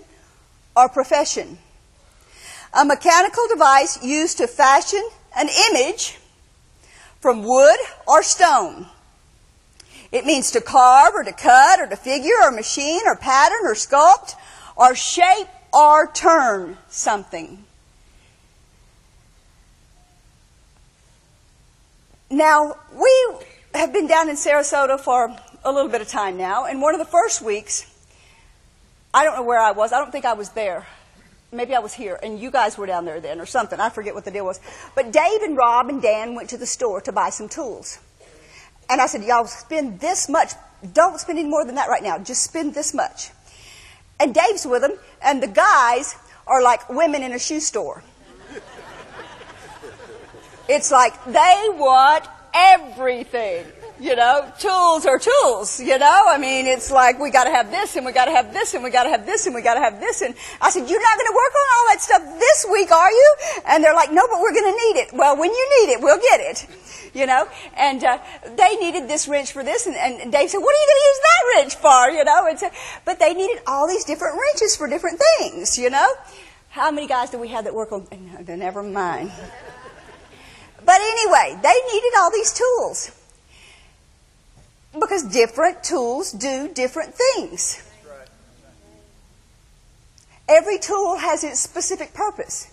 or 0.76 0.88
profession. 0.88 1.58
A 2.72 2.84
mechanical 2.84 3.42
device 3.48 4.02
used 4.04 4.38
to 4.38 4.46
fashion 4.46 5.02
an 5.36 5.48
image 5.70 6.18
from 7.20 7.42
wood 7.42 7.78
or 8.06 8.22
stone. 8.22 8.86
It 10.12 10.24
means 10.24 10.52
to 10.52 10.60
carve 10.60 11.14
or 11.14 11.24
to 11.24 11.32
cut 11.32 11.80
or 11.80 11.86
to 11.86 11.96
figure 11.96 12.40
or 12.42 12.52
machine 12.52 13.02
or 13.04 13.16
pattern 13.16 13.60
or 13.64 13.74
sculpt 13.74 14.36
or 14.76 14.94
shape 14.94 15.48
or 15.72 16.10
turn 16.12 16.76
something. 16.88 17.64
Now, 22.30 22.76
we 22.92 23.36
have 23.74 23.92
been 23.92 24.06
down 24.06 24.28
in 24.28 24.36
Sarasota 24.36 25.00
for 25.00 25.36
a 25.64 25.72
little 25.72 25.90
bit 25.90 26.00
of 26.00 26.08
time 26.08 26.36
now, 26.36 26.64
and 26.66 26.80
one 26.80 26.94
of 26.94 27.00
the 27.00 27.10
first 27.10 27.42
weeks, 27.42 27.86
I 29.12 29.24
don't 29.24 29.34
know 29.36 29.42
where 29.42 29.58
I 29.58 29.72
was. 29.72 29.92
I 29.92 29.98
don't 29.98 30.12
think 30.12 30.24
I 30.24 30.34
was 30.34 30.50
there. 30.50 30.86
Maybe 31.52 31.74
I 31.74 31.80
was 31.80 31.92
here, 31.92 32.18
and 32.22 32.38
you 32.38 32.52
guys 32.52 32.78
were 32.78 32.86
down 32.86 33.04
there 33.04 33.20
then, 33.20 33.40
or 33.40 33.46
something. 33.46 33.80
I 33.80 33.88
forget 33.88 34.14
what 34.14 34.24
the 34.24 34.30
deal 34.30 34.44
was. 34.44 34.60
But 34.94 35.12
Dave 35.12 35.42
and 35.42 35.56
Rob 35.56 35.88
and 35.88 36.00
Dan 36.00 36.36
went 36.36 36.50
to 36.50 36.56
the 36.56 36.66
store 36.66 37.00
to 37.00 37.12
buy 37.12 37.30
some 37.30 37.48
tools. 37.48 37.98
And 38.88 39.00
I 39.00 39.06
said, 39.06 39.24
Y'all 39.24 39.46
spend 39.46 39.98
this 39.98 40.28
much. 40.28 40.52
Don't 40.92 41.18
spend 41.18 41.38
any 41.38 41.48
more 41.48 41.64
than 41.64 41.74
that 41.74 41.88
right 41.88 42.02
now. 42.02 42.18
Just 42.18 42.44
spend 42.44 42.74
this 42.74 42.94
much. 42.94 43.30
And 44.20 44.34
Dave's 44.34 44.66
with 44.66 44.82
them, 44.82 44.98
and 45.24 45.42
the 45.42 45.48
guys 45.48 46.14
are 46.46 46.62
like 46.62 46.88
women 46.90 47.22
in 47.22 47.32
a 47.32 47.38
shoe 47.38 47.60
store. 47.60 48.04
It's 50.68 50.92
like 50.92 51.24
they 51.24 51.66
want 51.70 52.26
everything. 52.54 53.66
You 54.00 54.16
know, 54.16 54.50
tools 54.58 55.04
are 55.04 55.18
tools, 55.18 55.78
you 55.78 55.98
know? 55.98 56.22
I 56.26 56.38
mean, 56.38 56.64
it's 56.64 56.90
like 56.90 57.20
we 57.20 57.30
gotta 57.30 57.50
have 57.50 57.70
this 57.70 57.96
and 57.96 58.06
we 58.06 58.12
gotta 58.12 58.30
have 58.30 58.54
this 58.54 58.72
and 58.72 58.82
we 58.82 58.90
gotta 58.90 59.10
have 59.10 59.26
this 59.26 59.44
and 59.44 59.54
we 59.54 59.60
gotta 59.60 59.80
have 59.80 60.00
this. 60.00 60.22
And 60.22 60.34
I 60.58 60.70
said, 60.70 60.88
you're 60.88 61.02
not 61.02 61.18
gonna 61.18 61.36
work 61.36 61.52
on 61.52 61.66
all 61.76 61.86
that 61.92 62.00
stuff 62.00 62.22
this 62.38 62.66
week, 62.72 62.90
are 62.90 63.10
you? 63.10 63.34
And 63.66 63.84
they're 63.84 63.94
like, 63.94 64.10
no, 64.10 64.22
but 64.26 64.40
we're 64.40 64.54
gonna 64.54 64.72
need 64.72 65.04
it. 65.04 65.10
Well, 65.12 65.36
when 65.36 65.50
you 65.50 65.70
need 65.80 65.92
it, 65.92 66.00
we'll 66.00 66.18
get 66.18 66.40
it. 66.40 66.66
You 67.12 67.26
know? 67.26 67.46
And, 67.76 68.02
uh, 68.02 68.18
they 68.56 68.76
needed 68.76 69.06
this 69.06 69.28
wrench 69.28 69.52
for 69.52 69.62
this 69.62 69.86
and, 69.86 69.96
and 69.96 70.32
Dave 70.32 70.48
said, 70.48 70.60
what 70.60 70.74
are 70.74 70.80
you 70.80 70.88
gonna 70.88 71.06
use 71.10 71.20
that 71.20 71.42
wrench 71.52 71.76
for? 71.76 72.10
You 72.16 72.24
know? 72.24 72.46
And 72.46 72.58
so, 72.58 72.70
but 73.04 73.18
they 73.18 73.34
needed 73.34 73.60
all 73.66 73.86
these 73.86 74.06
different 74.06 74.40
wrenches 74.40 74.76
for 74.76 74.88
different 74.88 75.20
things, 75.38 75.76
you 75.76 75.90
know? 75.90 76.08
How 76.70 76.90
many 76.90 77.06
guys 77.06 77.28
do 77.28 77.38
we 77.38 77.48
have 77.48 77.64
that 77.64 77.74
work 77.74 77.92
on, 77.92 78.06
never 78.46 78.82
mind. 78.82 79.30
But 80.86 81.00
anyway, 81.02 81.60
they 81.62 81.74
needed 81.92 82.12
all 82.18 82.30
these 82.30 82.54
tools. 82.54 83.19
Because 84.92 85.22
different 85.22 85.84
tools 85.84 86.32
do 86.32 86.68
different 86.74 87.14
things. 87.14 87.82
Every 90.48 90.78
tool 90.78 91.16
has 91.16 91.44
its 91.44 91.60
specific 91.60 92.12
purpose. 92.12 92.68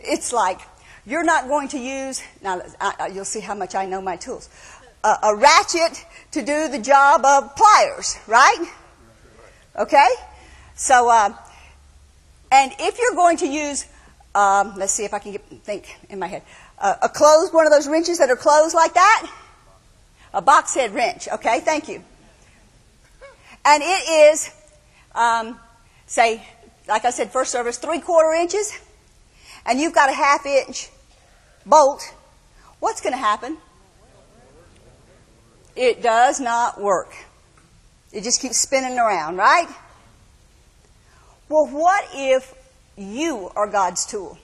It's 0.00 0.32
like, 0.32 0.60
you're 1.04 1.24
not 1.24 1.48
going 1.48 1.68
to 1.68 1.78
use, 1.78 2.22
now 2.42 2.62
I, 2.80 3.10
you'll 3.12 3.26
see 3.26 3.40
how 3.40 3.54
much 3.54 3.74
I 3.74 3.84
know 3.84 4.00
my 4.00 4.16
tools, 4.16 4.48
a, 5.02 5.14
a 5.24 5.36
ratchet 5.36 6.06
to 6.32 6.40
do 6.40 6.68
the 6.68 6.78
job 6.78 7.22
of 7.24 7.54
pliers, 7.54 8.18
right? 8.26 8.64
Okay? 9.76 10.08
So, 10.74 11.10
uh, 11.10 11.34
and 12.50 12.72
if 12.78 12.98
you're 12.98 13.14
going 13.14 13.36
to 13.38 13.46
use, 13.46 13.86
um, 14.34 14.74
let's 14.76 14.92
see 14.92 15.04
if 15.04 15.12
I 15.12 15.18
can 15.18 15.32
get, 15.32 15.44
think 15.64 15.94
in 16.08 16.18
my 16.18 16.28
head, 16.28 16.42
uh, 16.78 16.94
a 17.02 17.08
closed, 17.10 17.52
one 17.52 17.66
of 17.66 17.72
those 17.72 17.86
wrenches 17.86 18.18
that 18.18 18.30
are 18.30 18.36
closed 18.36 18.74
like 18.74 18.94
that, 18.94 19.30
a 20.34 20.42
box 20.42 20.74
head 20.74 20.92
wrench. 20.92 21.28
Okay, 21.28 21.60
thank 21.60 21.88
you. 21.88 22.02
And 23.64 23.82
it 23.82 24.32
is, 24.32 24.50
um, 25.14 25.58
say, 26.06 26.46
like 26.86 27.04
I 27.04 27.10
said, 27.10 27.30
first 27.30 27.50
service, 27.50 27.78
three 27.78 28.00
quarter 28.00 28.32
inches, 28.32 28.78
and 29.64 29.80
you've 29.80 29.94
got 29.94 30.10
a 30.10 30.12
half 30.12 30.44
inch 30.44 30.90
bolt. 31.64 32.02
What's 32.80 33.00
going 33.00 33.14
to 33.14 33.18
happen? 33.18 33.56
It 35.76 36.02
does 36.02 36.40
not 36.40 36.80
work. 36.80 37.14
It 38.12 38.22
just 38.22 38.42
keeps 38.42 38.58
spinning 38.58 38.98
around, 38.98 39.36
right? 39.36 39.68
Well, 41.48 41.66
what 41.66 42.06
if 42.12 42.54
you 42.96 43.50
are 43.56 43.66
God's 43.66 44.04
tool? 44.04 44.38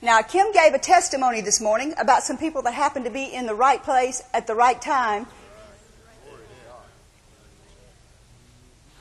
Now, 0.00 0.22
Kim 0.22 0.52
gave 0.52 0.74
a 0.74 0.78
testimony 0.78 1.40
this 1.40 1.60
morning 1.60 1.92
about 1.98 2.22
some 2.22 2.38
people 2.38 2.62
that 2.62 2.74
happened 2.74 3.04
to 3.06 3.10
be 3.10 3.24
in 3.24 3.46
the 3.46 3.54
right 3.54 3.82
place 3.82 4.22
at 4.32 4.46
the 4.46 4.54
right 4.54 4.80
time. 4.80 5.26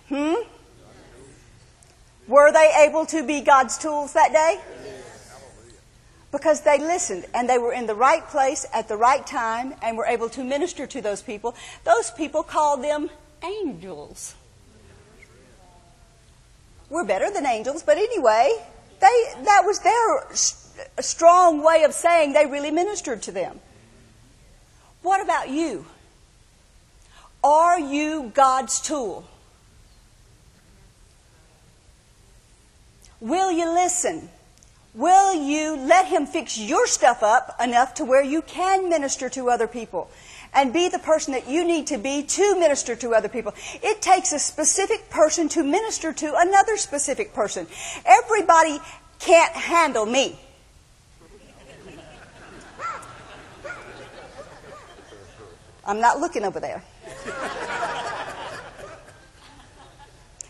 Hmm? 0.09 0.33
Were 2.27 2.51
they 2.51 2.71
able 2.87 3.05
to 3.07 3.25
be 3.25 3.41
God's 3.41 3.77
tools 3.77 4.13
that 4.13 4.33
day? 4.33 4.59
Because 6.31 6.61
they 6.61 6.79
listened 6.79 7.25
and 7.33 7.47
they 7.47 7.59
were 7.59 7.73
in 7.73 7.85
the 7.85 7.95
right 7.95 8.25
place 8.27 8.65
at 8.73 8.87
the 8.87 8.97
right 8.97 9.25
time 9.25 9.75
and 9.83 9.97
were 9.97 10.05
able 10.05 10.29
to 10.29 10.43
minister 10.43 10.87
to 10.87 11.01
those 11.01 11.21
people. 11.21 11.55
Those 11.83 12.09
people 12.11 12.41
called 12.41 12.83
them 12.83 13.09
angels. 13.43 14.33
We're 16.89 17.05
better 17.05 17.29
than 17.29 17.45
angels, 17.45 17.83
but 17.83 17.97
anyway, 17.97 18.65
they, 18.99 19.43
that 19.43 19.61
was 19.65 19.79
their 19.79 20.27
a 20.97 21.03
strong 21.03 21.63
way 21.63 21.83
of 21.83 21.93
saying 21.93 22.33
they 22.33 22.45
really 22.45 22.71
ministered 22.71 23.21
to 23.23 23.31
them. 23.31 23.59
What 25.01 25.21
about 25.21 25.49
you? 25.49 25.85
Are 27.43 27.79
you 27.79 28.31
God's 28.33 28.81
tool? 28.81 29.25
Will 33.19 33.51
you 33.51 33.69
listen? 33.73 34.29
Will 34.93 35.33
you 35.33 35.75
let 35.77 36.07
Him 36.07 36.25
fix 36.25 36.57
your 36.57 36.87
stuff 36.87 37.21
up 37.21 37.55
enough 37.61 37.93
to 37.95 38.05
where 38.05 38.23
you 38.23 38.41
can 38.41 38.89
minister 38.89 39.29
to 39.29 39.49
other 39.49 39.67
people 39.67 40.09
and 40.53 40.73
be 40.73 40.89
the 40.89 40.99
person 40.99 41.33
that 41.33 41.47
you 41.47 41.63
need 41.65 41.87
to 41.87 41.97
be 41.97 42.23
to 42.23 42.59
minister 42.59 42.95
to 42.95 43.13
other 43.13 43.29
people? 43.29 43.53
It 43.83 44.01
takes 44.01 44.33
a 44.33 44.39
specific 44.39 45.09
person 45.09 45.49
to 45.49 45.63
minister 45.63 46.13
to 46.13 46.33
another 46.35 46.77
specific 46.77 47.33
person. 47.33 47.67
Everybody 48.05 48.79
can't 49.19 49.53
handle 49.53 50.05
me. 50.05 50.39
I'm 55.87 56.01
not 56.01 56.19
looking 56.19 56.43
over 56.43 56.59
there. 56.59 56.83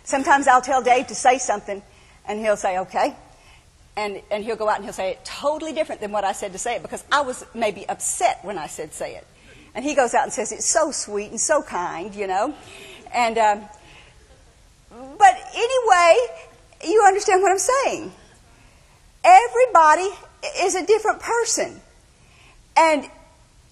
Sometimes 0.03 0.47
I'll 0.47 0.61
tell 0.61 0.81
Dave 0.81 1.07
to 1.07 1.15
say 1.15 1.38
something, 1.38 1.83
and 2.27 2.39
he'll 2.39 2.57
say, 2.57 2.79
okay. 2.79 3.15
And, 3.95 4.21
and 4.31 4.43
he'll 4.43 4.55
go 4.55 4.67
out 4.69 4.77
and 4.77 4.85
he'll 4.85 4.93
say 4.93 5.11
it 5.11 5.25
totally 5.25 5.73
different 5.73 6.01
than 6.01 6.11
what 6.11 6.23
I 6.23 6.31
said 6.31 6.53
to 6.53 6.57
say 6.57 6.75
it 6.75 6.81
because 6.81 7.03
I 7.11 7.21
was 7.21 7.45
maybe 7.53 7.88
upset 7.89 8.39
when 8.43 8.57
I 8.57 8.67
said 8.67 8.93
say 8.93 9.15
it. 9.15 9.27
And 9.73 9.83
he 9.83 9.95
goes 9.95 10.13
out 10.13 10.23
and 10.23 10.31
says 10.31 10.51
it's 10.51 10.69
so 10.69 10.91
sweet 10.91 11.31
and 11.31 11.39
so 11.39 11.61
kind, 11.61 12.13
you 12.15 12.27
know. 12.27 12.53
And, 13.13 13.38
uh, 13.38 13.59
but 14.89 15.35
anyway, 15.55 16.17
you 16.85 17.03
understand 17.07 17.41
what 17.41 17.51
I'm 17.51 17.59
saying. 17.59 18.11
Everybody 19.23 20.09
is 20.59 20.75
a 20.75 20.85
different 20.85 21.19
person. 21.19 21.81
And 22.77 23.09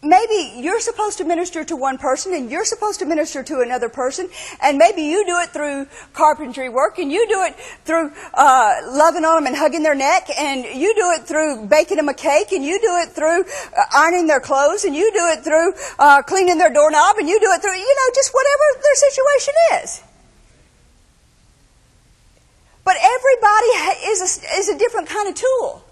maybe 0.06 0.62
you're 0.62 0.80
supposed 0.80 1.18
to 1.18 1.24
minister 1.24 1.64
to 1.64 1.76
one 1.76 1.98
person 1.98 2.34
and 2.34 2.50
you're 2.52 2.66
supposed 2.66 3.00
to 3.00 3.06
minister 3.06 3.44
to 3.44 3.62
another 3.62 3.90
person 3.90 4.30
and 4.62 4.78
maybe 4.78 5.02
you 5.02 5.26
do 5.26 5.38
it 5.40 5.50
through 5.50 5.88
carpentry 6.14 6.70
work 6.70 7.00
and 7.00 7.12
you 7.12 7.28
do 7.28 7.42
it 7.44 7.56
through 7.86 8.12
uh, 8.34 8.76
loving 8.88 9.26
on 9.26 9.44
them 9.44 9.48
and 9.48 9.56
hugging 9.56 9.84
their 9.84 9.96
neck 9.96 10.28
and 10.38 10.66
you 10.66 10.94
do 10.96 11.12
it 11.20 11.28
through 11.28 11.66
baking 11.68 11.98
them 11.98 12.10
a 12.10 12.14
cake 12.14 12.52
and 12.52 12.64
you 12.64 12.80
do 12.80 12.94
it 13.04 13.10
through 13.12 13.44
uh, 13.44 13.82
ironing 13.96 14.28
their 14.28 14.40
clothes 14.40 14.84
and 14.86 14.96
you 14.96 15.12
do 15.12 15.28
it 15.32 15.44
through 15.44 15.74
uh, 16.00 16.22
cleaning 16.24 16.58
their 16.58 16.74
doorknob 16.74 17.18
and 17.18 17.28
you 17.28 17.40
do 17.40 17.52
it 17.52 17.62
through 17.62 17.76
you 17.76 17.96
know 17.96 18.12
just 18.14 18.34
whatever 18.34 18.82
their 18.82 18.96
situation 18.96 19.54
is. 19.84 20.04
But 22.84 22.98
everybody 23.02 23.68
is 24.12 24.22
a, 24.22 24.58
is 24.58 24.70
a 24.70 24.78
different 24.78 25.08
kind 25.08 25.28
of 25.28 25.36
tool 25.36 25.85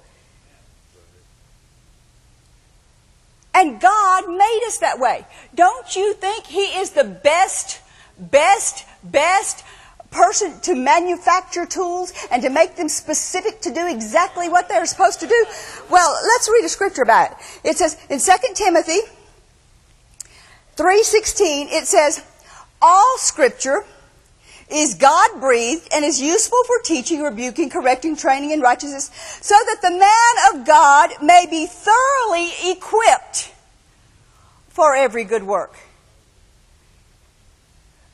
And 3.53 3.79
God 3.79 4.27
made 4.29 4.61
us 4.67 4.79
that 4.79 4.99
way. 4.99 5.25
Don't 5.53 5.95
you 5.95 6.13
think 6.15 6.45
He 6.45 6.65
is 6.79 6.91
the 6.91 7.03
best, 7.03 7.81
best, 8.17 8.85
best 9.03 9.63
person 10.09 10.59
to 10.61 10.75
manufacture 10.75 11.65
tools 11.65 12.13
and 12.31 12.41
to 12.43 12.49
make 12.49 12.75
them 12.75 12.87
specific 12.87 13.61
to 13.61 13.73
do 13.73 13.87
exactly 13.87 14.49
what 14.49 14.69
they're 14.69 14.85
supposed 14.85 15.19
to 15.19 15.27
do? 15.27 15.45
Well, 15.89 16.15
let's 16.23 16.49
read 16.49 16.65
a 16.65 16.69
scripture 16.69 17.01
about 17.01 17.31
it. 17.31 17.37
It 17.63 17.77
says 17.77 17.97
in 18.09 18.19
2 18.19 18.53
Timothy 18.55 18.99
3:16 20.75 21.67
it 21.71 21.87
says 21.87 22.23
all 22.81 23.17
scripture 23.17 23.85
is 24.73 24.95
God 24.95 25.39
breathed 25.39 25.87
and 25.93 26.03
is 26.03 26.19
useful 26.19 26.57
for 26.65 26.81
teaching, 26.83 27.21
rebuking, 27.21 27.69
correcting, 27.69 28.15
training 28.15 28.51
in 28.51 28.61
righteousness, 28.61 29.11
so 29.41 29.55
that 29.55 29.81
the 29.81 29.91
man 29.91 30.59
of 30.59 30.65
God 30.65 31.11
may 31.21 31.45
be 31.49 31.67
thoroughly 31.67 32.49
equipped 32.71 33.51
for 34.69 34.95
every 34.95 35.23
good 35.23 35.43
work. 35.43 35.75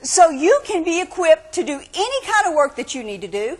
So 0.02 0.30
you 0.30 0.62
can 0.66 0.84
be 0.84 1.02
equipped 1.02 1.54
to 1.54 1.64
do 1.64 1.74
any 1.74 2.26
kind 2.26 2.48
of 2.48 2.54
work 2.54 2.76
that 2.76 2.94
you 2.96 3.04
need 3.04 3.22
to 3.22 3.28
do. 3.28 3.58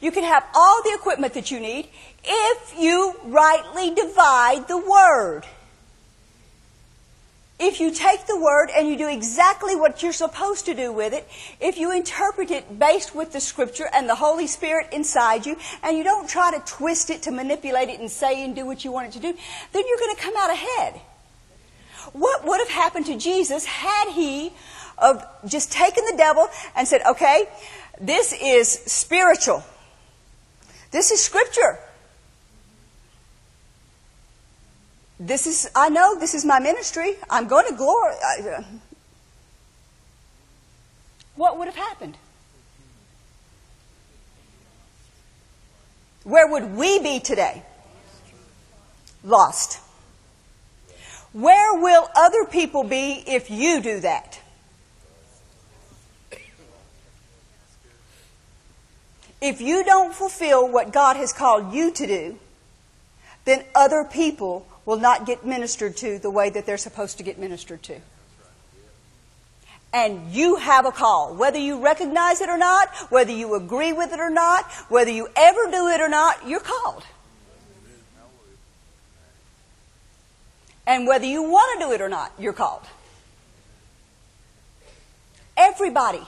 You 0.00 0.10
can 0.10 0.24
have 0.24 0.44
all 0.54 0.82
the 0.82 0.94
equipment 0.94 1.34
that 1.34 1.50
you 1.50 1.58
need 1.58 1.88
if 2.22 2.78
you 2.78 3.14
rightly 3.24 3.94
divide 3.94 4.68
the 4.68 4.78
word. 4.78 5.42
If 7.58 7.80
you 7.80 7.90
take 7.90 8.26
the 8.26 8.38
word 8.38 8.68
and 8.74 8.86
you 8.86 8.98
do 8.98 9.08
exactly 9.08 9.76
what 9.76 10.02
you're 10.02 10.12
supposed 10.12 10.66
to 10.66 10.74
do 10.74 10.92
with 10.92 11.14
it, 11.14 11.26
if 11.58 11.78
you 11.78 11.90
interpret 11.90 12.50
it 12.50 12.78
based 12.78 13.14
with 13.14 13.32
the 13.32 13.40
scripture 13.40 13.88
and 13.94 14.06
the 14.06 14.14
Holy 14.14 14.46
Spirit 14.46 14.88
inside 14.92 15.46
you, 15.46 15.56
and 15.82 15.96
you 15.96 16.04
don't 16.04 16.28
try 16.28 16.50
to 16.50 16.62
twist 16.66 17.08
it 17.08 17.22
to 17.22 17.30
manipulate 17.30 17.88
it 17.88 17.98
and 17.98 18.10
say 18.10 18.44
and 18.44 18.54
do 18.54 18.66
what 18.66 18.84
you 18.84 18.92
want 18.92 19.08
it 19.08 19.12
to 19.12 19.20
do, 19.20 19.34
then 19.72 19.84
you're 19.88 19.98
going 19.98 20.14
to 20.14 20.22
come 20.22 20.34
out 20.36 20.50
ahead. 20.50 21.00
What 22.12 22.44
would 22.44 22.60
have 22.60 22.68
happened 22.68 23.06
to 23.06 23.16
Jesus 23.16 23.64
had 23.64 24.10
he 24.12 24.52
of 24.98 25.24
just 25.46 25.72
taken 25.72 26.04
the 26.04 26.16
devil 26.16 26.46
and 26.74 26.86
said, 26.86 27.00
okay, 27.08 27.48
this 28.00 28.34
is 28.34 28.68
spiritual. 28.68 29.64
This 30.90 31.10
is 31.10 31.22
scripture. 31.22 31.78
This 35.18 35.46
is, 35.46 35.70
I 35.74 35.88
know 35.88 36.18
this 36.18 36.34
is 36.34 36.44
my 36.44 36.58
ministry. 36.58 37.14
I'm 37.30 37.48
going 37.48 37.66
to 37.68 37.74
glory. 37.74 38.14
Uh, 38.22 38.62
what 41.36 41.58
would 41.58 41.66
have 41.66 41.76
happened? 41.76 42.16
Where 46.24 46.50
would 46.50 46.74
we 46.74 46.98
be 46.98 47.20
today? 47.20 47.62
Lost. 49.24 49.80
Where 51.32 51.74
will 51.74 52.08
other 52.16 52.44
people 52.44 52.82
be 52.84 53.22
if 53.26 53.50
you 53.50 53.80
do 53.80 54.00
that? 54.00 54.40
If 59.40 59.60
you 59.60 59.84
don't 59.84 60.14
fulfill 60.14 60.68
what 60.68 60.92
God 60.92 61.16
has 61.16 61.32
called 61.32 61.72
you 61.72 61.92
to 61.92 62.06
do, 62.06 62.38
then 63.44 63.64
other 63.74 64.02
people 64.02 64.66
will 64.86 64.98
not 64.98 65.26
get 65.26 65.44
ministered 65.44 65.96
to 65.98 66.18
the 66.18 66.30
way 66.30 66.48
that 66.48 66.64
they're 66.64 66.78
supposed 66.78 67.18
to 67.18 67.22
get 67.22 67.38
ministered 67.38 67.82
to. 67.82 68.00
And 69.92 70.32
you 70.32 70.56
have 70.56 70.86
a 70.86 70.92
call. 70.92 71.34
Whether 71.34 71.58
you 71.58 71.82
recognize 71.82 72.40
it 72.40 72.48
or 72.48 72.58
not, 72.58 72.94
whether 73.10 73.32
you 73.32 73.54
agree 73.54 73.92
with 73.92 74.12
it 74.12 74.20
or 74.20 74.30
not, 74.30 74.70
whether 74.88 75.10
you 75.10 75.28
ever 75.36 75.70
do 75.70 75.88
it 75.88 76.00
or 76.00 76.08
not, 76.08 76.46
you're 76.46 76.60
called. 76.60 77.04
And 80.86 81.06
whether 81.06 81.26
you 81.26 81.42
want 81.42 81.80
to 81.80 81.86
do 81.86 81.92
it 81.92 82.00
or 82.00 82.08
not, 82.08 82.32
you're 82.38 82.52
called. 82.52 82.82
Everybody 85.56 86.22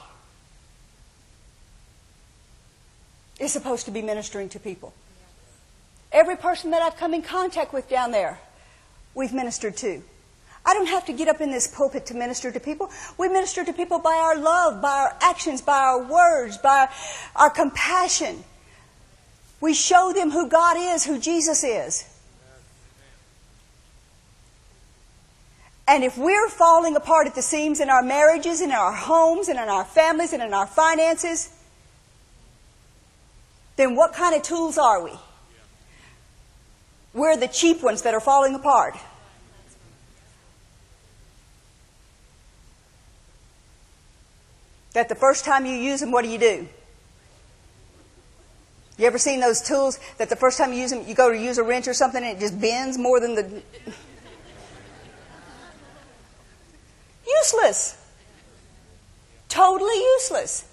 is 3.38 3.52
supposed 3.52 3.84
to 3.84 3.92
be 3.92 4.02
ministering 4.02 4.48
to 4.48 4.59
people. 4.59 4.92
Every 6.11 6.36
person 6.36 6.70
that 6.70 6.82
I've 6.82 6.96
come 6.96 7.14
in 7.14 7.22
contact 7.22 7.72
with 7.72 7.88
down 7.88 8.11
there, 8.11 8.40
we've 9.14 9.32
ministered 9.32 9.76
to. 9.78 10.02
I 10.64 10.74
don't 10.74 10.88
have 10.88 11.06
to 11.06 11.12
get 11.12 11.28
up 11.28 11.40
in 11.40 11.50
this 11.50 11.66
pulpit 11.66 12.06
to 12.06 12.14
minister 12.14 12.50
to 12.52 12.61
people. 12.61 12.90
We 13.16 13.28
minister 13.28 13.64
to 13.64 13.72
people 13.72 14.00
by 14.00 14.14
our 14.14 14.36
love, 14.36 14.82
by 14.82 14.98
our 14.98 15.16
actions, 15.20 15.62
by 15.62 15.78
our 15.78 16.02
words, 16.02 16.59
by 16.59 16.88
our 17.34 17.48
compassion. 17.48 18.44
We 19.61 19.72
show 19.72 20.12
them 20.12 20.30
who 20.30 20.48
God 20.48 20.76
is, 20.78 21.04
who 21.04 21.18
Jesus 21.18 21.64
is. 21.64 22.04
And 25.88 26.04
if 26.04 26.18
we're 26.18 26.50
falling 26.50 26.96
apart 26.96 27.26
at 27.26 27.34
the 27.34 27.40
seams 27.40 27.80
in 27.80 27.88
our 27.88 28.02
marriages, 28.02 28.61
in 28.61 28.70
our 28.70 28.92
homes, 28.92 29.48
and 29.48 29.59
in 29.59 29.70
our 29.70 29.86
families, 29.86 30.34
and 30.34 30.42
in 30.42 30.52
our 30.52 30.66
finances, 30.66 31.48
then 33.76 33.96
what 33.96 34.12
kind 34.12 34.34
of 34.34 34.42
tools 34.42 34.76
are 34.76 35.02
we? 35.02 35.12
We're 37.14 37.36
the 37.36 37.48
cheap 37.48 37.82
ones 37.82 38.02
that 38.02 38.14
are 38.14 38.20
falling 38.20 38.54
apart. 38.54 38.96
That 44.92 45.09
the 45.09 45.14
first 45.14 45.44
time 45.44 45.64
you 45.66 45.74
use 45.74 46.00
them, 46.00 46.11
what 46.11 46.24
do 46.24 46.30
you 46.30 46.38
do? 46.38 46.68
You 48.96 49.06
ever 49.06 49.18
seen 49.18 49.40
those 49.40 49.61
tools 49.62 50.00
that 50.18 50.28
the 50.28 50.36
first 50.36 50.59
time 50.59 50.72
you 50.72 50.80
use 50.80 50.90
them, 50.90 51.04
you 51.06 51.14
go 51.14 51.30
to 51.30 51.38
use 51.38 51.56
a 51.59 51.62
wrench 51.62 51.86
or 51.86 51.94
something 51.94 52.22
and 52.22 52.36
it 52.36 52.40
just 52.40 52.61
bends 52.61 52.98
more 52.98 53.20
than 53.20 53.36
the. 53.36 53.62
useless. 57.26 57.96
Totally 59.48 59.96
useless. 59.96 60.64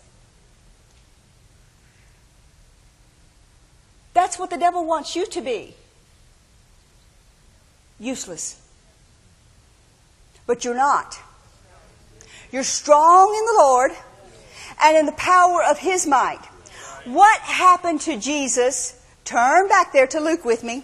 That's 4.14 4.40
what 4.40 4.50
the 4.50 4.58
devil 4.58 4.86
wants 4.86 5.16
you 5.16 5.28
to 5.28 5.42
be 5.42 5.76
useless. 8.00 8.62
But 10.48 10.64
you're 10.64 10.76
not. 10.76 11.18
You're 12.52 12.64
strong 12.64 13.36
in 13.36 13.46
the 13.46 13.64
Lord 13.64 13.92
and 14.82 14.98
in 14.98 15.06
the 15.06 15.12
power 15.14 15.64
of 15.64 15.80
His 15.80 16.06
might. 16.06 16.44
What 17.06 17.40
happened 17.42 18.02
to 18.02 18.18
Jesus? 18.18 19.02
Turn 19.26 19.68
back 19.68 19.92
there 19.94 20.08
to 20.08 20.20
Luke 20.20 20.46
with 20.46 20.64
me. 20.64 20.84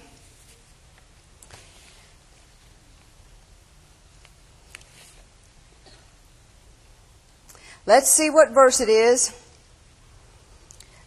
Let's 7.85 8.11
see 8.11 8.29
what 8.29 8.51
verse 8.51 8.79
it 8.79 8.89
is. 8.89 9.31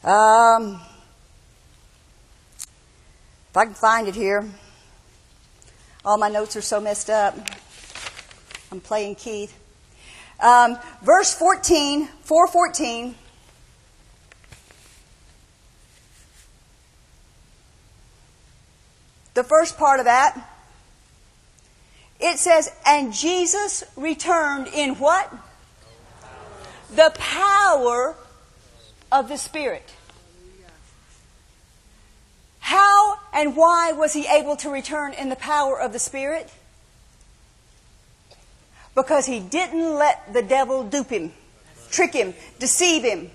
Um, 0.03 0.81
if 3.51 3.57
I 3.57 3.65
can 3.65 3.75
find 3.75 4.09
it 4.09 4.15
here. 4.15 4.45
All 6.05 6.19
my 6.19 6.29
notes 6.29 6.55
are 6.55 6.61
so 6.61 6.81
messed 6.81 7.09
up. 7.09 7.35
I'm 8.71 8.81
playing 8.81 9.15
Keith. 9.15 9.59
Um, 10.39 10.79
verse 11.03 11.33
14, 11.33 12.07
414. 12.25 13.15
The 19.33 19.45
first 19.45 19.79
part 19.79 19.99
of 19.99 20.05
that, 20.05 20.39
it 22.21 22.39
says, 22.39 22.71
and 22.85 23.13
Jesus 23.13 23.83
returned 23.97 24.69
in 24.69 24.97
what? 24.97 25.33
The 26.95 27.13
power 27.17 28.15
of 29.11 29.29
the 29.29 29.39
Spirit. 29.39 29.91
How 32.61 33.19
and 33.35 33.57
why 33.57 33.93
was 33.93 34.13
he 34.13 34.27
able 34.29 34.57
to 34.57 34.71
return 34.71 35.13
in 35.13 35.29
the 35.29 35.37
power 35.37 35.79
of 35.79 35.93
the 35.93 35.99
Spirit? 35.99 36.49
Because 38.95 39.27
he 39.27 39.41
didn't 39.41 39.95
let 39.95 40.33
the 40.33 40.43
devil 40.43 40.85
dupe 40.85 41.11
him, 41.11 41.33
trick 41.91 42.13
him, 42.13 42.33
deceive 42.61 43.03
him, 43.03 43.33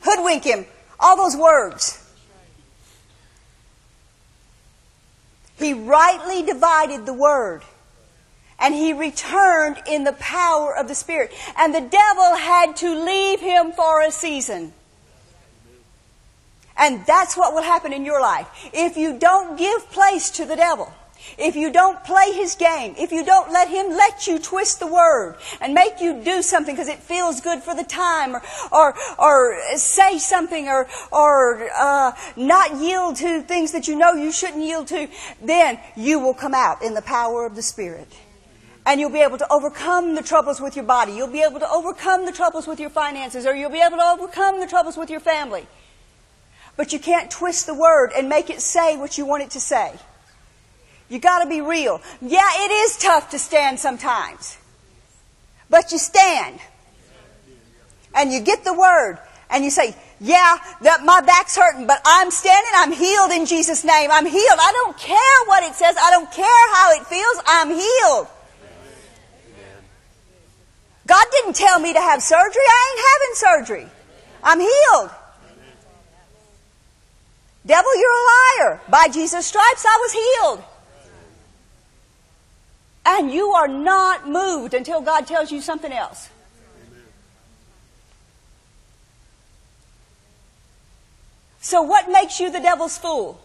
hoodwink 0.00 0.42
him, 0.42 0.66
all 0.98 1.16
those 1.16 1.36
words. 1.36 2.02
He 5.56 5.72
rightly 5.72 6.42
divided 6.42 7.06
the 7.06 7.14
word. 7.14 7.62
And 8.58 8.74
he 8.74 8.92
returned 8.92 9.76
in 9.86 10.04
the 10.04 10.14
power 10.14 10.74
of 10.76 10.88
the 10.88 10.94
Spirit. 10.94 11.32
And 11.58 11.74
the 11.74 11.80
devil 11.80 12.34
had 12.34 12.76
to 12.76 13.04
leave 13.04 13.40
him 13.40 13.72
for 13.72 14.02
a 14.02 14.10
season. 14.10 14.72
And 16.78 17.04
that's 17.06 17.36
what 17.36 17.54
will 17.54 17.62
happen 17.62 17.92
in 17.92 18.04
your 18.04 18.20
life. 18.20 18.48
If 18.72 18.96
you 18.96 19.18
don't 19.18 19.58
give 19.58 19.90
place 19.90 20.30
to 20.32 20.44
the 20.44 20.56
devil, 20.56 20.92
if 21.38 21.56
you 21.56 21.72
don't 21.72 22.02
play 22.04 22.32
his 22.32 22.54
game, 22.54 22.94
if 22.98 23.12
you 23.12 23.24
don't 23.24 23.50
let 23.52 23.68
him 23.68 23.88
let 23.90 24.26
you 24.26 24.38
twist 24.38 24.80
the 24.80 24.86
word 24.86 25.36
and 25.60 25.74
make 25.74 26.00
you 26.00 26.22
do 26.22 26.42
something 26.42 26.74
because 26.74 26.88
it 26.88 26.98
feels 26.98 27.40
good 27.40 27.62
for 27.62 27.74
the 27.74 27.84
time 27.84 28.34
or, 28.34 28.42
or, 28.72 28.94
or 29.18 29.58
say 29.76 30.18
something 30.18 30.68
or, 30.68 30.86
or 31.10 31.68
uh, 31.76 32.12
not 32.36 32.76
yield 32.76 33.16
to 33.16 33.42
things 33.42 33.72
that 33.72 33.88
you 33.88 33.96
know 33.96 34.12
you 34.12 34.32
shouldn't 34.32 34.62
yield 34.62 34.86
to, 34.88 35.08
then 35.42 35.78
you 35.96 36.18
will 36.18 36.34
come 36.34 36.54
out 36.54 36.82
in 36.82 36.94
the 36.94 37.02
power 37.02 37.44
of 37.44 37.54
the 37.56 37.62
Spirit. 37.62 38.08
And 38.86 39.00
you'll 39.00 39.10
be 39.10 39.20
able 39.20 39.38
to 39.38 39.52
overcome 39.52 40.14
the 40.14 40.22
troubles 40.22 40.60
with 40.60 40.76
your 40.76 40.84
body. 40.84 41.12
You'll 41.12 41.26
be 41.26 41.42
able 41.42 41.58
to 41.58 41.68
overcome 41.68 42.24
the 42.24 42.30
troubles 42.30 42.68
with 42.68 42.78
your 42.78 42.90
finances, 42.90 43.44
or 43.44 43.56
you'll 43.56 43.68
be 43.68 43.82
able 43.82 43.96
to 43.96 44.04
overcome 44.04 44.60
the 44.60 44.66
troubles 44.66 44.96
with 44.96 45.10
your 45.10 45.18
family. 45.18 45.66
But 46.76 46.92
you 46.92 46.98
can't 46.98 47.30
twist 47.30 47.66
the 47.66 47.74
word 47.74 48.12
and 48.16 48.28
make 48.28 48.50
it 48.50 48.60
say 48.60 48.96
what 48.96 49.16
you 49.16 49.24
want 49.24 49.42
it 49.42 49.50
to 49.50 49.60
say. 49.60 49.94
You 51.08 51.18
gotta 51.18 51.48
be 51.48 51.60
real. 51.60 52.00
Yeah, 52.20 52.48
it 52.54 52.70
is 52.70 52.98
tough 52.98 53.30
to 53.30 53.38
stand 53.38 53.78
sometimes. 53.78 54.58
But 55.70 55.92
you 55.92 55.98
stand. 55.98 56.60
And 58.14 58.32
you 58.32 58.40
get 58.40 58.64
the 58.64 58.74
word. 58.74 59.18
And 59.48 59.64
you 59.64 59.70
say, 59.70 59.94
yeah, 60.20 60.56
that 60.82 61.04
my 61.04 61.20
back's 61.20 61.56
hurting, 61.56 61.86
but 61.86 62.00
I'm 62.04 62.30
standing, 62.30 62.72
I'm 62.76 62.92
healed 62.92 63.30
in 63.30 63.46
Jesus' 63.46 63.84
name. 63.84 64.10
I'm 64.10 64.26
healed. 64.26 64.58
I 64.58 64.72
don't 64.72 64.96
care 64.96 65.38
what 65.46 65.62
it 65.62 65.74
says. 65.74 65.94
I 66.00 66.10
don't 66.10 66.30
care 66.32 66.74
how 66.74 66.92
it 66.92 67.06
feels. 67.06 67.42
I'm 67.46 67.70
healed. 67.70 68.28
God 71.06 71.24
didn't 71.30 71.54
tell 71.54 71.78
me 71.78 71.92
to 71.92 72.00
have 72.00 72.22
surgery. 72.22 72.62
I 72.66 72.90
ain't 72.90 73.04
having 73.06 73.66
surgery. 73.66 73.92
I'm 74.42 74.60
healed. 74.60 75.10
Devil, 77.66 77.96
you're 77.96 78.10
a 78.10 78.68
liar. 78.70 78.80
By 78.88 79.08
Jesus' 79.08 79.46
stripes, 79.46 79.84
I 79.84 79.98
was 80.00 80.12
healed. 80.12 80.64
And 83.04 83.32
you 83.32 83.48
are 83.50 83.68
not 83.68 84.28
moved 84.28 84.72
until 84.72 85.00
God 85.00 85.26
tells 85.26 85.50
you 85.50 85.60
something 85.60 85.92
else. 85.92 86.28
So, 91.60 91.82
what 91.82 92.08
makes 92.08 92.38
you 92.38 92.50
the 92.50 92.60
devil's 92.60 92.96
fool? 92.96 93.40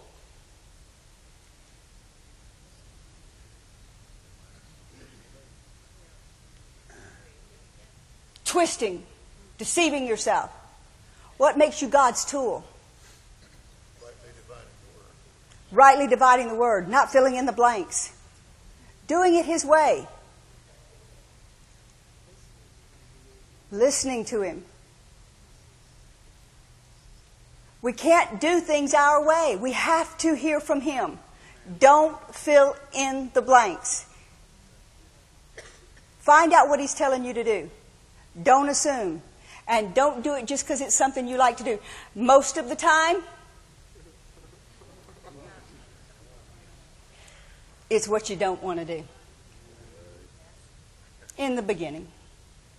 Twisting, 8.46 9.04
deceiving 9.58 10.06
yourself. 10.06 10.52
What 11.38 11.58
makes 11.58 11.82
you 11.82 11.88
God's 11.88 12.24
tool? 12.24 12.64
Rightly 15.72 16.08
dividing 16.08 16.50
the 16.50 16.56
word, 16.56 16.90
not 16.90 17.12
filling 17.12 17.36
in 17.36 17.46
the 17.46 17.54
blanks, 17.54 18.12
doing 19.08 19.36
it 19.36 19.46
His 19.46 19.64
way, 19.64 20.08
listening 23.72 24.26
to 24.26 24.42
Him. 24.42 24.66
We 27.82 27.94
can't 27.94 28.40
do 28.40 28.60
things 28.60 28.94
our 28.94 29.26
way. 29.26 29.58
We 29.60 29.72
have 29.72 30.18
to 30.20 30.36
hear 30.36 30.60
from 30.60 30.82
Him. 30.82 31.18
Don't 31.80 32.18
fill 32.36 32.76
in 32.94 33.32
the 33.34 33.42
blanks. 33.42 34.06
Find 36.20 36.54
out 36.54 36.68
what 36.68 36.80
He's 36.80 36.94
telling 36.94 37.26
you 37.26 37.34
to 37.34 37.44
do. 37.44 37.70
Don't 38.42 38.70
assume. 38.70 39.22
And 39.68 39.94
don't 39.94 40.24
do 40.24 40.36
it 40.36 40.46
just 40.46 40.66
because 40.66 40.82
it's 40.82 40.96
something 40.96 41.28
you 41.28 41.38
like 41.38 41.58
to 41.58 41.64
do. 41.64 41.80
Most 42.14 42.58
of 42.58 42.68
the 42.68 42.76
time, 42.76 43.24
it's 47.92 48.08
what 48.08 48.30
you 48.30 48.36
don't 48.38 48.64
want 48.64 48.80
to 48.80 48.86
do. 48.86 49.04
In 51.38 51.56
the 51.56 51.62
beginning. 51.62 52.08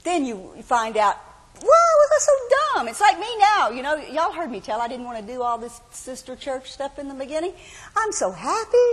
Then 0.05 0.25
you 0.25 0.55
find 0.63 0.97
out 0.97 1.17
Whoa, 1.65 2.09
that's 2.11 2.25
so 2.25 2.33
dumb. 2.75 2.89
It's 2.89 3.01
like 3.01 3.21
me 3.21 3.29
now. 3.39 3.71
You 3.71 3.83
know, 3.83 3.95
y'all 3.95 4.33
heard 4.33 4.51
me 4.51 4.61
tell 4.61 4.81
I 4.81 4.89
didn't 4.89 5.05
want 5.05 5.25
to 5.25 5.33
do 5.33 5.43
all 5.43 5.59
this 5.59 5.81
sister 5.93 6.35
church 6.35 6.73
stuff 6.73 6.99
in 6.99 7.07
the 7.07 7.15
beginning. 7.15 7.53
I'm 7.95 8.11
so 8.11 8.33
happy. 8.33 8.89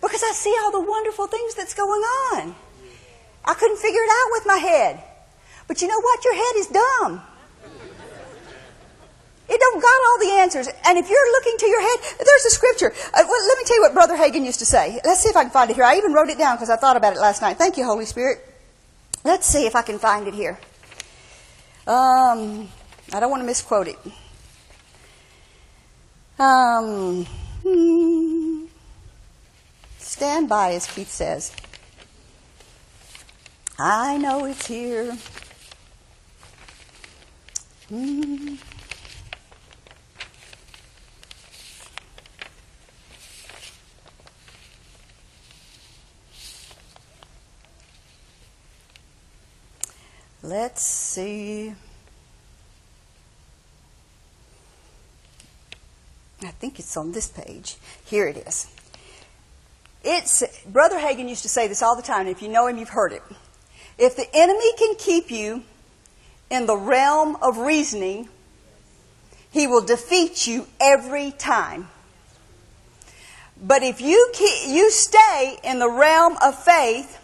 Because 0.00 0.22
I 0.22 0.32
see 0.32 0.54
all 0.62 0.72
the 0.72 0.80
wonderful 0.80 1.26
things 1.26 1.54
that's 1.56 1.74
going 1.74 2.00
on. 2.00 2.54
I 3.44 3.54
couldn't 3.54 3.78
figure 3.78 4.00
it 4.00 4.10
out 4.10 4.28
with 4.30 4.46
my 4.46 4.56
head. 4.56 5.02
But 5.68 5.82
you 5.82 5.88
know 5.88 6.00
what? 6.00 6.24
Your 6.24 6.34
head 6.34 6.56
is 6.56 6.66
dumb. 6.68 7.22
It 9.50 9.58
don't 9.58 9.82
got 9.82 9.98
all 10.06 10.18
the 10.20 10.40
answers. 10.40 10.68
And 10.86 10.96
if 10.96 11.10
you're 11.10 11.32
looking 11.32 11.56
to 11.58 11.66
your 11.66 11.82
head, 11.82 11.98
there's 12.18 12.44
a 12.46 12.50
scripture. 12.50 12.92
Uh, 13.12 13.24
well, 13.26 13.48
let 13.48 13.58
me 13.58 13.64
tell 13.64 13.76
you 13.76 13.82
what 13.82 13.94
Brother 13.94 14.16
Hagin 14.16 14.44
used 14.44 14.60
to 14.60 14.64
say. 14.64 15.00
Let's 15.04 15.20
see 15.20 15.28
if 15.28 15.36
I 15.36 15.42
can 15.42 15.50
find 15.50 15.68
it 15.70 15.74
here. 15.74 15.84
I 15.84 15.96
even 15.96 16.12
wrote 16.12 16.28
it 16.28 16.38
down 16.38 16.54
because 16.54 16.70
I 16.70 16.76
thought 16.76 16.96
about 16.96 17.14
it 17.14 17.18
last 17.18 17.42
night. 17.42 17.58
Thank 17.58 17.76
you, 17.76 17.84
Holy 17.84 18.04
Spirit. 18.04 18.46
Let's 19.24 19.46
see 19.46 19.66
if 19.66 19.74
I 19.74 19.82
can 19.82 19.98
find 19.98 20.28
it 20.28 20.34
here. 20.34 20.56
Um, 21.84 22.68
I 23.12 23.18
don't 23.18 23.30
want 23.30 23.42
to 23.42 23.46
misquote 23.46 23.88
it. 23.88 23.98
Um, 26.38 27.26
hmm, 27.64 28.66
stand 29.98 30.48
by, 30.48 30.74
as 30.74 30.86
Keith 30.86 31.10
says. 31.10 31.52
I 33.80 34.16
know 34.16 34.44
it's 34.44 34.66
here. 34.66 35.16
Hmm. 37.88 38.54
Let's 50.50 50.82
see. 50.82 51.72
I 56.42 56.48
think 56.48 56.80
it's 56.80 56.96
on 56.96 57.12
this 57.12 57.28
page. 57.28 57.76
Here 58.04 58.26
it 58.26 58.36
is. 58.36 58.66
It's 60.02 60.42
Brother 60.66 60.98
Hagin 60.98 61.28
used 61.28 61.42
to 61.42 61.48
say 61.48 61.68
this 61.68 61.82
all 61.82 61.94
the 61.94 62.02
time, 62.02 62.22
and 62.22 62.30
if 62.30 62.42
you 62.42 62.48
know 62.48 62.66
him, 62.66 62.78
you've 62.78 62.88
heard 62.88 63.12
it. 63.12 63.22
If 63.96 64.16
the 64.16 64.26
enemy 64.34 64.72
can 64.76 64.96
keep 64.96 65.30
you 65.30 65.62
in 66.50 66.66
the 66.66 66.76
realm 66.76 67.36
of 67.40 67.58
reasoning, 67.58 68.28
he 69.52 69.68
will 69.68 69.82
defeat 69.82 70.48
you 70.48 70.66
every 70.80 71.30
time. 71.30 71.86
But 73.62 73.84
if 73.84 74.00
you 74.00 74.32
you 74.66 74.90
stay 74.90 75.60
in 75.62 75.78
the 75.78 75.88
realm 75.88 76.36
of 76.42 76.60
faith, 76.60 77.20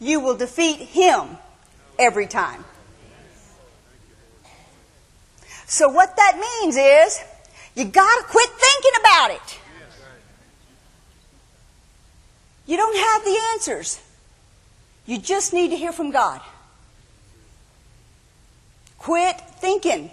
you 0.00 0.18
will 0.18 0.38
defeat 0.38 0.78
him 0.78 1.36
every 1.98 2.26
time. 2.26 2.64
So 5.66 5.88
what 5.88 6.16
that 6.16 6.38
means 6.38 6.76
is 6.76 7.20
you 7.74 7.84
got 7.84 8.20
to 8.20 8.24
quit 8.28 8.48
thinking 8.50 9.00
about 9.00 9.30
it. 9.30 9.58
You 12.66 12.76
don't 12.76 12.96
have 12.96 13.24
the 13.24 13.38
answers. 13.52 14.00
You 15.06 15.18
just 15.18 15.52
need 15.52 15.68
to 15.70 15.76
hear 15.76 15.92
from 15.92 16.10
God. 16.10 16.40
Quit 18.98 19.38
thinking. 19.58 20.10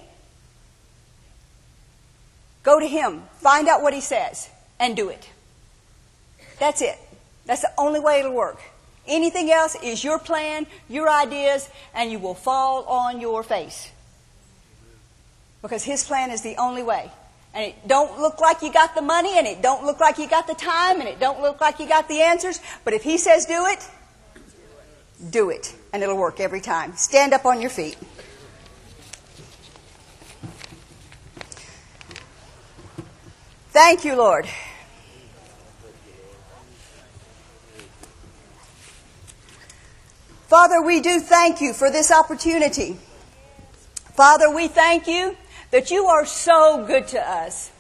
Go 2.64 2.80
to 2.80 2.88
Him. 2.88 3.24
Find 3.38 3.68
out 3.70 3.82
what 3.82 3.94
He 3.94 4.02
says 4.02 4.50
and 4.80 4.96
do 4.96 5.10
it. 5.10 5.30
That's 6.60 6.82
it. 6.82 6.98
That's 7.46 7.62
the 7.62 7.72
only 7.78 8.00
way 8.00 8.20
it'll 8.20 8.34
work. 8.34 8.60
Anything 9.08 9.52
else 9.52 9.76
is 9.82 10.04
your 10.04 10.20
plan, 10.20 10.68
your 10.88 11.10
ideas, 11.10 11.70
and 11.94 12.12
you 12.12 12.20
will 12.20 12.36
fall 12.36 12.84
on 12.86 13.20
your 13.20 13.44
face. 13.44 13.92
Because 15.62 15.84
his 15.84 16.04
plan 16.04 16.32
is 16.32 16.42
the 16.42 16.56
only 16.58 16.84
way. 16.84 17.12
And 17.54 17.66
it 17.66 17.88
don't 17.88 18.20
look 18.20 18.40
like 18.40 18.62
you 18.62 18.72
got 18.72 18.96
the 18.96 19.02
money, 19.02 19.38
and 19.38 19.46
it 19.46 19.62
don't 19.62 19.86
look 19.86 20.00
like 20.00 20.18
you 20.18 20.28
got 20.28 20.48
the 20.48 20.54
time, 20.54 21.00
and 21.00 21.10
it 21.10 21.20
don't 21.20 21.42
look 21.42 21.60
like 21.60 21.80
you 21.80 21.88
got 21.88 22.08
the 22.08 22.22
answers. 22.22 22.60
But 22.86 22.94
if 22.94 23.04
he 23.04 23.18
says 23.18 23.46
do 23.46 23.66
it, 23.66 23.90
do 25.30 25.50
it. 25.50 25.76
And 25.92 26.02
it'll 26.02 26.18
work 26.18 26.40
every 26.40 26.62
time. 26.62 26.96
Stand 26.96 27.34
up 27.34 27.46
on 27.46 27.60
your 27.60 27.70
feet. 27.70 27.98
Thank 33.72 34.06
you, 34.06 34.16
Lord. 34.16 34.48
Father, 40.52 40.82
we 40.82 41.00
do 41.00 41.22
thank 41.22 41.62
you 41.62 41.72
for 41.72 41.90
this 41.90 42.12
opportunity. 42.12 42.98
Father, 44.18 44.54
we 44.54 44.68
thank 44.68 45.08
you 45.08 45.38
that 45.72 45.92
you 45.92 46.08
are 46.08 46.26
so 46.26 46.86
good 46.86 47.08
to 47.08 47.22
us. 47.22 47.72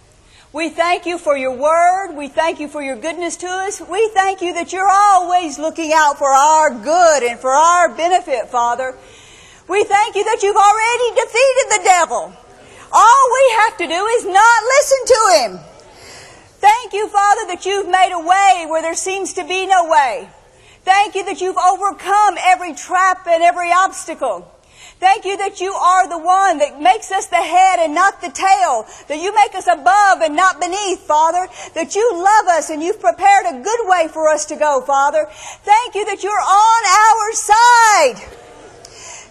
We 0.53 0.69
thank 0.69 1.05
you 1.05 1.17
for 1.17 1.35
your 1.35 1.51
word. 1.51 2.15
We 2.15 2.29
thank 2.29 2.61
you 2.61 2.69
for 2.69 2.81
your 2.81 2.95
goodness 2.95 3.35
to 3.43 3.47
us. 3.47 3.81
We 3.81 4.09
thank 4.13 4.41
you 4.41 4.53
that 4.53 4.71
you're 4.71 4.87
always 4.89 5.59
looking 5.59 5.91
out 5.93 6.17
for 6.17 6.31
our 6.31 6.69
good 6.69 7.23
and 7.23 7.37
for 7.37 7.49
our 7.49 7.93
benefit, 7.93 8.47
Father. 8.47 8.95
We 9.67 9.83
thank 9.83 10.15
you 10.15 10.23
that 10.23 10.39
you've 10.41 10.55
already 10.55 11.09
defeated 11.19 11.67
the 11.71 11.83
devil. 11.83 12.33
All 12.93 13.25
we 13.33 13.55
have 13.65 13.77
to 13.79 13.87
do 13.87 14.05
is 14.15 14.23
not 14.23 14.63
listen 14.79 15.05
to 15.07 15.21
him. 15.35 15.59
Thank 16.61 16.93
you, 16.93 17.09
Father, 17.09 17.47
that 17.47 17.65
you've 17.65 17.89
made 17.89 18.13
a 18.13 18.25
way 18.25 18.65
where 18.69 18.81
there 18.81 18.95
seems 18.95 19.33
to 19.33 19.43
be 19.43 19.67
no 19.67 19.89
way. 19.89 20.29
Thank 20.83 21.15
you 21.15 21.25
that 21.25 21.41
you've 21.41 21.57
overcome 21.57 22.37
every 22.39 22.73
trap 22.73 23.27
and 23.27 23.43
every 23.43 23.71
obstacle. 23.71 24.51
Thank 24.99 25.25
you 25.25 25.35
that 25.37 25.59
you 25.59 25.73
are 25.73 26.07
the 26.07 26.17
one 26.17 26.59
that 26.59 26.79
makes 26.79 27.11
us 27.11 27.25
the 27.25 27.41
head 27.41 27.79
and 27.79 27.95
not 27.95 28.21
the 28.21 28.29
tail. 28.29 28.85
That 29.07 29.17
you 29.17 29.33
make 29.33 29.55
us 29.55 29.65
above 29.65 30.21
and 30.21 30.35
not 30.35 30.61
beneath, 30.61 30.99
Father. 30.99 31.47
That 31.73 31.95
you 31.95 32.05
love 32.13 32.47
us 32.55 32.69
and 32.69 32.83
you've 32.83 32.99
prepared 32.99 33.45
a 33.49 33.63
good 33.63 33.79
way 33.89 34.09
for 34.13 34.29
us 34.29 34.45
to 34.45 34.55
go, 34.55 34.81
Father. 34.81 35.25
Thank 35.31 35.95
you 35.95 36.05
that 36.05 36.21
you're 36.21 36.31
on 36.31 36.81
our 36.85 37.33
side. 37.33 38.41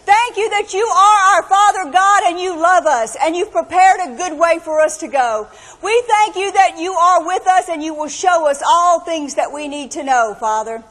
Thank 0.03 0.37
you 0.39 0.51
that 0.51 0.75
you 0.75 0.83
are 0.83 1.37
our 1.37 1.43
Father 1.45 1.93
God 1.93 2.23
and 2.27 2.41
you 2.41 2.57
love 2.57 2.87
us 2.87 3.17
and 3.23 3.37
you've 3.37 3.53
prepared 3.53 4.01
a 4.01 4.17
good 4.17 4.37
way 4.37 4.59
for 4.59 4.81
us 4.81 4.99
to 4.99 5.09
go. 5.09 5.47
We 5.85 6.03
thank 6.09 6.35
you 6.35 6.51
that 6.51 6.79
you 6.81 6.95
are 6.95 7.25
with 7.25 7.47
us 7.47 7.69
and 7.69 7.81
you 7.81 7.95
will 7.95 8.09
show 8.09 8.49
us 8.49 8.61
all 8.67 9.01
things 9.01 9.37
that 9.37 9.53
we 9.53 9.69
need 9.69 9.93
to 9.93 10.03
know, 10.03 10.35
Father. 10.41 10.83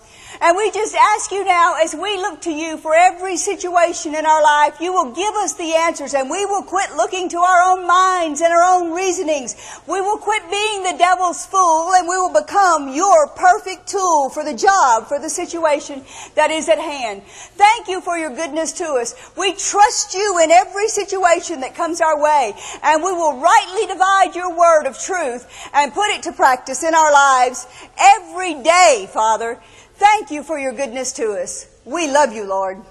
And 0.41 0.55
we 0.55 0.71
just 0.71 0.95
ask 0.95 1.31
you 1.31 1.43
now, 1.43 1.75
as 1.83 1.93
we 1.93 2.15
look 2.15 2.39
to 2.43 2.51
you 2.51 2.77
for 2.77 2.95
every 2.95 3.35
situation 3.35 4.15
in 4.15 4.25
our 4.25 4.41
life, 4.41 4.79
you 4.79 4.93
will 4.93 5.11
give 5.11 5.33
us 5.35 5.55
the 5.55 5.75
answers 5.75 6.13
and 6.13 6.29
we 6.29 6.45
will 6.45 6.63
quit 6.63 6.95
looking 6.95 7.27
to 7.29 7.37
our 7.37 7.61
own 7.71 7.85
minds 7.85 8.39
and 8.39 8.53
our 8.53 8.63
own 8.63 8.93
reasonings. 8.93 9.57
We 9.85 9.99
will 9.99 10.17
quit 10.17 10.49
being 10.49 10.83
the 10.83 10.97
devil's 10.97 11.45
fool 11.45 11.91
and 11.93 12.07
we 12.07 12.15
will 12.15 12.31
become 12.31 12.95
your 12.95 13.27
perfect 13.35 13.87
tool 13.87 14.29
for 14.29 14.45
the 14.45 14.53
job, 14.53 15.07
for 15.07 15.19
the 15.19 15.29
situation 15.29 16.05
that 16.35 16.51
is 16.51 16.69
at 16.69 16.79
hand. 16.79 17.23
Thank 17.25 17.89
you 17.89 17.99
for 17.99 18.17
your 18.17 18.33
goodness 18.33 18.71
to 18.73 18.85
us. 18.85 19.15
We 19.35 19.53
trust 19.55 20.13
you 20.13 20.39
in 20.41 20.51
every 20.51 20.87
situation 20.87 21.59
that 21.59 21.75
comes 21.75 21.99
our 21.99 22.17
way 22.17 22.53
and 22.81 23.03
we 23.03 23.11
will 23.11 23.41
rightly 23.41 23.87
divide 23.87 24.35
your 24.35 24.57
word 24.57 24.85
of 24.85 24.97
truth 24.97 25.69
and 25.73 25.93
put 25.93 26.07
it 26.11 26.23
to 26.23 26.31
practice 26.31 26.81
in 26.81 26.95
our 26.95 27.11
lives 27.11 27.67
every 27.99 28.53
day, 28.63 29.09
Father. 29.11 29.59
Thank 29.99 30.31
you 30.31 30.43
for 30.43 30.57
your 30.57 30.71
goodness 30.71 31.11
to 31.13 31.33
us. 31.33 31.67
We 31.83 32.09
love 32.09 32.31
you, 32.31 32.45
Lord. 32.45 32.81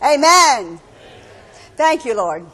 Amen. 0.00 0.78
Thank 1.76 2.04
you, 2.04 2.14
Lord. 2.14 2.46